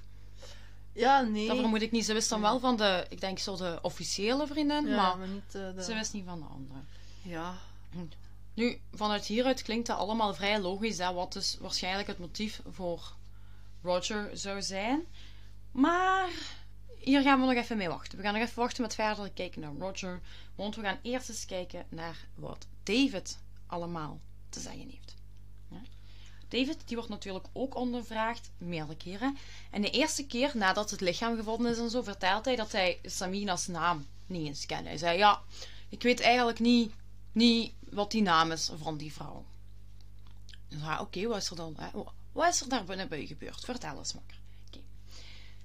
Ja, 0.94 1.22
nee. 1.22 1.48
Dat 1.48 1.58
vermoed 1.58 1.82
ik 1.82 1.92
niet. 1.92 2.06
Ze 2.06 2.14
wist 2.14 2.30
dan 2.30 2.42
Ja. 2.42 2.50
wel 2.50 2.60
van 2.60 2.78
de, 2.78 3.06
ik 3.10 3.20
denk 3.22 3.40
zo 3.40 3.56
de 3.56 3.80
officiële 3.82 4.48
vriendin, 4.48 4.88
ja, 4.88 4.96
maar 4.96 5.18
maar 5.18 5.28
niet 5.28 5.56
eh, 5.56 5.76
de... 5.76 5.84
ze 5.84 5.94
wist 5.94 6.14
niet 6.14 6.26
van 6.26 6.40
de 6.40 6.46
andere. 6.46 6.80
Ja. 7.22 7.54
Nu, 8.56 8.82
vanuit 8.94 9.26
hieruit 9.26 9.62
klinkt 9.62 9.88
dat 9.88 9.98
allemaal 9.98 10.34
vrij 10.34 10.60
logisch, 10.60 10.98
hè, 10.98 11.14
wat 11.14 11.34
dus 11.34 11.58
waarschijnlijk 11.60 12.08
het 12.08 12.20
motief 12.20 12.62
voor 12.70 13.14
Roger 13.82 14.38
zou 14.38 14.62
zijn. 14.62 15.06
Maar 15.72 16.30
hier 17.00 17.22
gaan 17.22 17.40
we 17.40 17.46
nog 17.46 17.64
even 17.64 17.78
mee 17.78 17.90
wachten. 17.90 18.18
We 18.18 18.24
gaan 18.24 18.34
nog 18.34 18.44
even 18.44 18.60
wachten 18.60 18.82
met 18.82 18.96
verder 18.96 19.32
kijken 19.32 19.62
naar 19.62 19.74
Roger, 19.80 20.22
want 20.56 20.76
we 20.76 20.82
gaan 20.82 21.00
eerst 21.02 21.30
eens 21.30 21.46
kijken 21.46 21.86
naar 21.90 22.28
wat 22.36 22.68
David 22.84 23.40
allemaal 23.68 24.20
te 24.50 24.60
zeggen 24.60 24.90
heeft. 24.90 25.16
David 26.48 26.82
die 26.86 26.96
wordt 26.96 27.12
natuurlijk 27.12 27.46
ook 27.54 27.76
ondervraagd, 27.76 28.52
meerdere 28.58 28.98
keren. 28.98 29.38
En 29.72 29.82
de 29.82 29.90
eerste 29.90 30.26
keer 30.26 30.52
nadat 30.54 30.92
het 30.92 31.02
lichaam 31.02 31.36
gevonden 31.36 31.72
is 31.72 31.78
en 31.78 31.90
zo, 31.90 32.02
vertelt 32.02 32.46
hij 32.46 32.56
dat 32.56 32.72
hij 32.72 33.00
Samina's 33.04 33.68
naam 33.68 34.08
niet 34.26 34.48
eens 34.48 34.66
kende. 34.66 34.90
Hij 34.90 34.98
zei, 34.98 35.18
ja, 35.18 35.42
ik 35.90 36.02
weet 36.02 36.20
eigenlijk 36.20 36.60
niet, 36.60 36.94
niet 37.32 37.74
wat 37.96 38.12
die 38.12 38.22
naam 38.22 38.52
is 38.52 38.72
van 38.76 38.98
die 38.98 39.14
vrouw. 39.14 39.46
Ja, 40.68 41.02
oké, 41.02 41.28
wat 41.28 41.38
is 41.38 41.50
er 41.50 41.56
dan? 41.56 41.76
Hè? 41.78 41.90
Wat 42.32 42.54
is 42.54 42.62
er 42.62 42.70
daar 42.70 42.84
binnen 42.84 43.08
bij 43.08 43.26
gebeurd? 43.26 43.66
Vertel 43.66 43.98
eens, 43.98 44.14
makker. 44.14 44.40
Oké. 44.68 44.80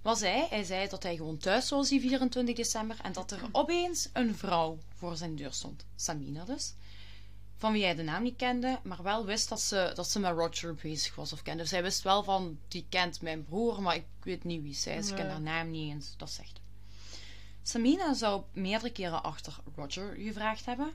Wat 0.02 0.18
zei 0.18 0.38
hij? 0.38 0.46
Hij 0.50 0.64
zei 0.64 0.88
dat 0.88 1.02
hij 1.02 1.16
gewoon 1.16 1.38
thuis 1.38 1.70
was 1.70 1.88
die 1.88 2.00
24 2.00 2.54
december 2.54 2.96
en 3.02 3.12
dat 3.12 3.30
er 3.30 3.40
opeens 3.52 4.08
een 4.12 4.36
vrouw 4.36 4.78
voor 4.94 5.16
zijn 5.16 5.36
deur 5.36 5.52
stond. 5.52 5.84
Samina 5.96 6.44
dus. 6.44 6.74
Van 7.56 7.72
wie 7.72 7.84
hij 7.84 7.94
de 7.94 8.02
naam 8.02 8.22
niet 8.22 8.36
kende, 8.36 8.78
maar 8.82 9.02
wel 9.02 9.24
wist 9.24 9.48
dat 9.48 9.60
ze, 9.60 9.92
dat 9.94 10.10
ze 10.10 10.18
met 10.18 10.32
Roger 10.32 10.74
bezig 10.74 11.14
was 11.14 11.32
of 11.32 11.42
kende. 11.42 11.62
Dus 11.62 11.70
hij 11.70 11.82
wist 11.82 12.02
wel 12.02 12.22
van, 12.22 12.58
die 12.68 12.86
kent 12.88 13.22
mijn 13.22 13.44
broer, 13.44 13.82
maar 13.82 13.94
ik 13.94 14.06
weet 14.22 14.44
niet 14.44 14.62
wie 14.62 14.74
zij 14.74 14.96
is. 14.96 15.08
Ik 15.08 15.16
ken 15.16 15.30
haar 15.30 15.40
naam 15.40 15.70
niet 15.70 15.92
eens. 15.92 16.14
Dat 16.16 16.30
zegt. 16.30 16.60
Samina 17.62 18.14
zou 18.14 18.42
meerdere 18.52 18.92
keren 18.92 19.22
achter 19.22 19.56
Roger 19.76 20.14
gevraagd 20.14 20.64
hebben. 20.64 20.92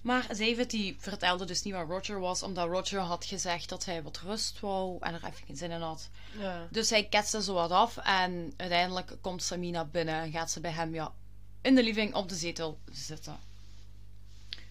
Maar 0.00 0.26
David 0.26 0.70
die 0.70 0.96
vertelde 0.98 1.44
dus 1.44 1.62
niet 1.62 1.74
waar 1.74 1.86
Roger 1.86 2.20
was, 2.20 2.42
omdat 2.42 2.68
Roger 2.68 3.00
had 3.00 3.24
gezegd 3.24 3.68
dat 3.68 3.84
hij 3.84 4.02
wat 4.02 4.18
rust 4.18 4.60
wou 4.60 4.96
en 5.00 5.14
er 5.14 5.24
even 5.24 5.46
geen 5.46 5.56
zin 5.56 5.70
in 5.70 5.80
had. 5.80 6.08
Ja. 6.38 6.66
Dus 6.70 6.90
hij 6.90 7.04
ketste 7.04 7.42
zo 7.42 7.54
wat 7.54 7.70
af 7.70 7.96
en 7.96 8.54
uiteindelijk 8.56 9.16
komt 9.20 9.42
Samina 9.42 9.84
binnen 9.84 10.14
en 10.14 10.30
gaat 10.30 10.50
ze 10.50 10.60
bij 10.60 10.70
hem 10.70 10.94
ja, 10.94 11.12
in 11.60 11.74
de 11.74 11.82
living 11.82 12.14
op 12.14 12.28
de 12.28 12.34
zetel 12.34 12.78
zitten. 12.92 13.38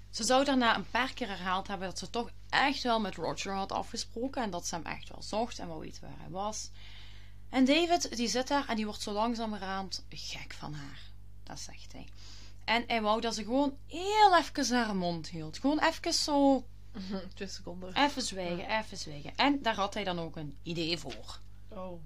Ze 0.09 0.23
zou 0.23 0.45
daarna 0.45 0.75
een 0.75 0.89
paar 0.89 1.13
keer 1.13 1.27
herhaald 1.27 1.67
hebben 1.67 1.87
dat 1.87 1.99
ze 1.99 2.09
toch 2.09 2.29
echt 2.49 2.83
wel 2.83 2.99
met 2.99 3.15
Roger 3.15 3.53
had 3.53 3.71
afgesproken 3.71 4.43
en 4.43 4.49
dat 4.49 4.67
ze 4.67 4.75
hem 4.75 4.85
echt 4.85 5.09
wel 5.09 5.21
zocht 5.21 5.59
en 5.59 5.67
wou 5.67 5.79
weten 5.79 6.01
waar 6.01 6.19
hij 6.19 6.29
was. 6.29 6.69
En 7.49 7.65
David 7.65 8.17
die 8.17 8.27
zit 8.27 8.47
daar 8.47 8.67
en 8.67 8.75
die 8.75 8.85
wordt 8.85 9.01
zo 9.01 9.11
langzamerhand 9.11 10.03
gek 10.09 10.53
van 10.53 10.73
haar. 10.73 10.99
Dat 11.43 11.59
zegt 11.59 11.91
hij. 11.91 12.07
En 12.69 12.83
hij 12.87 13.01
wou 13.01 13.21
dat 13.21 13.35
ze 13.35 13.43
gewoon 13.43 13.77
heel 13.87 14.37
even 14.37 14.75
haar 14.75 14.95
mond 14.95 15.29
hield. 15.29 15.59
Gewoon 15.59 15.79
even 15.79 16.13
zo, 16.13 16.65
Twee 17.35 17.47
seconden. 17.47 17.95
even 17.95 18.21
zwijgen, 18.21 18.79
even 18.79 18.97
zwijgen. 18.97 19.35
En 19.35 19.61
daar 19.61 19.75
had 19.75 19.93
hij 19.93 20.03
dan 20.03 20.19
ook 20.19 20.35
een 20.35 20.57
idee 20.63 20.97
voor. 20.97 21.39
Oh. 21.67 22.01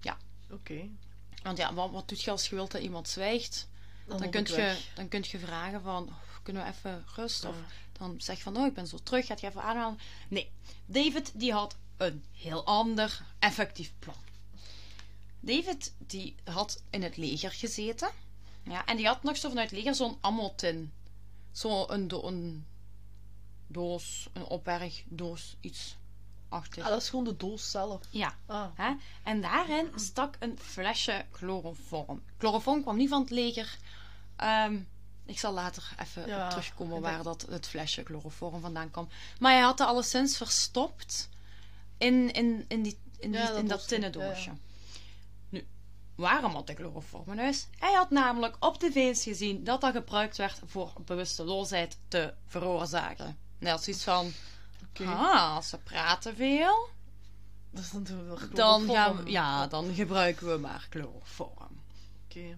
Ja. 0.00 0.16
Oké. 0.50 0.88
Want 1.42 1.58
ja, 1.58 1.74
wat, 1.74 1.90
wat 1.90 2.08
doet 2.08 2.22
je 2.22 2.30
als 2.30 2.48
je 2.48 2.54
wilt 2.54 2.70
dat 2.70 2.82
iemand 2.82 3.08
zwijgt? 3.08 3.68
Dan, 4.06 4.20
moet 4.20 4.30
kun 4.30 4.40
ik 4.40 4.48
je, 4.48 4.76
dan 4.94 5.08
kun 5.08 5.24
je 5.30 5.38
vragen 5.38 5.82
van, 5.82 6.08
oh, 6.08 6.14
kunnen 6.42 6.62
we 6.62 6.68
even 6.68 7.04
rust? 7.14 7.44
Of 7.44 7.56
dan 7.92 8.14
zeg 8.18 8.36
je 8.36 8.42
van, 8.42 8.56
oh, 8.56 8.66
ik 8.66 8.74
ben 8.74 8.86
zo 8.86 8.98
terug, 9.02 9.26
gaat 9.26 9.40
je 9.40 9.46
even 9.46 9.62
aanhalen? 9.62 9.98
Nee, 10.28 10.50
David 10.86 11.30
die 11.34 11.52
had 11.52 11.76
een 11.96 12.24
heel 12.32 12.64
ander 12.64 13.22
effectief 13.38 13.92
plan. 13.98 14.14
David 15.40 15.92
die 15.98 16.34
had 16.44 16.82
in 16.90 17.02
het 17.02 17.16
leger 17.16 17.50
gezeten. 17.50 18.10
Ja, 18.68 18.84
en 18.86 18.96
die 18.96 19.06
had 19.06 19.22
nog 19.22 19.36
zo 19.36 19.48
vanuit 19.48 19.70
het 19.70 19.78
leger 19.78 19.94
zo'n 19.94 20.18
ammotin. 20.20 20.92
Zo'n 21.52 21.92
een, 21.92 22.08
do- 22.08 22.22
een 22.22 22.66
doos, 23.66 24.28
een 24.32 24.44
opbergdoos, 24.44 25.56
iets 25.60 25.96
achter. 26.48 26.82
Ah, 26.82 26.88
dat 26.88 27.02
is 27.02 27.08
gewoon 27.08 27.24
de 27.24 27.36
doos 27.36 27.70
zelf. 27.70 28.00
Ja, 28.10 28.34
Ah. 28.46 28.66
Hè? 28.74 28.92
En 29.22 29.40
daarin 29.40 29.90
stak 29.94 30.36
een 30.38 30.58
flesje 30.58 31.24
chloroform. 31.32 32.22
Chloroform 32.38 32.82
kwam 32.82 32.96
niet 32.96 33.08
van 33.08 33.20
het 33.20 33.30
leger. 33.30 33.76
Ehm, 34.36 34.78
ik 35.24 35.38
zal 35.38 35.52
later 35.52 35.88
even 36.00 36.26
Ja, 36.26 36.48
terugkomen 36.48 37.00
waar 37.00 37.22
dat 37.22 37.46
het 37.50 37.66
flesje 37.66 38.02
chloroform 38.04 38.60
vandaan 38.60 38.90
kwam. 38.90 39.08
Maar 39.40 39.52
hij 39.52 39.60
had 39.60 39.78
het 39.78 39.88
alleszins 39.88 40.36
verstopt 40.36 41.28
in, 41.98 42.32
in, 42.32 42.64
in, 42.68 42.82
die, 42.82 42.98
in, 43.18 43.30
die, 43.30 43.40
Ja, 43.40 43.46
dat 43.46 43.56
in 43.56 43.66
dat 43.68 43.88
doosje. 43.88 44.10
tinnen 44.12 44.34
ja. 44.44 44.56
Waarom 46.16 46.54
had 46.54 46.66
hij 46.66 46.76
chloroform 46.76 47.32
in 47.32 47.38
huis? 47.38 47.66
Hij 47.78 47.92
had 47.92 48.10
namelijk 48.10 48.56
op 48.60 48.78
tv 48.78 48.94
eens 48.94 49.22
gezien 49.22 49.64
dat 49.64 49.80
dat 49.80 49.92
gebruikt 49.92 50.36
werd 50.36 50.60
voor 50.66 50.92
bewusteloosheid 51.04 51.98
te 52.08 52.34
veroorzaken. 52.46 53.38
Net 53.58 53.72
als 53.72 53.88
iets 53.88 54.04
van, 54.04 54.32
Oké. 54.88 55.04
ah, 55.04 55.60
ze 55.60 55.78
praten 55.78 56.36
veel. 56.36 56.88
Dat 57.70 57.84
is 57.84 57.92
wel 57.92 58.38
Dan, 58.54 58.90
gaan 58.90 59.24
we, 59.24 59.30
ja, 59.30 59.66
dan 59.66 59.94
gebruiken 59.94 60.52
we 60.52 60.58
maar 60.58 60.86
chloroform. 60.90 61.80
Oké. 62.28 62.56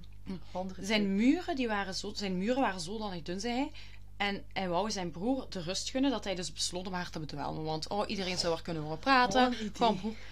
Zijn 0.80 1.14
muren, 1.14 1.56
die 1.56 1.68
waren 1.68 1.94
zo, 1.94 2.12
zijn 2.14 2.38
muren 2.38 2.60
waren 2.60 2.80
zodanig 2.80 3.22
dun, 3.22 3.40
zei 3.40 3.54
hij. 3.54 3.72
En 4.16 4.44
hij 4.52 4.68
wou 4.68 4.90
zijn 4.90 5.10
broer 5.10 5.46
de 5.48 5.60
rust 5.60 5.90
gunnen 5.90 6.10
dat 6.10 6.24
hij 6.24 6.34
dus 6.34 6.52
besloot 6.52 6.86
om 6.86 6.92
haar 6.92 7.10
te 7.10 7.18
bedwelmen. 7.18 7.64
Want 7.64 7.88
oh, 7.88 8.08
iedereen 8.08 8.38
zou 8.38 8.54
er 8.54 8.62
kunnen 8.62 8.82
horen 8.82 8.98
praten. 8.98 9.54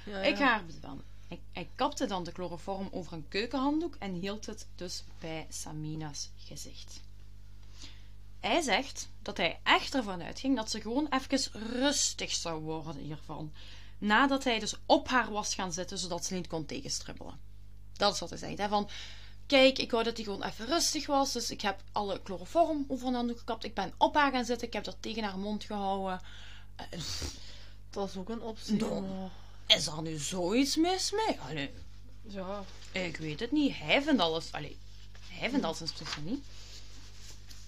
Ja, 0.04 0.20
ik 0.20 0.36
ga 0.36 0.44
haar 0.44 0.64
bedwelmen. 0.64 1.04
Hij, 1.28 1.40
hij 1.52 1.68
kapte 1.74 2.06
dan 2.06 2.24
de 2.24 2.32
chloroform 2.32 2.88
over 2.90 3.12
een 3.12 3.28
keukenhanddoek 3.28 3.96
en 3.98 4.12
hield 4.12 4.46
het 4.46 4.66
dus 4.74 5.04
bij 5.18 5.46
Samina's 5.50 6.30
gezicht. 6.36 7.00
Hij 8.40 8.60
zegt 8.60 9.08
dat 9.22 9.36
hij 9.36 9.60
echt 9.62 9.94
ervan 9.94 10.22
uitging 10.22 10.56
dat 10.56 10.70
ze 10.70 10.80
gewoon 10.80 11.06
even 11.10 11.38
rustig 11.52 12.32
zou 12.34 12.62
worden 12.62 12.96
hiervan. 12.96 13.52
Nadat 13.98 14.44
hij 14.44 14.58
dus 14.58 14.74
op 14.86 15.08
haar 15.08 15.30
was 15.30 15.54
gaan 15.54 15.72
zitten, 15.72 15.98
zodat 15.98 16.24
ze 16.24 16.34
niet 16.34 16.46
kon 16.46 16.66
tegenstribbelen. 16.66 17.38
Dat 17.92 18.14
is 18.14 18.20
wat 18.20 18.30
hij 18.30 18.38
zegt. 18.38 18.58
Hè? 18.58 18.68
Van, 18.68 18.88
kijk, 19.46 19.78
ik 19.78 19.90
wou 19.90 20.04
dat 20.04 20.16
hij 20.16 20.24
gewoon 20.24 20.42
even 20.42 20.66
rustig 20.66 21.06
was. 21.06 21.32
Dus 21.32 21.50
ik 21.50 21.60
heb 21.60 21.82
alle 21.92 22.20
chloroform 22.24 22.84
over 22.88 23.14
een 23.14 23.26
doek 23.26 23.38
gekapt. 23.38 23.64
Ik 23.64 23.74
ben 23.74 23.92
op 23.96 24.14
haar 24.14 24.32
gaan 24.32 24.44
zitten. 24.44 24.66
Ik 24.66 24.72
heb 24.72 24.84
dat 24.84 24.96
tegen 25.00 25.22
haar 25.22 25.38
mond 25.38 25.64
gehouden. 25.64 26.20
Eh, 26.76 27.00
Dat 27.90 28.08
is 28.08 28.16
ook 28.16 28.28
een 28.28 28.42
optie. 28.42 28.76
Is 29.66 29.86
er 29.86 30.02
nu 30.02 30.16
zoiets 30.18 30.76
mis 30.76 31.10
mee? 31.10 31.40
Allee, 31.40 31.70
Ja. 32.22 32.64
ik 32.92 33.16
weet 33.16 33.40
het 33.40 33.52
niet. 33.52 33.78
Hij 33.78 34.02
vindt 34.02 34.20
alles... 34.20 34.52
Allee, 34.52 34.78
hij 35.28 35.50
vindt 35.50 35.64
alles 35.64 35.80
intussen 35.80 36.24
niet. 36.24 36.44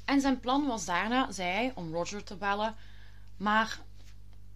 En 0.05 0.20
zijn 0.20 0.40
plan 0.40 0.66
was 0.66 0.84
daarna, 0.84 1.32
zei 1.32 1.49
hij, 1.51 1.72
om 1.74 1.92
Roger 1.94 2.24
te 2.24 2.36
bellen. 2.36 2.76
Maar... 3.36 3.80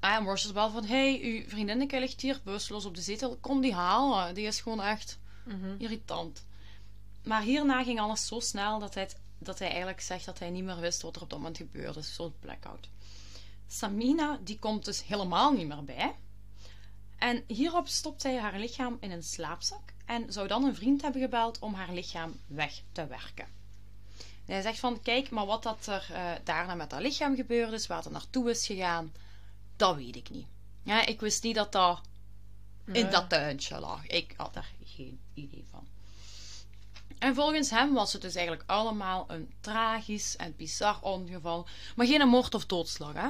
Ah, 0.00 0.14
en 0.14 0.24
Roger 0.24 0.52
belde 0.52 0.72
van... 0.72 0.84
hey, 0.84 1.20
uw 1.22 1.48
vriendinnetje 1.48 2.00
ligt 2.00 2.20
hier 2.20 2.40
bewusteloos 2.44 2.84
op 2.84 2.94
de 2.94 3.00
zetel. 3.00 3.36
Kom 3.40 3.60
die 3.60 3.74
halen. 3.74 4.34
Die 4.34 4.46
is 4.46 4.60
gewoon 4.60 4.82
echt 4.82 5.18
Mhm. 5.44 5.74
irritant. 5.78 6.44
Maar 7.24 7.42
hierna 7.42 7.82
ging 7.84 8.00
alles 8.00 8.26
zo 8.26 8.40
snel 8.40 8.78
dat 8.78 8.94
hij, 8.94 9.08
dat 9.38 9.58
hij 9.58 9.68
eigenlijk 9.68 10.00
zegt 10.00 10.24
dat 10.24 10.38
hij 10.38 10.50
niet 10.50 10.64
meer 10.64 10.80
wist 10.80 11.02
wat 11.02 11.16
er 11.16 11.22
op 11.22 11.30
dat 11.30 11.38
moment 11.38 11.56
gebeurde. 11.56 11.92
Dus 11.92 12.14
zo'n 12.14 12.34
blackout. 12.40 12.88
Samina, 13.68 14.38
die 14.44 14.58
komt 14.58 14.84
dus 14.84 15.04
helemaal 15.04 15.52
niet 15.52 15.66
meer 15.66 15.84
bij. 15.84 16.14
En 17.22 17.44
hierop 17.46 17.88
stopt 17.88 18.22
hij 18.22 18.38
haar 18.38 18.58
lichaam 18.58 18.96
in 19.00 19.10
een 19.10 19.22
slaapzak 19.22 19.92
en 20.06 20.32
zou 20.32 20.48
dan 20.48 20.64
een 20.64 20.74
vriend 20.74 21.02
hebben 21.02 21.20
gebeld 21.20 21.58
om 21.58 21.74
haar 21.74 21.92
lichaam 21.92 22.40
weg 22.46 22.82
te 22.92 23.06
werken. 23.06 23.44
En 24.46 24.52
hij 24.52 24.62
zegt 24.62 24.78
van, 24.78 25.02
kijk, 25.02 25.30
maar 25.30 25.46
wat 25.46 25.62
dat 25.62 25.86
er 25.86 26.08
eh, 26.12 26.30
daarna 26.44 26.74
met 26.74 26.90
haar 26.92 27.02
lichaam 27.02 27.36
gebeurd 27.36 27.72
is, 27.72 27.86
waar 27.86 28.02
het 28.02 28.12
naartoe 28.12 28.50
is 28.50 28.66
gegaan, 28.66 29.12
dat 29.76 29.96
weet 29.96 30.16
ik 30.16 30.30
niet. 30.30 30.46
Ja, 30.82 31.06
ik 31.06 31.20
wist 31.20 31.42
niet 31.42 31.54
dat 31.54 31.72
dat 31.72 32.00
in 32.84 33.10
dat 33.10 33.28
tuintje 33.28 33.80
lag. 33.80 34.06
Ik 34.06 34.34
had 34.36 34.54
daar 34.54 34.70
geen 34.84 35.20
idee 35.34 35.64
van. 35.70 35.86
En 37.18 37.34
volgens 37.34 37.70
hem 37.70 37.92
was 37.92 38.12
het 38.12 38.22
dus 38.22 38.34
eigenlijk 38.34 38.70
allemaal 38.70 39.24
een 39.28 39.52
tragisch 39.60 40.36
en 40.36 40.56
bizar 40.56 40.98
ongeval. 41.00 41.66
Maar 41.96 42.06
geen 42.06 42.28
moord 42.28 42.54
of 42.54 42.66
doodslag, 42.66 43.12
hè? 43.12 43.28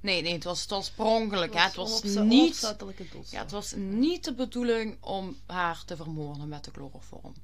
Nee, 0.00 0.22
nee, 0.22 0.32
het 0.32 0.44
was, 0.44 0.60
het 0.60 0.70
was 0.70 0.90
per 0.90 1.04
ongeluk, 1.04 1.54
hè? 1.54 1.60
Het 1.60 1.74
was 1.74 2.02
niet... 2.24 2.60
Ja, 3.30 3.40
het 3.42 3.50
was 3.50 3.72
niet 3.76 4.24
de 4.24 4.34
bedoeling 4.34 4.96
om 5.02 5.36
haar 5.46 5.84
te 5.84 5.96
vermoorden 5.96 6.48
met 6.48 6.64
de 6.64 6.70
chloroform. 6.70 7.34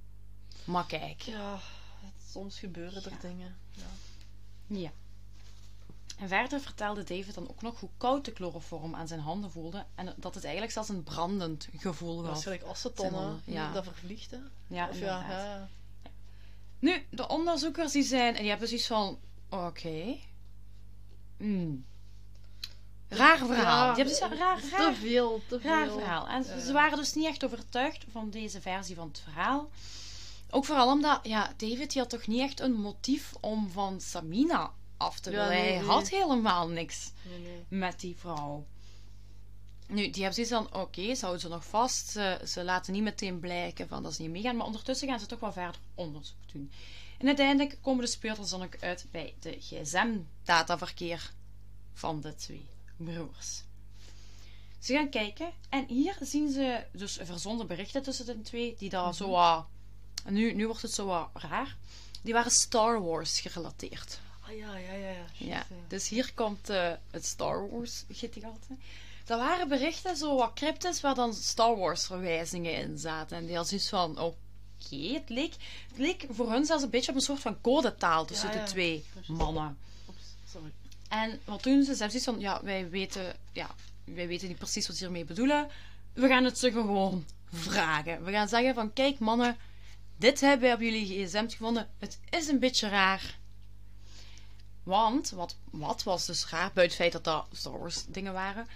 Maar 0.65 0.87
kijk. 0.87 1.21
Ja, 1.23 1.53
het- 2.01 2.31
soms 2.31 2.59
gebeuren 2.59 3.05
er 3.05 3.13
dingen. 3.21 3.57
Ja. 3.71 3.85
Ja. 4.67 4.91
En 6.19 6.29
verder 6.29 6.61
vertelde 6.61 7.05
David 7.05 7.35
dan 7.35 7.49
ook 7.51 7.63
nog 7.63 7.81
hoe 7.81 7.89
koud 7.97 8.25
de 8.25 8.33
chloroform 8.35 8.95
aan 8.95 9.09
zijn 9.09 9.21
handen 9.21 9.51
voelde. 9.51 9.85
En 9.95 10.15
dat 10.17 10.35
het 10.35 10.43
eigenlijk 10.45 10.73
zelfs 10.73 10.89
een 10.89 11.03
brandend 11.03 11.69
gevoel 11.77 12.31
is 12.33 12.43
gelijk 12.43 12.63
acetonnen, 12.65 13.41
ja. 13.45 13.73
dat 13.73 13.85
vervliegt, 13.85 14.31
hè. 14.31 14.39
Ja, 14.67 14.89
Of 14.89 14.99
ja, 14.99 15.31
ja. 15.31 15.69
Nu, 16.79 17.07
de 17.11 17.29
onderzoekers 17.29 17.93
die 17.93 18.03
zijn... 18.03 18.35
En 18.35 18.41
die 18.41 18.51
hebben 18.51 18.69
zoiets 18.69 18.87
van... 18.87 19.19
Oké. 19.51 20.17
Hmm. 21.37 21.85
Raar 23.09 23.39
verhaal. 23.39 23.87
Ja, 23.87 23.95
die 23.95 24.05
hebben 24.05 24.15
zoiets 24.15 24.37
van... 24.37 24.47
Raar, 24.47 24.61
te 24.61 24.69
raar, 24.71 24.95
veel, 24.95 25.43
te 25.49 25.61
veel. 25.61 25.71
raar 25.71 25.91
verhaal. 25.91 26.29
En 26.29 26.45
ze 26.45 26.73
waren 26.73 26.99
dus 26.99 27.15
niet 27.15 27.27
echt 27.27 27.45
overtuigd 27.45 28.05
van 28.13 28.31
deze 28.31 28.61
versie 28.61 28.95
van 28.95 29.09
het 29.09 29.21
verhaal. 29.21 29.71
Ook 30.51 30.65
vooral 30.65 30.91
omdat... 30.93 31.21
Ja, 31.23 31.53
David 31.57 31.91
die 31.93 32.01
had 32.01 32.11
toch 32.11 32.27
niet 32.27 32.41
echt 32.41 32.61
een 32.61 32.73
motief 32.73 33.33
om 33.41 33.71
van 33.71 34.01
Samina 34.01 34.71
af 34.97 35.21
te 35.21 35.31
Ja, 35.31 35.37
willen. 35.37 35.53
nee, 35.53 35.69
Hij 35.73 35.79
nee. 35.79 35.87
had 35.89 36.09
helemaal 36.09 36.69
niks 36.69 37.13
Nee, 37.23 37.39
nee. 37.39 37.65
met 37.81 38.01
die 38.01 38.17
vrouw. 38.19 38.67
Nu, 39.89 40.11
die 40.11 40.23
hebben 40.25 40.47
zoiets 40.47 40.71
van, 40.71 40.81
oké, 40.83 41.15
ze 41.15 41.21
houden 41.21 41.41
ze 41.41 41.49
nog 41.49 41.65
vast. 41.67 42.09
Ze, 42.09 42.41
ze 42.47 42.65
laten 42.65 42.93
niet 42.93 43.03
meteen 43.03 43.41
blijken 43.41 43.89
van 43.89 44.03
dat 44.03 44.15
ze 44.15 44.23
niet 44.23 44.31
meegaan. 44.31 44.57
Maar 44.57 44.67
ondertussen 44.67 45.09
gaan 45.09 45.21
ze 45.21 45.27
toch 45.27 45.41
wel 45.41 45.53
verder 45.53 45.81
onderzoek 45.95 46.37
doen. 46.53 46.71
En 47.19 47.27
uiteindelijk 47.27 47.79
komen 47.83 48.05
de 48.05 48.11
speurders 48.11 48.51
dan 48.51 48.63
ook 48.63 48.77
uit 48.81 49.07
bij 49.11 49.35
de 49.41 49.57
gsm-dataverkeer 49.61 51.33
van 51.93 52.21
de 52.21 52.35
twee 52.35 52.67
broers. 52.97 53.63
Ze 54.79 54.93
gaan 54.93 55.11
kijken 55.11 55.53
en 55.69 55.85
hier 55.89 56.17
zien 56.21 56.53
ze 56.53 56.85
dus 56.93 57.19
verzonden 57.23 57.67
berichten 57.67 58.03
tussen 58.03 58.27
de 58.27 58.43
twee, 58.43 58.75
die 58.79 58.91
daar 58.91 59.15
zo 59.15 59.31
wat... 59.31 59.67
Nu, 60.29 60.55
nu 60.55 60.67
wordt 60.67 60.83
het 60.83 60.93
zo 60.93 61.31
raar. 61.35 61.77
Die 62.23 62.33
waren 62.33 62.51
Star 62.51 63.03
Wars 63.03 63.41
gerelateerd. 63.41 64.21
Ah 64.41 64.57
ja, 64.57 64.77
ja, 64.77 64.93
ja. 64.93 65.09
ja. 65.09 65.27
Ja, 65.33 65.67
dus 65.89 66.09
hier 66.09 66.35
komt 66.35 66.69
eh, 66.69 66.93
het 67.11 67.25
Star 67.25 67.71
Wars 67.71 68.05
gedeelte. 68.09 68.77
Dat 69.25 69.39
waren 69.39 69.69
berichten 69.69 70.17
zo 70.17 70.37
wat 70.37 70.53
cryptisch 70.55 71.01
waar 71.01 71.15
dan 71.15 71.35
Star 71.35 71.77
Wars 71.77 72.07
verwijzingen 72.07 72.75
in 72.75 72.99
zaten. 72.99 73.37
En 73.37 73.47
die 73.47 73.57
hadden 73.57 73.81
zoiets 73.81 73.89
van, 73.89 74.19
oké, 74.19 75.13
het, 75.13 75.29
leek, 75.29 75.55
het 75.89 75.99
leek 75.99 76.27
voor 76.31 76.53
hun 76.53 76.65
zelfs 76.65 76.83
een 76.83 76.91
beetje 76.91 77.11
op 77.11 77.17
een 77.17 77.23
soort 77.23 77.41
van 77.41 77.61
codetaal 77.61 78.25
tussen 78.25 78.49
Ja, 78.49 78.55
ja. 78.55 78.65
de 78.65 78.71
twee 78.71 79.05
mannen. 79.27 79.79
En 81.09 81.41
wat 81.45 81.63
doen 81.63 81.83
ze? 81.83 81.95
Ze 81.95 82.03
hebben 82.03 82.21
zoiets 82.21 82.25
van, 82.25 82.41
ja, 82.41 82.61
wij 82.63 82.91
weten, 82.91 83.37
ja, 83.53 83.75
wij 84.05 84.27
weten 84.27 84.49
niet 84.49 84.59
precies 84.59 84.87
wat 84.87 84.97
ze 84.97 85.05
hiermee 85.05 85.25
bedoelen. 85.25 85.69
We 86.13 86.29
gaan 86.29 86.45
het 86.45 86.59
ze 86.59 86.73
gewoon 86.73 87.27
vragen. 87.53 88.25
We 88.25 88.31
gaan 88.31 88.49
zeggen 88.49 88.75
van, 88.75 88.93
kijk 88.93 89.19
mannen, 89.19 89.57
dit 90.17 90.41
hebben 90.41 90.69
we 90.69 90.75
op 90.75 90.81
jullie 90.81 91.27
gsm 91.27 91.49
gevonden. 91.49 91.89
Het 91.99 92.19
is 92.31 92.49
een 92.49 92.59
beetje 92.59 92.89
raar. 92.89 93.39
Want, 94.83 95.31
wat, 95.31 95.57
wat 95.71 96.03
was 96.03 96.27
dus 96.27 96.49
raar, 96.49 96.71
buiten 96.75 96.83
het 96.83 96.95
feit 96.95 97.13
dat 97.13 97.25
dat 97.25 97.59
Star 97.59 97.79
Wars 97.79 98.05
dingen 98.05 98.33
waren. 98.33 98.67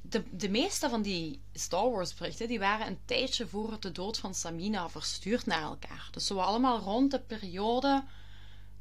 De, 0.00 0.22
de 0.30 0.48
meeste 0.48 0.88
van 0.88 1.02
die 1.02 1.40
Star 1.52 1.90
Wars 1.90 2.14
berichten, 2.14 2.48
die 2.48 2.58
waren 2.58 2.86
een 2.86 2.98
tijdje 3.04 3.46
voor 3.46 3.80
de 3.80 3.92
dood 3.92 4.18
van 4.18 4.34
Samina 4.34 4.88
verstuurd 4.88 5.46
naar 5.46 5.62
elkaar. 5.62 6.08
Dus 6.10 6.26
ze 6.26 6.34
waren 6.34 6.50
allemaal 6.50 6.78
rond 6.78 7.10
de 7.10 7.20
periode 7.20 8.04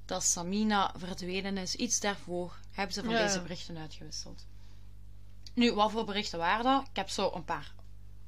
dat 0.05 0.23
Samina 0.23 0.93
verdwenen 0.97 1.57
is. 1.57 1.75
Iets 1.75 1.99
daarvoor 1.99 2.57
hebben 2.71 2.93
ze 2.93 3.03
van 3.03 3.13
Ja. 3.13 3.25
deze 3.25 3.41
berichten 3.41 3.77
uitgewisseld. 3.77 4.45
Nu, 5.53 5.73
wat 5.73 5.91
voor 5.91 6.05
berichten 6.05 6.39
waren 6.39 6.63
dat? 6.63 6.87
Ik 6.89 6.95
heb 6.95 7.09
zo 7.09 7.31
een 7.33 7.45
paar, 7.45 7.73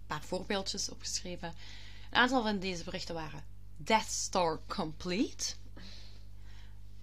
paar 0.07 0.23
voorbeeldjes 0.23 0.89
opgeschreven. 0.89 1.53
Een 2.09 2.17
aantal 2.17 2.43
van 2.43 2.59
deze 2.59 2.83
berichten 2.83 3.15
waren 3.15 3.43
Death 3.77 4.09
Star 4.11 4.59
Complete. 4.67 5.53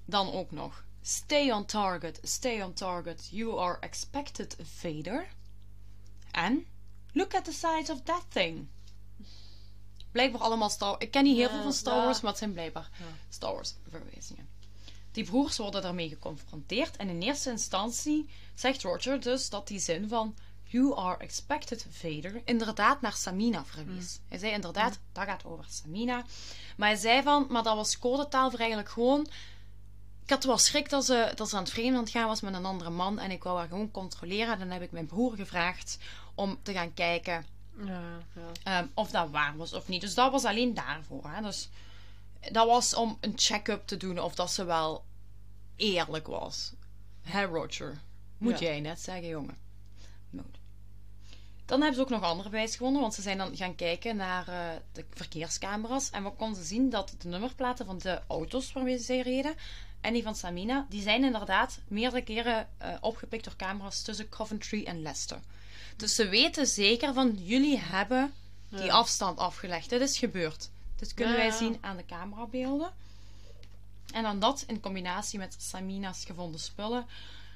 Dan 0.05 0.33
ook 0.33 0.51
nog 0.51 0.85
Stay 1.05 1.51
on 1.51 1.64
target, 1.64 2.18
stay 2.23 2.62
on 2.62 2.73
target, 2.73 3.29
you 3.31 3.59
are 3.61 3.79
expected 3.81 4.57
Vader. 4.62 5.29
En 6.31 6.66
Look 7.12 7.35
at 7.35 7.45
the 7.45 7.53
size 7.53 7.93
of 7.93 8.03
that 8.03 8.25
thing. 8.29 8.68
Blijkbaar 10.11 10.41
allemaal 10.41 10.70
Star 10.70 11.01
Ik 11.01 11.11
ken 11.11 11.23
niet 11.25 11.37
heel 11.37 11.47
Ja, 11.49 11.53
veel 11.55 11.62
van 11.62 11.73
Star 11.73 11.97
ja. 11.97 12.05
Wars, 12.05 12.20
maar 12.20 12.31
het 12.31 12.39
zijn 12.39 12.53
blijkbaar. 12.53 12.91
Star 13.29 13.53
Wars 13.55 13.75
verwijzingen. 13.89 14.49
Die 15.12 15.24
broers 15.24 15.56
worden 15.56 15.82
daarmee 15.82 16.08
geconfronteerd 16.08 16.96
en 16.96 17.08
in 17.08 17.22
eerste 17.22 17.50
instantie 17.50 18.28
zegt 18.54 18.82
Roger 18.82 19.20
dus 19.20 19.48
dat 19.48 19.68
die 19.68 19.78
zin 19.78 20.08
van 20.08 20.34
You 20.64 20.96
are 20.96 21.16
expected 21.18 21.86
Vader 21.90 22.42
inderdaad 22.44 23.00
naar 23.00 23.12
Samina 23.12 23.64
verwees. 23.64 24.18
Hij 24.28 24.38
zei 24.38 24.52
inderdaad, 24.52 24.98
dat 25.12 25.24
gaat 25.24 25.44
over 25.44 25.64
Samina. 25.68 26.24
Maar 26.76 26.88
hij 26.88 26.96
zei 26.96 27.22
van, 27.22 27.46
maar 27.48 27.62
dat 27.62 27.76
was 27.76 27.98
codetaal 27.98 28.50
voor 28.50 28.58
eigenlijk 28.58 28.88
gewoon... 28.88 29.26
Ik 30.24 30.30
had 30.30 30.44
wel 30.44 30.58
schrik 30.58 30.90
dat 30.90 31.04
ze, 31.04 31.32
dat 31.34 31.48
ze 31.48 31.56
aan 31.56 31.62
het 31.62 31.72
vreemd 31.72 31.94
aan 31.94 32.02
het 32.02 32.10
gaan 32.10 32.26
was 32.26 32.40
met 32.40 32.54
een 32.54 32.64
andere 32.64 32.90
man 32.90 33.18
en 33.18 33.30
ik 33.30 33.42
wou 33.42 33.58
haar 33.58 33.68
gewoon 33.68 33.90
controleren. 33.90 34.58
Dan 34.58 34.70
heb 34.70 34.82
ik 34.82 34.92
mijn 34.92 35.06
broer 35.06 35.36
gevraagd 35.36 35.98
om 36.34 36.58
te 36.62 36.72
gaan 36.72 36.94
kijken 36.94 37.46
Ja, 37.76 38.02
ja. 38.34 38.78
Ehm, 38.78 38.86
of 38.94 39.10
dat 39.10 39.30
waar 39.30 39.56
was 39.56 39.72
of 39.72 39.88
niet. 39.88 40.00
Dus 40.00 40.14
dat 40.14 40.32
was 40.32 40.44
alleen 40.44 40.74
daarvoor. 40.74 41.30
Hè? 41.30 41.42
Dus 41.42 41.68
dat 42.51 42.66
was 42.66 42.95
om 42.95 43.16
een 43.20 43.32
check-up 43.36 43.86
te 43.86 43.97
doen 43.97 44.18
of 44.18 44.34
dat 44.34 44.51
ze 44.51 44.64
wel 44.64 45.05
eerlijk 45.76 46.26
was. 46.26 46.72
Hè, 47.22 47.45
Roger? 47.45 48.01
Moet 48.38 48.59
Ja. 48.59 48.66
jij 48.66 48.80
net 48.80 49.01
zeggen, 49.01 49.28
jongen. 49.28 49.61
Dan 51.64 51.80
hebben 51.80 51.95
ze 51.99 52.03
ook 52.03 52.20
nog 52.20 52.22
andere 52.30 52.49
bewijs 52.49 52.76
gewonnen, 52.76 53.01
want 53.01 53.14
ze 53.14 53.22
zijn 53.22 53.38
dan 53.38 53.57
gaan 53.57 53.74
kijken 53.74 54.16
naar 54.16 54.49
eh, 54.49 54.80
de 54.93 55.05
verkeerscamera's. 55.14 56.11
En 56.11 56.22
wat 56.22 56.36
konden 56.36 56.64
zien? 56.64 56.90
Dat 56.90 57.14
de 57.18 57.28
nummerplaten 57.28 57.86
van 57.86 57.99
de 57.99 58.20
auto's 58.28 58.72
waarmee 58.72 58.99
ze 58.99 59.22
reden 59.22 59.55
en 60.01 60.12
die 60.12 60.22
van 60.22 60.34
Samina, 60.34 60.86
die 60.88 61.03
zijn 61.03 61.24
inderdaad 61.24 61.78
meerdere 61.88 62.22
keren 62.22 62.68
eh, 62.78 62.95
opgepikt 63.01 63.45
door 63.45 63.57
camera's 63.57 64.03
tussen 64.03 64.28
Coventry 64.28 64.84
en 64.84 65.03
Leicester. 65.03 65.40
Dus 65.97 66.14
ze 66.14 66.28
weten 66.28 66.66
zeker 66.66 67.14
van, 67.14 67.34
jullie 67.43 67.78
hebben 67.78 68.32
die 68.68 68.80
Ja. 68.84 68.93
afstand 68.93 69.38
afgelegd. 69.38 69.88
Dit 69.90 70.01
is 70.01 70.18
gebeurd. 70.18 70.70
Dit 71.03 71.14
kunnen 71.14 71.34
Ja, 71.34 71.40
wij 71.40 71.50
zien 71.50 71.78
aan 71.80 71.96
de 71.96 72.05
camerabeelden. 72.05 72.92
En 74.12 74.22
dan 74.22 74.40
dat 74.40 74.64
in 74.66 74.80
combinatie 74.80 75.38
met 75.38 75.57
Samina's 75.59 76.24
gevonden 76.24 76.61
spullen 76.61 77.07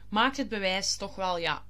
maakt 0.09 0.37
het 0.37 0.49
bewijs 0.49 0.97
toch 0.97 1.15
wel, 1.15 1.39
ja, 1.39 1.65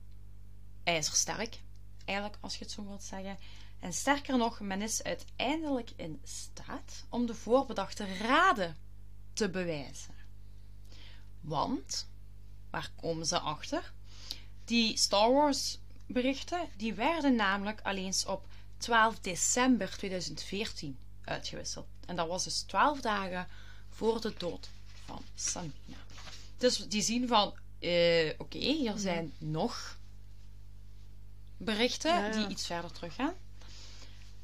ijzersterk. 0.85 1.61
Eigenlijk, 2.05 2.39
als 2.41 2.57
je 2.57 2.65
het 2.65 2.73
zo 2.73 2.87
wilt 2.87 3.03
zeggen. 3.03 3.39
En 3.81 3.93
sterker 3.93 4.37
nog, 4.37 4.61
men 4.61 4.83
is 4.83 5.03
uiteindelijk 5.03 5.93
in 5.97 6.21
staat 6.25 7.05
om 7.09 7.27
de 7.27 7.35
voorbedachte 7.35 8.17
raden 8.17 8.77
te 9.33 9.51
bewijzen. 9.51 10.15
Want, 11.41 12.09
waar 12.71 12.91
komen 13.01 13.27
ze 13.27 13.39
achter? 13.39 13.93
Die 14.65 14.97
Star 14.97 15.33
Wars 15.33 15.79
berichten, 16.07 16.69
die 16.77 16.95
werden 16.95 17.35
namelijk 17.35 17.81
alleen 17.83 18.15
op 18.27 18.47
12 18.79 19.19
december 19.19 19.97
2014 19.97 20.99
uitgewisseld. 21.27 21.87
En 22.07 22.17
dat 22.17 22.29
was 22.29 22.45
dus 22.45 22.61
twaalf 22.61 23.01
dagen 23.01 23.49
voor 23.89 24.21
de 24.21 24.35
dood 24.37 24.69
van 25.05 25.23
Samina. 25.35 25.97
Dus 26.57 26.77
die 26.77 27.03
zien 27.03 27.29
van, 27.29 27.55
eh, 27.79 28.33
oké, 28.39 28.59
hier 28.59 28.97
zijn 28.97 29.33
nog 29.39 29.99
berichten 31.57 32.11
Ja, 32.11 32.27
ja. 32.27 32.33
die 32.33 32.49
iets 32.49 32.67
verder 32.67 32.93
teruggaan. 32.93 33.35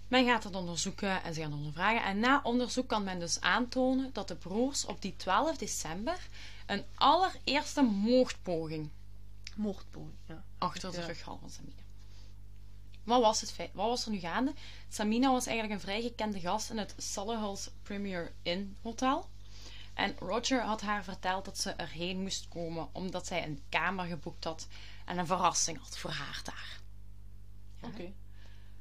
Men 0.08 0.26
gaat 0.26 0.44
het 0.44 0.54
onderzoeken 0.54 1.22
en 1.22 1.34
ze 1.34 1.40
gaan 1.40 1.52
ondervragen. 1.52 2.04
En 2.04 2.18
na 2.18 2.40
onderzoek 2.42 2.88
kan 2.88 3.04
men 3.04 3.18
dus 3.18 3.40
aantonen 3.40 4.10
dat 4.12 4.28
de 4.28 4.36
broers 4.36 4.84
op 4.84 5.02
die 5.02 5.16
12 5.16 5.56
december 5.56 6.28
een 6.66 6.84
allereerste 6.94 7.82
moordpoging 7.82 8.90
Moordpoging, 9.56 10.14
ja. 10.26 10.44
achter 10.58 10.92
de 10.92 11.04
rug 11.04 11.22
hadden 11.22 11.40
van 11.40 11.50
Samina. 11.50 11.81
Wat 13.04 13.20
was, 13.20 13.40
het 13.40 13.52
feit? 13.52 13.70
Wat 13.72 13.88
was 13.88 14.04
er 14.04 14.10
nu 14.10 14.18
gaande? 14.18 14.54
Samina 14.88 15.30
was 15.30 15.46
eigenlijk 15.46 15.78
een 15.78 15.86
vrij 15.86 16.02
gekende 16.02 16.40
gast 16.40 16.70
in 16.70 16.78
het 16.78 16.94
Solihull's 16.96 17.70
Premier 17.82 18.32
Inn 18.42 18.76
Hotel. 18.82 19.28
En 19.94 20.16
Roger 20.18 20.62
had 20.62 20.80
haar 20.80 21.04
verteld 21.04 21.44
dat 21.44 21.58
ze 21.58 21.70
erheen 21.70 22.20
moest 22.20 22.48
komen 22.48 22.88
omdat 22.92 23.26
zij 23.26 23.44
een 23.44 23.62
kamer 23.68 24.04
geboekt 24.04 24.44
had 24.44 24.68
en 25.04 25.18
een 25.18 25.26
verrassing 25.26 25.78
had 25.78 25.98
voor 25.98 26.10
haar 26.10 26.40
daar. 26.44 26.80
Oké. 27.80 28.12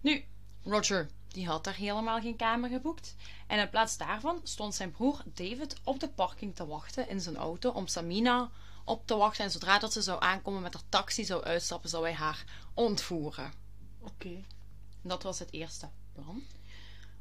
Nu, 0.01 0.25
Roger, 0.63 1.09
die 1.27 1.47
had 1.47 1.63
daar 1.63 1.75
helemaal 1.75 2.21
geen 2.21 2.35
kamer 2.35 2.69
geboekt. 2.69 3.15
En 3.47 3.59
in 3.59 3.69
plaats 3.69 3.97
daarvan 3.97 4.39
stond 4.43 4.75
zijn 4.75 4.91
broer 4.91 5.21
David 5.25 5.75
op 5.83 5.99
de 5.99 6.09
parking 6.09 6.55
te 6.55 6.67
wachten 6.67 7.09
in 7.09 7.21
zijn 7.21 7.37
auto 7.37 7.69
om 7.69 7.87
Samina 7.87 8.49
op 8.85 9.07
te 9.07 9.15
wachten. 9.15 9.43
En 9.43 9.51
zodra 9.51 9.79
dat 9.79 9.93
ze 9.93 10.01
zou 10.01 10.21
aankomen 10.21 10.61
met 10.61 10.73
haar 10.73 10.89
taxi 10.89 11.25
zou 11.25 11.43
uitstappen, 11.43 11.89
zou 11.89 12.03
hij 12.03 12.13
haar 12.13 12.43
ontvoeren. 12.73 13.60
Oké. 14.01 14.43
Dat 15.01 15.23
was 15.23 15.39
het 15.39 15.51
eerste 15.53 15.89
plan. 16.13 16.43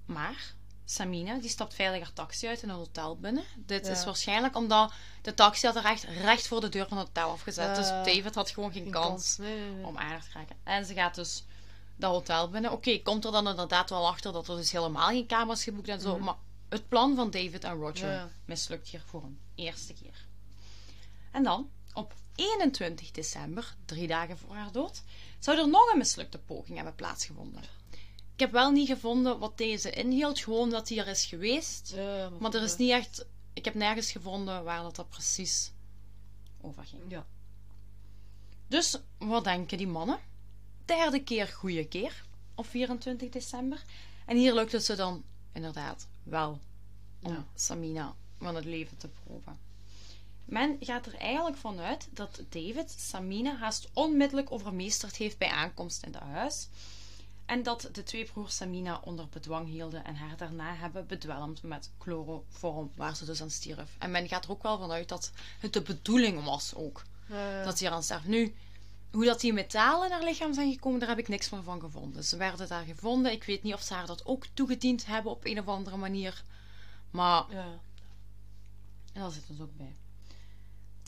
Maar 0.05 0.55
Samina 0.85 1.39
die 1.39 1.51
stapt 1.51 1.75
veilig 1.75 2.03
haar 2.03 2.13
taxi 2.13 2.47
uit 2.49 2.63
in 2.63 2.69
het 2.69 2.79
hotel 2.79 3.17
binnen. 3.19 3.45
Dit 3.57 3.87
Ja. 3.87 3.93
is 3.93 4.05
waarschijnlijk 4.05 4.57
omdat 4.57 4.93
de 5.23 5.35
taxi 5.35 5.67
had 5.67 5.77
er 5.77 5.85
echt 5.85 6.03
recht 6.05 6.47
voor 6.47 6.61
de 6.61 6.69
deur 6.69 6.89
van 6.89 6.99
het 6.99 7.07
hotel 7.07 7.31
afgezet. 7.31 7.77
dus 7.77 7.89
David 7.89 8.35
had 8.35 8.51
gewoon 8.51 8.73
geen, 8.73 8.83
Geen 8.83 8.93
kans 8.93 9.37
Nee, 9.37 9.59
nee, 9.61 9.71
nee. 9.71 9.87
om 9.87 9.99
aan 9.99 10.21
te 10.21 10.27
raken. 10.35 10.57
En 10.65 10.87
ze 10.87 10.95
gaat 10.95 11.15
dus 11.15 11.45
dat 11.97 12.11
hotel 12.13 12.49
binnen. 12.51 12.73
Oké, 12.73 12.99
komt 13.03 13.25
er 13.25 13.33
dan 13.33 13.49
inderdaad 13.49 13.91
wel 13.91 14.07
achter 14.09 14.33
dat 14.33 14.49
er 14.49 14.57
dus 14.57 14.73
helemaal 14.73 15.09
geen 15.09 15.27
kamers 15.27 15.65
geboekt 15.65 15.89
en 15.89 16.01
zo. 16.01 16.19
Maar 16.19 16.37
het 16.69 16.89
plan 16.89 17.17
van 17.17 17.31
David 17.31 17.65
en 17.65 17.75
Roger 17.79 18.07
Mhm. 18.07 18.17
Ja. 18.17 18.29
mislukt 18.45 18.89
hier 18.89 19.03
voor 19.07 19.23
een 19.23 19.39
eerste 19.55 19.93
keer. 19.93 20.27
En 21.31 21.43
dan, 21.43 21.71
op 21.93 22.15
21 22.35 23.11
december, 23.11 23.75
drie 23.85 24.07
dagen 24.07 24.39
voor 24.39 24.55
haar 24.55 24.73
dood, 24.73 25.03
zou 25.41 25.59
er 25.59 25.69
nog 25.69 25.93
een 25.93 25.99
mislukte 25.99 26.39
poging 26.39 26.77
hebben 26.77 26.95
plaatsgevonden. 26.95 27.63
Ik 28.35 28.41
heb 28.47 28.53
wel 28.53 28.71
niet 28.71 28.89
gevonden 28.89 29.39
wat 29.39 29.59
deze 29.59 29.91
inhield, 29.91 30.39
gewoon 30.39 30.71
dat 30.71 30.89
hij 30.89 30.99
er 30.99 31.07
is 31.07 31.25
geweest. 31.25 31.95
Maar 32.39 32.55
er 32.55 32.63
is 32.63 32.77
niet 32.77 32.91
echt... 32.91 33.27
Ik 33.53 33.65
heb 33.65 33.75
nergens 33.75 34.13
gevonden 34.13 34.65
waar 34.65 34.83
dat, 34.83 34.97
dat 34.97 35.09
precies 35.09 35.73
over 36.61 36.85
ging. 36.85 37.03
Ja. 37.09 37.27
Dus 38.69 38.99
wat 39.19 39.45
denken 39.45 39.79
die 39.79 39.87
mannen? 39.87 40.19
Derde 40.85 41.23
keer 41.23 41.49
goede 41.49 41.87
keer 41.87 42.25
op 42.55 42.67
24 42.67 43.29
december. 43.29 43.83
En 44.27 44.37
hier 44.37 44.55
lukt 44.55 44.73
het 44.73 44.85
ze 44.85 44.97
dan 44.97 45.25
inderdaad 45.53 46.09
wel 46.23 46.61
om 47.23 47.33
Ja. 47.33 47.47
Samina 47.55 48.17
van 48.39 48.55
het 48.55 48.65
leven 48.65 48.97
te 48.97 49.09
proeven. 49.09 49.59
Men 50.51 50.77
gaat 50.81 51.07
er 51.07 51.15
eigenlijk 51.15 51.57
vanuit 51.57 52.09
dat 52.13 52.43
David 52.49 52.91
Samina 52.99 53.57
haast 53.57 53.89
onmiddellijk 53.93 54.53
overmeesterd 54.53 55.17
heeft 55.17 55.39
bij 55.39 55.49
aankomst 55.49 56.03
in 56.03 56.13
het 56.13 56.23
huis. 56.23 56.69
En 57.47 57.63
dat 57.63 57.89
de 57.93 58.03
twee 58.03 58.25
broers 58.25 58.57
Samina 58.57 59.01
onder 59.05 59.29
bedwang 59.29 59.69
hielden 59.69 60.05
en 60.05 60.15
haar 60.17 60.37
daarna 60.37 60.75
hebben 60.75 61.07
bedwelmd 61.07 61.63
met 61.63 61.91
chloroform, 61.99 62.91
waar 62.95 63.17
ze 63.17 63.25
dus 63.25 63.43
aan 63.43 63.51
stierf. 63.51 63.97
En 63.99 64.11
men 64.11 64.29
gaat 64.29 64.45
er 64.45 64.51
ook 64.51 64.63
wel 64.63 64.79
vanuit 64.79 65.09
dat 65.09 65.33
het 65.61 65.73
de 65.73 65.83
bedoeling 65.83 66.45
was 66.45 66.75
ook 66.75 67.03
Ja, 67.29 67.51
ja. 67.51 67.65
dat 67.65 67.79
hij 67.79 67.89
eraan 67.89 68.03
sterft. 68.03 68.27
Nu, 68.27 68.55
hoe 69.11 69.25
dat 69.25 69.41
die 69.41 69.53
metalen 69.53 70.07
in 70.07 70.13
haar 70.13 70.25
lichaam 70.25 70.55
zijn 70.55 70.73
gekomen, 70.73 71.01
daar 71.01 71.09
heb 71.09 71.19
ik 71.19 71.29
niks 71.29 71.51
meer 71.51 71.63
van 71.63 71.81
gevonden. 71.81 72.25
Ze 72.25 72.37
werden 72.37 72.69
daar 72.69 72.85
gevonden. 72.85 73.33
Ik 73.33 73.45
weet 73.45 73.63
niet 73.63 73.75
of 73.75 73.83
ze 73.83 73.95
haar 73.95 74.07
dat 74.07 74.27
ook 74.27 74.47
toegediend 74.55 75.07
hebben 75.07 75.33
op 75.33 75.45
een 75.45 75.59
of 75.59 75.67
andere 75.67 75.97
manier. 75.97 76.43
Maar 77.11 77.45
Ja. 77.51 77.65
en 79.13 79.21
daar 79.21 79.31
zit 79.31 79.47
dus 79.47 79.61
ook 79.61 79.77
bij. 79.77 79.97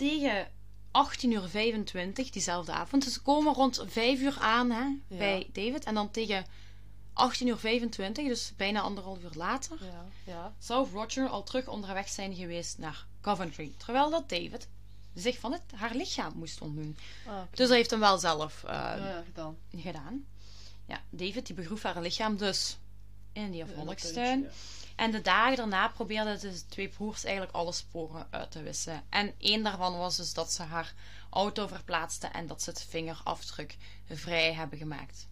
Tegen 0.02 0.46
18.25 0.46 1.92
uur 1.94 2.30
diezelfde 2.32 2.72
avond. 2.72 3.04
Dus 3.04 3.12
ze 3.12 3.20
komen 3.20 3.54
rond 3.54 3.82
5 3.86 4.20
uur 4.20 4.38
aan 4.40 4.70
hè, 4.70 4.80
Ja. 4.82 4.98
bij 5.08 5.50
David. 5.52 5.84
En 5.84 5.94
dan 5.94 6.10
tegen 6.10 6.44
18.25 6.46 6.48
uur, 7.98 8.12
dus 8.14 8.52
bijna 8.56 8.80
anderhalf 8.80 9.22
uur 9.22 9.30
later, 9.34 9.78
Ja. 9.84 10.04
Ja. 10.26 10.54
zou 10.58 10.88
Roger 10.92 11.28
al 11.28 11.42
terug 11.42 11.68
onderweg 11.68 12.08
zijn 12.08 12.34
geweest 12.34 12.78
naar 12.78 13.06
Coventry. 13.20 13.72
Terwijl 13.76 14.10
dat 14.10 14.28
David 14.28 14.68
zich 15.14 15.38
van 15.38 15.52
het, 15.52 15.62
haar 15.74 15.94
lichaam 15.94 16.32
moest 16.36 16.60
ontdoen. 16.60 16.96
Ah. 17.26 17.40
Dus 17.50 17.68
hij 17.68 17.76
heeft 17.76 17.90
hem 17.90 18.00
wel 18.00 18.18
zelf 18.18 18.64
eh, 18.64 18.70
Ja, 18.72 18.96
ja, 18.96 19.22
gedaan. 19.26 19.56
gedaan. 19.76 20.24
Ja, 20.86 21.00
David 21.10 21.46
die 21.46 21.54
begroef 21.56 21.82
haar 21.82 22.00
lichaam 22.02 22.36
dus 22.36 22.76
in 23.32 23.50
die 23.50 23.60
In 23.60 23.66
dat 23.66 23.74
volkstuin. 23.76 24.14
tuintje, 24.40 24.50
En 25.02 25.10
de 25.10 25.20
dagen 25.20 25.56
daarna 25.56 25.88
probeerden 25.88 26.40
de 26.40 26.66
twee 26.68 26.88
broers 26.88 27.24
eigenlijk 27.24 27.54
alle 27.54 27.72
sporen 27.72 28.26
uit 28.30 28.50
te 28.50 28.62
wissen. 28.62 29.02
En 29.08 29.34
één 29.38 29.62
daarvan 29.62 29.98
was 29.98 30.16
dus 30.16 30.34
dat 30.34 30.52
ze 30.52 30.62
haar 30.62 30.94
auto 31.30 31.66
verplaatste 31.66 32.26
en 32.26 32.46
dat 32.46 32.62
ze 32.62 32.70
het 32.70 32.86
vingerafdruk 32.88 33.76
vrij 34.08 34.52
hebben 34.52 34.78
gemaakt. 34.78 35.28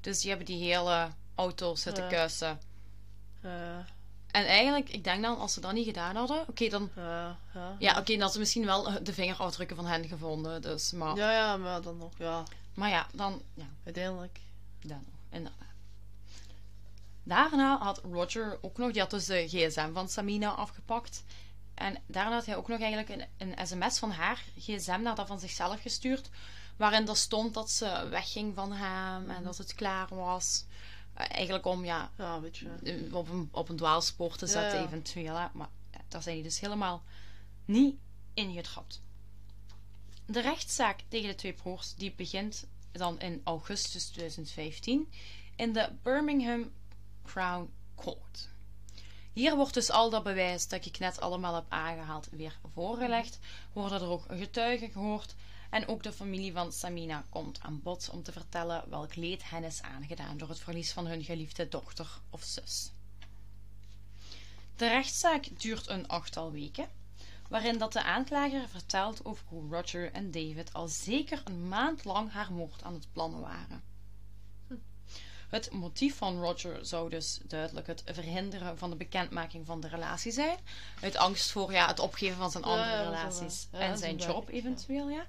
Dus 0.00 0.20
die 0.20 0.28
hebben 0.28 0.46
die 0.46 0.62
hele 0.62 1.10
auto 1.34 1.74
zitten 1.74 2.02
Ja. 2.04 2.10
kuisen. 2.10 2.60
Ja. 3.42 3.84
En 4.30 4.46
eigenlijk, 4.46 4.88
ik 4.88 5.04
denk 5.04 5.22
dan, 5.22 5.38
als 5.38 5.52
ze 5.52 5.60
dat 5.60 5.72
niet 5.72 5.86
gedaan 5.86 6.16
hadden, 6.16 6.48
oké, 6.48 6.68
dan... 6.68 6.90
Ja, 6.94 7.38
oké, 7.78 7.78
dan 7.78 7.98
hadden 8.06 8.30
ze 8.32 8.38
misschien 8.38 8.64
wel 8.64 9.02
de 9.02 9.12
vingerafdrukken 9.12 9.76
van 9.76 9.86
hen 9.86 10.08
gevonden. 10.08 10.62
Dus, 10.62 10.92
maar, 10.92 11.16
Ja, 11.16 11.32
ja, 11.32 11.56
maar 11.56 11.82
dan 11.82 11.96
nog, 11.96 12.12
ja. 12.18 12.42
maar 12.74 12.88
ja, 12.90 13.06
dan... 13.14 13.42
Ja, 13.54 13.66
Uiteindelijk. 13.84 14.40
Dan 14.80 15.04
nog, 15.06 15.20
inderdaad. 15.30 15.71
Daarna 17.22 17.78
had 17.78 18.00
Roger 18.12 18.58
ook 18.60 18.78
nog, 18.78 18.92
die 18.92 19.00
had 19.00 19.10
dus 19.10 19.24
de 19.24 19.48
gsm 19.48 19.92
van 19.92 20.08
Samina 20.08 20.50
afgepakt. 20.50 21.24
En 21.74 21.98
daarna 22.06 22.34
had 22.34 22.46
hij 22.46 22.56
ook 22.56 22.68
nog 22.68 22.80
eigenlijk 22.80 23.08
een, 23.38 23.54
een 23.56 23.66
sms 23.66 23.98
van 23.98 24.10
haar 24.10 24.44
gsm 24.58 25.00
naar 25.02 25.14
dat 25.14 25.26
van 25.26 25.40
zichzelf 25.40 25.80
gestuurd. 25.80 26.30
Waarin 26.76 27.08
er 27.08 27.16
stond 27.16 27.54
dat 27.54 27.70
ze 27.70 28.06
wegging 28.10 28.54
van 28.54 28.72
hem 28.72 29.30
en 29.30 29.42
dat 29.42 29.58
het 29.58 29.74
klaar 29.74 30.08
was. 30.14 30.64
Eh, 31.14 31.26
eigenlijk 31.30 31.66
om 31.66 31.84
ja, 31.84 32.10
Ja, 32.18 32.40
weet 32.40 32.56
je. 32.58 32.68
eh, 32.84 33.14
op 33.14 33.28
een, 33.28 33.48
op 33.52 33.68
een 33.68 33.76
dwaalspoor 33.76 34.36
te 34.36 34.46
zetten 34.46 34.78
ja. 34.80 34.86
eventueel. 34.86 35.34
hè. 35.36 35.46
Maar 35.52 35.68
daar 36.08 36.22
zijn 36.22 36.34
die 36.34 36.44
dus 36.44 36.60
helemaal 36.60 37.02
niet 37.64 37.96
ingetrapt. 38.34 39.00
De 40.26 40.40
rechtszaak 40.40 41.00
tegen 41.08 41.28
de 41.28 41.34
twee 41.34 41.52
broers 41.52 41.94
die 41.94 42.12
begint 42.16 42.66
dan 42.92 43.20
in 43.20 43.40
augustus 43.44 44.06
2015 44.06 45.12
in 45.56 45.72
de 45.72 45.88
Birmingham 46.02 46.70
Crown 47.22 47.70
Court. 47.96 48.48
Hier 49.32 49.56
wordt 49.56 49.74
dus 49.74 49.90
al 49.90 50.10
dat 50.10 50.22
bewijs 50.22 50.68
dat 50.68 50.86
ik 50.86 50.98
net 50.98 51.20
allemaal 51.20 51.54
heb 51.54 51.64
aangehaald 51.68 52.28
weer 52.30 52.58
voorgelegd. 52.72 53.38
Worden 53.72 54.00
er 54.00 54.08
ook 54.08 54.24
getuigen 54.28 54.90
gehoord. 54.90 55.34
En 55.70 55.88
ook 55.88 56.02
de 56.02 56.12
familie 56.12 56.52
van 56.52 56.72
Samina 56.72 57.24
komt 57.28 57.60
aan 57.60 57.80
bod 57.82 58.10
om 58.12 58.22
te 58.22 58.32
vertellen 58.32 58.84
welk 58.88 59.14
leed 59.14 59.50
hen 59.50 59.64
is 59.64 59.82
aangedaan 59.82 60.36
door 60.36 60.48
het 60.48 60.60
verlies 60.60 60.92
van 60.92 61.06
hun 61.06 61.24
geliefde 61.24 61.68
dochter 61.68 62.06
of 62.30 62.42
zus. 62.42 62.90
De 64.76 64.88
rechtszaak 64.88 65.60
duurt 65.60 65.88
een 65.88 66.08
achttal 66.08 66.52
weken, 66.52 66.88
waarin 67.48 67.78
dat 67.78 67.92
de 67.92 68.02
aanklager 68.02 68.68
vertelt 68.68 69.24
over 69.24 69.44
hoe 69.48 69.70
Roger 69.70 70.12
en 70.12 70.30
David 70.30 70.72
al 70.72 70.88
zeker 70.88 71.42
een 71.44 71.68
maand 71.68 72.04
lang 72.04 72.32
haar 72.32 72.52
moord 72.52 72.82
aan 72.82 72.94
het 72.94 73.12
plannen 73.12 73.40
waren. 73.40 73.82
Het 75.52 75.72
motief 75.72 76.16
van 76.16 76.40
Roger 76.40 76.86
zou 76.86 77.10
dus 77.10 77.38
duidelijk 77.42 77.86
het 77.86 78.02
verhinderen 78.06 78.78
van 78.78 78.90
de 78.90 78.96
bekendmaking 78.96 79.66
van 79.66 79.80
de 79.80 79.88
relatie 79.88 80.32
zijn. 80.32 80.58
Uit 81.00 81.16
angst 81.16 81.50
voor 81.50 81.72
ja, 81.72 81.86
het 81.86 81.98
opgeven 81.98 82.36
van 82.36 82.50
zijn 82.50 82.64
andere 82.64 82.88
ja, 82.88 83.02
relaties. 83.02 83.68
Ja, 83.72 83.78
en 83.78 83.98
zijn 83.98 84.16
job 84.16 84.48
eventueel. 84.48 85.08
Ja. 85.08 85.26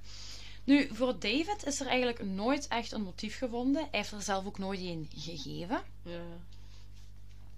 Nu, 0.63 0.89
voor 0.93 1.19
David 1.19 1.65
is 1.65 1.80
er 1.80 1.88
eigenlijk 1.88 2.24
nooit 2.24 2.67
echt 2.67 2.91
een 2.91 3.01
motief 3.01 3.38
gevonden. 3.38 3.82
Hij 3.82 3.89
heeft 3.91 4.11
er 4.11 4.21
zelf 4.21 4.45
ook 4.45 4.57
nooit 4.57 4.80
een 4.80 5.09
gegeven. 5.15 5.82
Ja. 6.03 6.21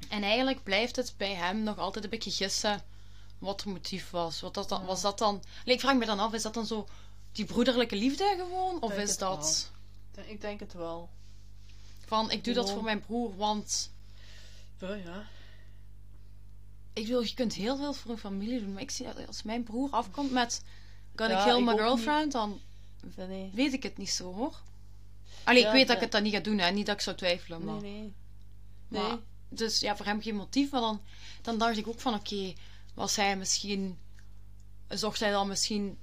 En 0.09 0.23
eigenlijk 0.23 0.63
blijft 0.63 0.95
het 0.95 1.13
bij 1.17 1.33
hem 1.33 1.63
nog 1.63 1.77
altijd 1.77 2.03
een 2.03 2.09
beetje 2.09 2.31
gissen 2.31 2.83
wat 3.37 3.63
het 3.63 3.73
motief 3.73 4.09
was. 4.09 4.41
Wat 4.41 4.53
dat 4.53 4.69
dan, 4.69 4.85
Was 4.85 5.01
dat 5.01 5.17
dan... 5.17 5.43
Allee, 5.63 5.75
ik 5.75 5.79
vraag 5.79 5.95
me 5.95 6.05
dan 6.05 6.19
af, 6.19 6.33
is 6.33 6.43
dat 6.43 6.53
dan 6.53 6.65
zo 6.65 6.87
die 7.31 7.45
broederlijke 7.45 7.95
liefde 7.95 8.35
gewoon? 8.37 8.81
Of 8.81 8.97
is 8.97 9.17
dat 9.17 9.71
Ik 10.25 10.41
denk 10.41 10.59
het 10.59 10.73
wel. 10.73 11.09
Van, 12.05 12.31
ik 12.31 12.43
doe 12.43 12.53
dat 12.53 12.71
voor 12.71 12.83
mijn 12.83 12.99
broer, 12.99 13.35
want... 13.35 13.91
Ja, 14.79 14.93
ja. 14.93 15.23
Ik 16.93 17.03
bedoel, 17.03 17.21
je 17.21 17.33
kunt 17.33 17.53
heel 17.53 17.77
veel 17.77 17.93
voor 17.93 18.11
een 18.11 18.17
familie 18.17 18.59
doen. 18.59 18.73
Maar 18.73 18.81
ik 18.81 18.91
zie 18.91 19.05
dat 19.05 19.27
als 19.27 19.43
mijn 19.43 19.63
broer 19.63 19.89
afkomt 19.91 20.31
met... 20.31 20.63
Ja, 21.15 21.43
kill 21.43 21.57
ik 21.57 21.65
my 21.65 21.71
ook 21.71 21.79
girlfriend, 21.79 22.31
dan 22.31 22.59
Nee, 23.15 23.51
weet 23.53 23.73
ik 23.73 23.83
het 23.83 23.97
niet 23.97 24.09
zo, 24.09 24.33
hoor. 24.33 24.61
Allee, 25.43 25.61
Ja, 25.61 25.67
ik 25.67 25.73
weet 25.73 25.87
dat 25.87 25.95
ik 25.95 26.01
het 26.01 26.11
dan 26.11 26.23
niet 26.23 26.33
ga 26.33 26.39
doen, 26.39 26.57
hè. 26.57 26.71
Niet 26.71 26.85
dat 26.85 26.95
ik 26.95 27.01
zou 27.01 27.15
twijfelen, 27.15 27.63
maar... 27.63 27.81
Nee, 27.81 27.91
nee. 27.91 28.13
Nee. 28.87 29.01
maar 29.01 29.17
dus 29.49 29.79
ja, 29.79 29.95
voor 29.95 30.05
hem 30.05 30.21
geen 30.21 30.35
motief. 30.35 30.71
Maar 30.71 30.81
dan, 30.81 31.01
dan 31.41 31.57
dacht 31.57 31.77
ik 31.77 31.87
ook 31.87 31.99
van, 31.99 32.13
oké, 32.13 32.53
was 32.93 33.15
hij 33.15 33.37
misschien... 33.37 33.97
Zocht 34.87 35.19
hij 35.19 35.31
dan 35.31 35.47
misschien 35.47 35.97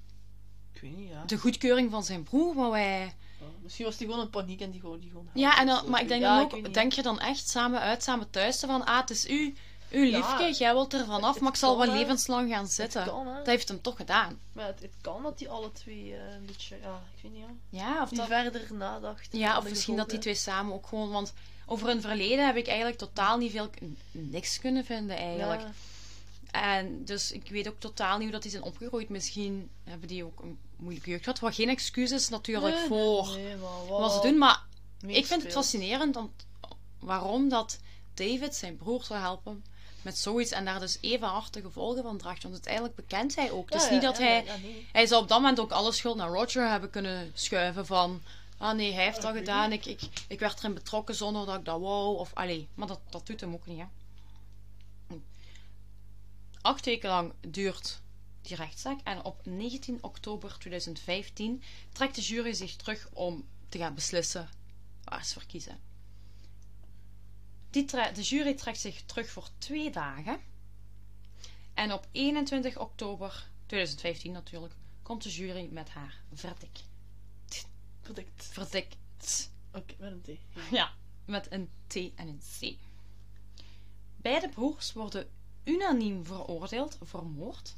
Ik 0.72 0.80
weet 0.80 0.96
niet, 0.96 1.08
ja. 1.08 1.24
de 1.24 1.38
goedkeuring 1.38 1.90
van 1.90 2.04
zijn 2.04 2.22
broer, 2.22 2.54
maar 2.54 2.70
wij... 2.70 3.14
Misschien 3.62 3.84
was 3.84 3.98
hij 3.98 4.06
gewoon 4.06 4.22
in 4.22 4.30
paniek 4.30 4.60
en 4.60 4.70
die 4.70 4.80
gewoon... 4.80 4.98
Die 4.98 5.10
gewoon 5.10 5.28
Ja, 5.34 5.58
en 5.58 5.66
dan, 5.66 5.90
maar 5.90 6.00
ik 6.00 6.08
denk 6.08 6.22
ja, 6.22 6.36
dan 6.48 6.64
ook, 6.64 6.74
denk 6.74 6.92
je 6.92 7.02
dan 7.02 7.20
echt 7.20 7.48
samen 7.48 7.80
uit, 7.80 8.02
samen 8.02 8.30
thuis, 8.30 8.60
van, 8.60 8.84
ah, 8.84 9.00
het 9.00 9.10
is 9.10 9.28
u, 9.28 9.54
uw 9.90 10.02
Ja, 10.04 10.16
liefje, 10.16 10.58
jij 10.64 10.72
wilt 10.72 10.92
er 10.92 11.04
vanaf, 11.04 11.40
maar 11.40 11.50
ik 11.50 11.56
zal 11.56 11.78
wel 11.78 11.92
levenslang 11.94 12.50
gaan 12.52 12.62
Het 12.62 12.72
zitten. 12.72 13.04
kan, 13.04 13.26
hè. 13.26 13.34
Dat 13.36 13.46
heeft 13.46 13.68
hem 13.68 13.80
toch 13.80 13.96
gedaan. 13.96 14.38
Maar 14.52 14.66
het, 14.66 14.80
het 14.80 14.94
kan 15.00 15.22
dat 15.22 15.38
die 15.38 15.48
alle 15.48 15.72
twee 15.72 16.14
eh, 16.14 16.34
een 16.34 16.46
beetje... 16.46 16.76
Ja, 16.82 17.02
ik 17.16 17.22
weet 17.22 17.32
niet, 17.32 17.44
ja. 17.70 17.78
Ja, 17.84 18.02
of 18.02 18.08
Die 18.08 18.18
dat... 18.18 18.26
verder 18.26 18.62
nadacht. 18.74 19.28
Ja, 19.30 19.58
of 19.58 19.68
misschien 19.68 19.96
dat 19.96 20.10
die 20.10 20.18
twee 20.18 20.34
samen 20.34 20.74
ook 20.74 20.86
gewoon... 20.86 21.10
Want 21.10 21.32
over 21.66 21.86
hun 21.86 22.00
verleden 22.00 22.46
heb 22.46 22.56
ik 22.56 22.66
eigenlijk 22.66 22.98
totaal 22.98 23.38
niet 23.38 23.50
veel... 23.50 23.70
Niks 24.10 24.58
kunnen 24.58 24.84
vinden, 24.84 25.16
eigenlijk. 25.16 25.62
En 26.52 27.04
dus 27.04 27.32
ik 27.32 27.48
weet 27.50 27.68
ook 27.68 27.80
totaal 27.80 28.14
niet 28.14 28.22
hoe 28.22 28.32
dat 28.32 28.42
die 28.42 28.50
zijn 28.50 28.62
opgegroeid. 28.62 29.08
Misschien 29.08 29.70
hebben 29.84 30.08
die 30.08 30.24
ook 30.24 30.40
een 30.40 30.58
moeilijke 30.76 31.10
jeugd 31.10 31.24
gehad. 31.24 31.38
Wat 31.38 31.54
geen 31.54 31.68
excuus 31.68 32.10
is 32.10 32.28
natuurlijk 32.28 32.74
Nee, 32.74 32.86
voor 32.86 33.28
nee, 33.36 33.56
wat 33.88 34.12
ze 34.12 34.20
doen. 34.20 34.38
Maar 34.38 34.62
ik 35.06 35.26
vind 35.26 35.42
het 35.42 35.52
fascinerend 35.52 36.16
om, 36.16 36.32
waarom 36.98 37.48
dat 37.48 37.78
David 38.14 38.54
zijn 38.54 38.76
broer 38.76 39.04
zou 39.04 39.20
helpen 39.20 39.64
met 40.02 40.18
zoiets. 40.18 40.50
En 40.50 40.64
daar 40.64 40.80
dus 40.80 40.98
even 41.00 41.28
hard 41.28 41.52
de 41.52 41.60
gevolgen 41.60 42.02
van 42.02 42.18
draagt. 42.18 42.42
Want 42.42 42.54
uiteindelijk 42.54 42.94
bekent 42.94 43.34
hij 43.34 43.50
ook. 43.50 43.70
Ja, 43.70 43.78
dus 43.78 43.90
niet 43.90 44.02
dat 44.02 44.18
ja, 44.18 44.24
hij... 44.24 44.44
nee. 44.62 44.86
Hij 44.92 45.06
zou 45.06 45.22
op 45.22 45.28
dat 45.28 45.38
moment 45.38 45.60
ook 45.60 45.70
alle 45.70 45.92
schuld 45.92 46.16
naar 46.16 46.28
Roger 46.28 46.68
hebben 46.68 46.90
kunnen 46.90 47.30
schuiven 47.34 47.86
van... 47.86 48.22
Ah 48.58 48.74
nee, 48.74 48.92
hij 48.92 49.04
heeft 49.04 49.22
dat 49.22 49.34
gedaan. 49.34 49.72
Ik, 49.72 49.86
ik, 49.86 50.00
ik 50.28 50.38
werd 50.38 50.58
erin 50.58 50.74
betrokken 50.74 51.14
zonder 51.14 51.46
dat 51.46 51.58
ik 51.58 51.64
dat 51.64 51.80
wou. 51.80 52.18
Of 52.18 52.30
allee, 52.34 52.68
maar 52.74 52.86
dat, 52.86 53.00
dat 53.10 53.26
doet 53.26 53.40
hem 53.40 53.52
ook 53.52 53.66
niet, 53.66 53.78
hè. 53.78 53.84
Acht 56.62 56.84
weken 56.84 57.08
lang 57.08 57.32
duurt 57.40 58.00
die 58.42 58.56
rechtszaak. 58.56 59.00
En 59.04 59.24
op 59.24 59.46
19 59.46 59.98
oktober 60.02 60.58
2015 60.58 61.62
trekt 61.92 62.14
de 62.14 62.20
jury 62.20 62.52
zich 62.52 62.76
terug 62.76 63.08
om 63.12 63.48
te 63.68 63.78
gaan 63.78 63.94
beslissen 63.94 64.48
waar 65.04 65.24
ze 65.24 65.32
voor 65.32 65.46
kiezen. 65.46 65.80
Die 67.70 67.84
de 67.86 68.22
jury 68.22 68.54
trekt 68.54 68.80
zich 68.80 69.02
terug 69.02 69.30
voor 69.30 69.48
twee 69.58 69.90
dagen. 69.90 70.40
En 71.74 71.92
op 71.92 72.08
21 72.12 72.78
oktober 72.78 73.48
2015 73.66 74.32
natuurlijk 74.32 74.74
komt 75.02 75.22
de 75.22 75.30
jury 75.30 75.68
met 75.70 75.88
haar 75.88 76.22
verdict. 76.34 76.84
Verdikt. 78.02 78.46
Verdict. 78.52 79.50
Oké, 79.72 79.94
met 79.98 80.12
een 80.12 80.22
T. 80.22 80.26
Ja. 80.26 80.62
Ja, 80.70 80.92
met 81.24 81.52
een 81.52 81.70
T 81.86 81.94
en 81.94 82.28
een 82.28 82.42
C. 82.60 82.76
Beide 84.16 84.48
broers 84.48 84.92
worden 84.92 85.30
unaniem 85.64 86.24
veroordeeld 86.24 86.98
voor 87.02 87.26
moord. 87.26 87.74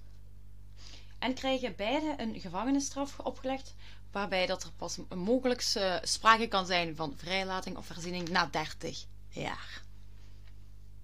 En 1.19 1.35
krijgen 1.35 1.77
beide 1.77 2.15
een 2.17 2.41
gevangenisstraf 2.41 3.19
opgelegd, 3.19 3.75
waarbij 4.13 4.47
dat 4.47 4.63
er 4.63 4.71
pas 4.77 4.99
mogelijk 5.15 5.71
eh, 5.75 5.97
sprake 6.03 6.47
kan 6.47 6.67
zijn 6.67 6.97
van 6.97 7.15
vrijlating 7.17 7.77
of 7.77 7.89
herziening 7.89 8.29
na 8.29 8.47
30 8.47 9.05
jaar. 9.29 9.83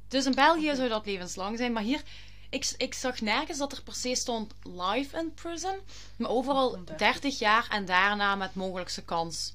Dus 0.08 0.26
in 0.26 0.34
België 0.34 0.74
zou 0.74 0.88
dat 0.88 1.06
levenslang 1.06 1.58
zijn, 1.58 1.72
maar 1.72 1.82
hier, 1.82 2.02
ik, 2.50 2.74
ik 2.76 2.94
zag 2.94 3.20
nergens 3.20 3.58
dat 3.58 3.72
er 3.72 3.82
per 3.82 3.94
se 3.94 4.14
stond 4.14 4.54
life 4.62 5.18
in 5.18 5.34
prison, 5.34 5.78
maar 6.16 6.30
overal 6.30 6.70
30. 6.70 6.96
30 6.96 7.38
jaar 7.38 7.68
en 7.70 7.84
daarna 7.84 8.34
met 8.34 8.54
mogelijkse 8.54 9.04
kans 9.04 9.54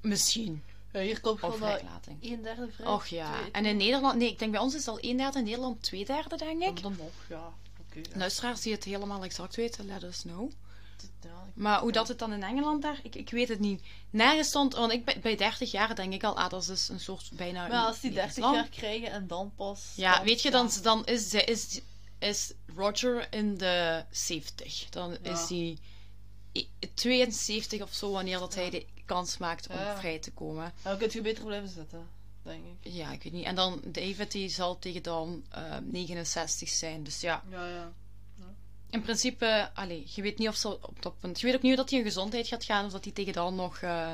misschien 0.00 0.62
Ja, 0.92 1.00
hier 1.00 1.20
komt 1.20 1.38
gewoon 1.38 1.56
vrijlating. 1.56 2.22
1 2.22 2.42
derde 2.42 2.68
vrij. 2.74 2.86
Och 2.86 3.06
ja, 3.06 3.38
twee- 3.38 3.50
en 3.50 3.66
in 3.66 3.76
Nederland, 3.76 4.18
nee, 4.18 4.28
ik 4.28 4.38
denk 4.38 4.50
bij 4.52 4.60
ons 4.60 4.74
is 4.74 4.80
het 4.86 4.88
al 4.88 5.00
1 5.00 5.16
derde, 5.16 5.38
in 5.38 5.44
Nederland 5.44 5.82
2 5.82 6.04
derde, 6.04 6.36
denk 6.36 6.62
ik. 6.62 6.82
Dan 6.82 6.96
nog, 6.98 7.10
ja. 7.28 7.52
Ja. 7.94 8.02
Luisteraars 8.14 8.60
die 8.60 8.72
het 8.72 8.84
helemaal 8.84 9.24
exact 9.24 9.56
weten, 9.56 9.86
let 9.86 10.02
us 10.02 10.20
know. 10.22 10.50
Maar 11.54 11.80
hoe 11.80 11.92
dat 11.92 12.08
het 12.08 12.18
dan 12.18 12.32
in 12.32 12.42
Engeland 12.42 12.82
daar, 12.82 13.00
ik, 13.02 13.14
ik 13.14 13.30
weet 13.30 13.48
het 13.48 13.58
niet. 13.58 13.82
Nergens 14.10 14.48
stond, 14.48 14.74
want 14.74 14.92
ik 14.92 15.04
bij, 15.04 15.20
bij 15.20 15.36
30 15.36 15.70
jaar 15.70 15.94
denk 15.94 16.12
ik 16.12 16.24
al, 16.24 16.36
ah, 16.36 16.50
dat 16.50 16.60
is 16.60 16.66
dus 16.66 16.88
een 16.88 17.00
soort 17.00 17.30
bijna. 17.32 17.68
Maar 17.68 17.84
als 17.86 18.00
die 18.00 18.10
30 18.10 18.36
levenslang. 18.36 18.54
jaar 18.56 18.68
krijgen 18.80 19.10
en 19.10 19.26
dan 19.26 19.52
pas... 19.56 19.92
Ja, 19.96 20.16
dan- 20.16 20.24
weet 20.24 20.42
je, 20.42 20.50
dan, 20.50 20.70
dan 20.82 21.04
is, 21.06 21.34
is, 21.34 21.80
is 22.18 22.52
Roger 22.76 23.26
in 23.32 23.56
de 23.58 24.04
70. 24.10 24.88
Dan 24.90 25.16
Ja. 25.22 25.30
is 25.32 25.48
hij 25.48 25.78
i- 26.54 26.68
72 26.94 27.82
of 27.82 27.92
zo, 27.94 28.10
wanneer 28.10 28.38
dat 28.38 28.54
hij 28.54 28.70
de 28.70 28.86
kans 29.14 29.36
maakt 29.38 29.68
om 29.68 29.76
Ja. 29.76 29.96
vrij 29.98 30.18
te 30.18 30.32
komen. 30.32 30.64
Ja, 30.64 30.88
dan 30.90 30.98
kun 30.98 31.08
je 31.12 31.20
beter 31.20 31.44
blijven 31.44 31.68
zitten, 31.68 32.06
denk 32.42 32.64
ik. 32.64 32.92
Ja, 32.92 33.12
ik 33.12 33.22
weet 33.22 33.32
niet. 33.32 33.44
En 33.44 33.54
dan 33.54 33.80
David, 33.84 34.32
die 34.32 34.48
zal 34.48 34.78
tegen 34.78 35.02
dan 35.02 35.44
eh, 35.50 35.76
69 35.82 36.68
zijn. 36.68 37.02
Dus 37.02 37.20
ja, 37.20 37.42
Ja, 37.50 37.66
ja. 37.68 37.92
in 38.90 39.02
principe, 39.02 39.70
allee, 39.74 40.06
je 40.14 40.22
weet 40.22 40.38
niet 40.38 40.48
of 40.48 40.54
ze 40.56 40.68
op 40.86 41.02
dat 41.02 41.18
punt. 41.20 41.40
Je 41.40 41.46
weet 41.46 41.54
ook 41.56 41.62
niet 41.62 41.76
dat 41.76 41.90
hij 41.90 41.98
in 41.98 42.04
gezondheid 42.04 42.48
gaat 42.48 42.64
gaan, 42.64 42.84
of 42.84 42.92
dat 42.92 43.04
hij 43.04 43.12
tegen 43.12 43.32
dan 43.32 43.54
nog 43.54 43.78
eh, 43.78 44.12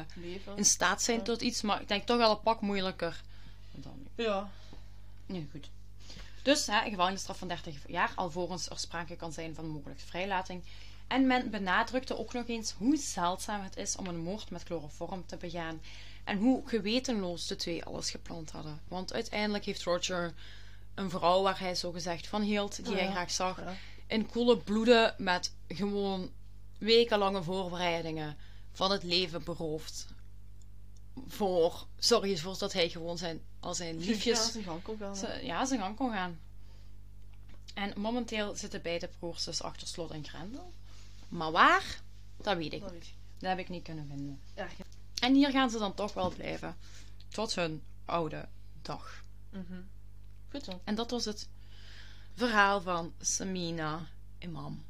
in 0.57 0.65
staat 0.65 1.03
zijn 1.03 1.19
Ja. 1.19 1.23
tot 1.25 1.41
iets. 1.43 1.63
Maar 1.63 1.81
ik 1.81 1.89
denk 1.89 2.07
toch 2.07 2.17
wel 2.17 2.31
een 2.31 2.41
pak 2.41 2.61
moeilijker 2.61 3.21
dan 3.73 3.93
nu. 4.17 4.25
Ja. 4.25 4.51
Ja, 5.27 5.41
goed. 5.51 5.69
Dus 6.43 6.67
hè, 6.67 6.85
een 6.85 6.91
gevangenisstraf 6.91 7.39
van 7.39 7.49
30 7.49 7.75
jaar, 7.89 8.13
alvorens 8.15 8.69
er 8.71 8.79
sprake 8.79 9.17
kan 9.17 9.33
zijn 9.33 9.55
van 9.55 9.67
mogelijke 9.69 10.07
vrijlating. 10.07 10.63
En 11.07 11.27
men 11.27 11.51
benadrukte 11.51 12.19
ook 12.19 12.33
nog 12.33 12.47
eens 12.49 12.73
hoe 12.73 12.97
zeldzaam 12.97 13.63
het 13.63 13.77
is 13.77 13.97
om 13.97 14.07
een 14.07 14.19
moord 14.19 14.51
met 14.51 14.63
chloroform 14.63 15.27
te 15.27 15.37
begaan. 15.37 15.81
En 16.25 16.39
hoe 16.39 16.69
gewetenloos 16.69 17.47
de 17.47 17.57
twee 17.57 17.85
alles 17.85 18.11
gepland 18.11 18.51
hadden. 18.51 18.81
Want 18.89 19.13
uiteindelijk 19.13 19.65
heeft 19.65 19.83
Roger 19.83 20.35
een 20.95 21.11
vrouw 21.11 21.43
waar 21.43 21.59
hij 21.61 21.75
zogezegd 21.75 22.27
van 22.27 22.43
hield, 22.43 22.85
die 22.85 22.95
hij 22.95 23.05
Ja. 23.05 23.11
graag 23.11 23.31
zag, 23.31 23.61
Ja. 23.61 23.75
in 24.07 24.27
koele 24.27 24.59
bloeden 24.59 25.15
met 25.19 25.55
gewoon 25.69 26.31
wekenlange 26.79 27.43
voorbereidingen 27.43 28.37
van 28.73 28.91
het 28.91 29.03
leven 29.03 29.45
beroofd. 29.45 30.07
Voor, 31.27 31.87
sorry, 31.99 32.37
voor 32.37 32.59
dat 32.59 32.73
hij 32.73 32.89
gewoon 32.89 33.19
zijn, 33.19 33.41
al 33.61 33.75
zijn 33.75 33.99
liefjes 33.99 34.39
Ja, 34.47 34.51
zijn 34.51 34.65
gang 34.65 34.83
kon 34.83 34.99
gaan. 34.99 35.45
ja, 35.45 35.65
zijn 35.65 35.81
gang 35.81 35.97
kon 35.97 36.13
gaan. 36.13 36.39
En 37.75 38.01
momenteel 38.01 38.55
zitten 38.57 38.83
beide 38.83 39.09
broers 39.19 39.45
dus 39.45 39.63
achter 39.63 39.87
slot 39.87 40.11
en 40.11 40.25
grendel. 40.29 40.73
Maar 41.29 41.51
waar? 41.53 42.01
Dat 42.37 42.57
weet 42.57 42.73
ik 42.73 42.81
Dat 42.81 42.93
niet. 42.93 43.13
Dat 43.39 43.49
heb 43.49 43.59
ik 43.59 43.69
niet 43.69 43.83
kunnen 43.83 44.07
vinden. 44.09 44.41
Ja, 44.55 44.65
ja. 44.79 44.85
En 45.21 45.35
hier 45.35 45.51
gaan 45.51 45.71
ze 45.71 45.79
dan 45.79 45.95
toch 45.95 46.13
wel 46.15 46.31
blijven. 46.31 46.77
Tot 47.29 47.55
hun 47.55 47.83
oude 48.05 48.49
dag. 48.83 49.23
Mhm. 49.51 49.81
Goed 50.51 50.65
zo. 50.65 50.81
En 50.85 50.95
dat 50.95 51.11
was 51.11 51.25
het 51.25 51.49
verhaal 52.35 52.81
van 52.81 53.13
Samina 53.21 54.07
Imam. 54.39 54.85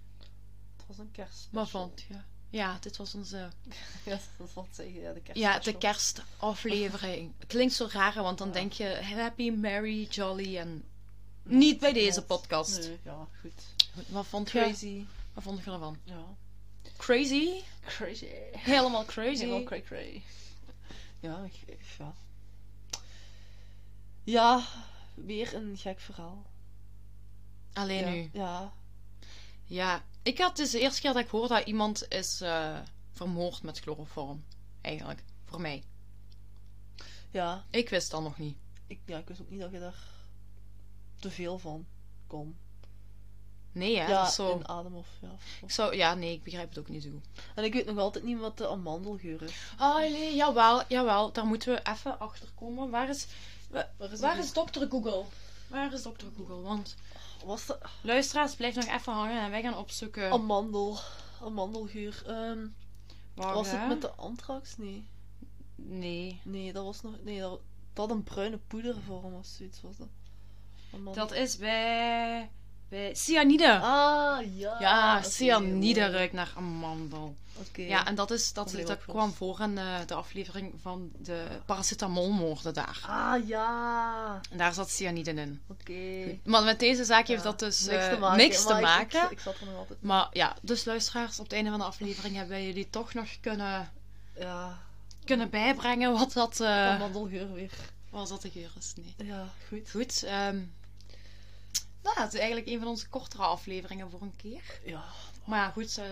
Het 0.76 0.86
was 0.86 0.98
een 0.98 1.10
kerst. 1.10 1.48
Wat 1.50 1.70
vond 1.70 2.00
je? 2.08 2.14
Ja, 2.50 2.78
dit 2.80 2.96
was 2.96 3.14
onze... 3.14 3.36
Ja, 4.04 4.18
dat 4.36 4.46
is 4.48 4.54
wat 4.54 4.66
zeggen. 4.70 5.00
Ja, 5.00 5.12
de 5.12 5.20
kerst. 5.20 5.40
Ja, 5.40 5.58
de 5.58 5.78
kerstaflevering. 5.78 7.32
Het 7.38 7.48
klinkt 7.54 7.74
zo 7.74 7.88
raar, 7.90 8.14
want 8.22 8.38
dan 8.38 8.46
Ja. 8.46 8.52
denk 8.52 8.72
je 8.72 9.00
happy, 9.02 9.50
merry, 9.50 10.02
jolly 10.10 10.58
en... 10.58 10.84
Niet 11.42 11.78
bij 11.78 11.92
deze 11.92 12.22
podcast. 12.22 12.78
Nee, 12.78 12.98
ja, 13.02 13.26
goed. 13.40 13.62
Wat 14.08 14.26
vond 14.26 14.50
je? 14.50 14.58
Crazy. 14.60 15.04
Wat 15.36 15.44
vond 15.44 15.64
je 15.64 15.70
ervan? 15.70 15.98
Ja. 16.04 16.36
Crazy? 16.96 17.62
Crazy. 17.84 18.26
Helemaal 18.52 19.04
crazy. 19.04 19.40
Helemaal 19.40 19.62
cray 19.62 19.82
cray. 19.82 20.22
Ja, 21.20 21.44
ik, 21.44 21.78
ja. 21.98 22.14
Ja, 24.24 24.64
weer 25.14 25.54
een 25.54 25.76
gek 25.76 26.00
verhaal. 26.00 26.46
Alleen 27.72 28.04
ja. 28.04 28.10
nu. 28.10 28.30
Ja. 28.32 28.72
Ja, 29.64 30.04
ik 30.22 30.38
had 30.38 30.56
dus 30.56 30.70
de 30.70 30.80
eerste 30.80 31.00
keer 31.00 31.12
dat 31.12 31.22
ik 31.22 31.28
hoorde 31.28 31.54
dat 31.54 31.66
iemand 31.66 32.08
is 32.08 32.40
eh, 32.40 32.78
vermoord 33.12 33.62
met 33.62 33.78
chloroform. 33.78 34.44
Eigenlijk, 34.80 35.22
voor 35.44 35.60
mij. 35.60 35.82
Ja. 37.30 37.64
Ik 37.70 37.88
wist 37.88 38.10
dat 38.10 38.22
nog 38.22 38.38
niet. 38.38 38.56
Ik, 38.86 39.00
ja, 39.04 39.18
ik 39.18 39.28
wist 39.28 39.40
ook 39.40 39.50
niet 39.50 39.60
dat 39.60 39.70
je 39.70 39.78
daar 39.78 40.04
te 41.18 41.30
veel 41.30 41.58
van 41.58 41.86
kon. 42.26 42.56
Nee, 43.76 43.96
hè? 43.98 44.06
ja, 44.06 44.18
dat 44.20 44.28
is 44.28 44.34
zo... 44.34 44.52
in 44.56 44.68
adem 44.68 44.94
of 44.94 45.06
ja. 45.20 45.28
Ik 45.62 45.70
zou... 45.70 45.96
Ja, 45.96 46.14
nee, 46.14 46.32
ik 46.32 46.42
begrijp 46.42 46.68
het 46.68 46.78
ook 46.78 46.88
niet 46.88 47.02
zo 47.02 47.10
goed. 47.10 47.26
En 47.54 47.64
ik 47.64 47.72
weet 47.72 47.86
nog 47.86 47.98
altijd 47.98 48.24
niet 48.24 48.38
wat 48.38 48.58
de 48.58 48.68
amandelgeur 48.68 49.42
is. 49.42 49.52
Ah, 49.78 49.96
nee, 49.96 50.34
jawel, 50.34 50.82
jawel. 50.88 51.32
Daar 51.32 51.46
moeten 51.46 51.74
we 51.74 51.80
even 51.90 52.18
achter 52.18 52.48
komen. 52.54 52.90
Waar 52.90 53.08
is... 53.08 53.26
wa- 53.70 53.90
Waar 53.96 54.12
is, 54.12 54.20
Waar 54.20 54.36
het 54.36 54.44
is 54.44 54.52
dokter 54.52 54.88
Google? 54.90 55.24
Waar 55.68 55.92
is 55.92 56.02
dokter 56.02 56.28
Google? 56.36 56.60
Want 56.60 56.94
Was 57.44 57.66
de 57.66 57.78
luisteraars, 58.00 58.54
blijf 58.54 58.74
nog 58.74 58.84
even 58.86 59.12
hangen 59.12 59.42
en 59.42 59.50
wij 59.50 59.62
gaan 59.62 59.76
opzoeken... 59.76 60.30
amandel, 60.30 60.98
amandelgeur? 61.42 62.22
Ehm, 62.26 62.66
waar, 63.34 63.54
was 63.54 63.70
hè? 63.70 63.76
het 63.78 63.88
met 63.88 64.00
de 64.00 64.10
anthrax? 64.10 64.76
Nee. 64.76 65.06
Nee. 65.76 66.40
Nee, 66.44 66.72
dat 66.72 66.84
was 66.84 67.02
nog. 67.02 67.12
Nee, 67.22 67.40
dat, 67.40 67.60
dat 67.92 68.08
had 68.08 68.16
een 68.16 68.22
bruine 68.24 68.58
poedervorm 68.66 69.34
of 69.34 69.46
zoiets 69.46 69.80
was 69.82 69.96
dat. 69.96 70.08
Amandel. 70.94 71.14
Dat 71.26 71.32
is 71.38 71.56
bij 71.56 72.50
bij 72.88 73.14
cyanide. 73.14 73.78
Ah, 73.80 74.56
ja. 74.56 74.76
ja, 74.80 75.22
cyanide 75.22 76.10
ruikt 76.10 76.32
naar 76.32 76.52
amandel. 76.56 77.36
Oké. 77.68 77.82
Ja, 77.82 78.06
en 78.06 78.14
dat, 78.14 78.30
is, 78.30 78.52
dat, 78.52 78.70
dat 78.70 78.80
opgelost. 78.80 79.04
kwam 79.04 79.32
voor 79.32 79.60
in 79.60 79.78
eh, 79.78 79.94
de 80.06 80.14
aflevering 80.14 80.74
van 80.82 81.10
de 81.18 81.44
paracetamolmoorden 81.66 82.74
daar. 82.74 83.00
Ah, 83.06 83.46
ja. 83.48 84.40
En 84.50 84.58
daar 84.58 84.72
zat 84.74 84.90
cyanide 84.90 85.30
in. 85.30 85.60
Oké. 85.68 86.38
Maar 86.44 86.62
met 86.64 86.78
deze 86.78 87.04
zaak 87.04 87.26
heeft 87.26 87.42
Ja, 87.42 87.50
dat 87.50 87.58
dus 87.58 87.80
niks 87.86 88.04
eh, 88.04 88.12
te 88.12 88.18
maken. 88.18 88.36
niks 88.36 88.62
te 88.62 88.68
maar 88.68 88.78
ik- 88.80 88.84
maken. 88.86 89.22
Ik, 89.24 89.30
ik, 89.30 89.40
zat 89.40 89.58
er 89.60 89.66
nog 89.66 89.76
altijd. 89.76 90.02
Maar 90.02 90.28
ja, 90.32 90.56
dus 90.62 90.84
luisteraars, 90.84 91.38
op 91.38 91.44
het 91.44 91.52
einde 91.54 91.70
van 91.70 91.78
de 91.78 91.84
aflevering 91.84 92.34
hebben 92.36 92.54
wij 92.56 92.66
jullie 92.66 92.90
toch 92.90 93.14
nog 93.14 93.28
kunnen, 93.40 93.92
Ja, 94.38 94.78
kunnen 95.24 95.50
bijbrengen 95.50 96.12
wat 96.12 96.32
dat, 96.32 96.60
eh 96.60 96.88
van 96.88 96.98
mandelgeur 96.98 97.52
weer. 97.52 97.72
wat 98.10 98.28
dat 98.28 98.42
de 98.42 98.50
geur 98.50 98.70
is. 98.78 98.92
Nee. 98.96 99.26
Ja, 99.28 99.48
goed. 99.68 99.90
Goed, 99.90 100.22
ehm 100.22 100.58
nou, 102.14 102.24
het 102.24 102.32
is 102.34 102.38
eigenlijk 102.40 102.68
een 102.70 102.78
van 102.78 102.88
onze 102.88 103.08
kortere 103.08 103.42
afleveringen 103.42 104.10
voor 104.10 104.22
een 104.22 104.36
keer. 104.36 104.62
Ja. 104.84 105.04
Maar 105.44 105.58
ja, 105.58 105.70
goed, 105.70 105.98
eh, 105.98 106.04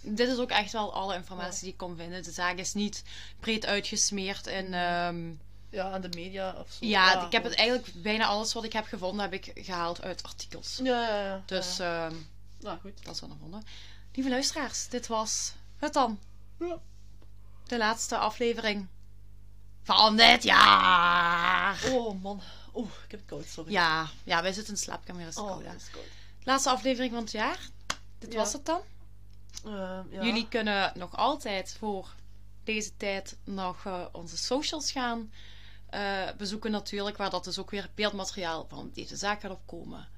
dit 0.00 0.28
is 0.28 0.38
ook 0.38 0.50
echt 0.50 0.72
wel 0.72 0.92
alle 0.94 1.14
informatie 1.14 1.60
die 1.62 1.70
ik 1.72 1.76
kon 1.76 1.96
vinden. 1.96 2.22
De 2.22 2.30
zaak 2.30 2.56
is 2.56 2.74
niet 2.74 3.02
breed 3.40 3.66
uitgesmeerd 3.66 4.46
en 4.46 4.64
ehm, 4.74 5.30
Ja, 5.70 5.90
aan 5.90 6.00
de 6.00 6.08
media 6.14 6.52
of 6.58 6.70
zo. 6.72 6.86
ja, 6.86 7.26
ik 7.26 7.32
heb 7.32 7.44
het 7.44 7.54
eigenlijk 7.54 7.92
bijna 8.02 8.26
alles 8.26 8.52
wat 8.52 8.64
ik 8.64 8.72
heb 8.72 8.86
gevonden 8.86 9.30
heb 9.30 9.32
ik 9.32 9.50
gehaald 9.54 10.02
uit 10.02 10.22
artikels. 10.22 10.80
Ja, 10.82 11.08
ja, 11.08 11.22
ja. 11.24 11.42
Dus 11.46 11.76
Ja, 11.76 12.06
ehm, 12.06 12.14
nou 12.60 12.78
goed. 12.80 13.04
dat 13.04 13.14
is 13.14 13.20
wel 13.20 13.30
een 13.30 13.38
wonder. 13.38 13.60
Lieve 14.12 14.30
luisteraars, 14.30 14.88
dit 14.88 15.06
was 15.06 15.52
het 15.76 15.92
dan. 15.92 16.18
Ja. 16.58 16.78
De 17.66 17.78
laatste 17.78 18.16
aflevering 18.16 18.86
van 19.82 20.16
dit 20.16 20.42
jaar. 20.42 21.78
Oh 21.92 22.22
man. 22.22 22.40
Oeh, 22.74 22.88
ik 23.04 23.10
heb 23.10 23.20
het 23.20 23.28
koud, 23.28 23.46
sorry. 23.46 23.72
Ja, 23.72 24.08
ja, 24.24 24.42
wij 24.42 24.52
zitten 24.52 24.72
in 24.74 24.78
de 24.78 24.84
slaapkamer, 24.86 25.28
Oh, 25.28 25.34
koud, 25.34 25.58
hè. 25.62 25.64
dat 25.72 25.80
is 25.80 25.90
koud. 25.90 26.04
Laatste 26.44 26.70
aflevering 26.70 27.12
van 27.12 27.22
het 27.22 27.32
jaar. 27.32 27.58
Dit 28.18 28.32
Ja. 28.32 28.38
was 28.38 28.52
het 28.52 28.66
dan. 28.66 28.80
Ehm, 29.64 29.72
ja. 30.10 30.24
Jullie 30.24 30.48
kunnen 30.48 30.92
nog 30.94 31.16
altijd 31.16 31.76
voor 31.78 32.14
deze 32.64 32.96
tijd 32.96 33.36
nog 33.44 33.84
eh, 33.86 34.04
onze 34.12 34.36
socials 34.36 34.92
gaan 34.92 35.32
eh, 35.90 36.28
bezoeken 36.36 36.70
natuurlijk, 36.70 37.16
waar 37.16 37.30
dat 37.30 37.44
dus 37.44 37.58
ook 37.58 37.70
weer 37.70 37.90
beeldmateriaal 37.94 38.66
van 38.68 38.90
deze 38.94 39.16
zaak 39.16 39.40
gaat 39.40 39.50
opkomen. 39.50 40.08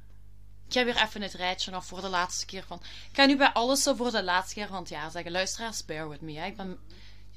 Ik 0.66 0.72
ga 0.72 0.84
weer 0.84 1.02
even 1.02 1.22
het 1.22 1.32
rijtje 1.32 1.70
nog 1.70 1.84
voor 1.86 2.00
de 2.00 2.09
laatste 2.09 2.46
keer 2.46 2.64
van. 2.66 2.80
Ik 3.11 3.16
ga 3.16 3.24
nu 3.26 3.36
bij 3.36 3.52
alles 3.52 3.82
zo 3.82 3.94
voor 3.94 4.11
de 4.11 4.22
laatste 4.22 4.55
keer 4.55 4.66
van 4.66 4.76
het 4.78 4.88
jaar 4.88 5.11
zeggen. 5.11 5.32
Luisteraars, 5.32 5.84
bear 5.84 6.09
with 6.09 6.20
me. 6.20 6.32
Hè. 6.38 6.46
Ik 6.46 6.57
ben... 6.57 6.78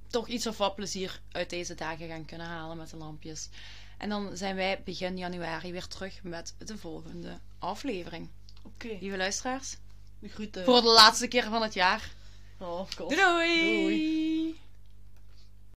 toch 0.08 0.28
iets 0.28 0.48
of 0.48 0.58
wat 0.58 0.76
plezier 0.76 1.22
uit 1.32 1.50
deze 1.50 1.76
dagen 1.76 2.08
gaan 2.08 2.26
kunnen 2.26 2.48
halen 2.48 2.78
met 2.78 2.90
de 2.90 2.98
lampjes. 2.98 3.50
En 3.98 4.10
dan 4.10 4.38
zijn 4.38 4.56
wij 4.56 4.82
begin 4.84 5.18
januari 5.18 5.72
weer 5.72 5.88
terug 5.88 6.24
met 6.24 6.56
de 6.58 6.78
volgende 6.78 7.40
aflevering. 7.60 8.30
Oké. 8.64 8.98
Lieve 9.00 9.18
luisteraars, 9.18 9.78
De 10.20 10.30
groeten. 10.30 10.66
voor 10.66 10.82
de 10.82 10.88
laatste 10.88 11.28
keer 11.28 11.44
van 11.44 11.62
het 11.62 11.74
jaar. 11.74 12.12
Oh, 12.60 12.90
doei! 12.98 13.16
Doei. 13.16 14.60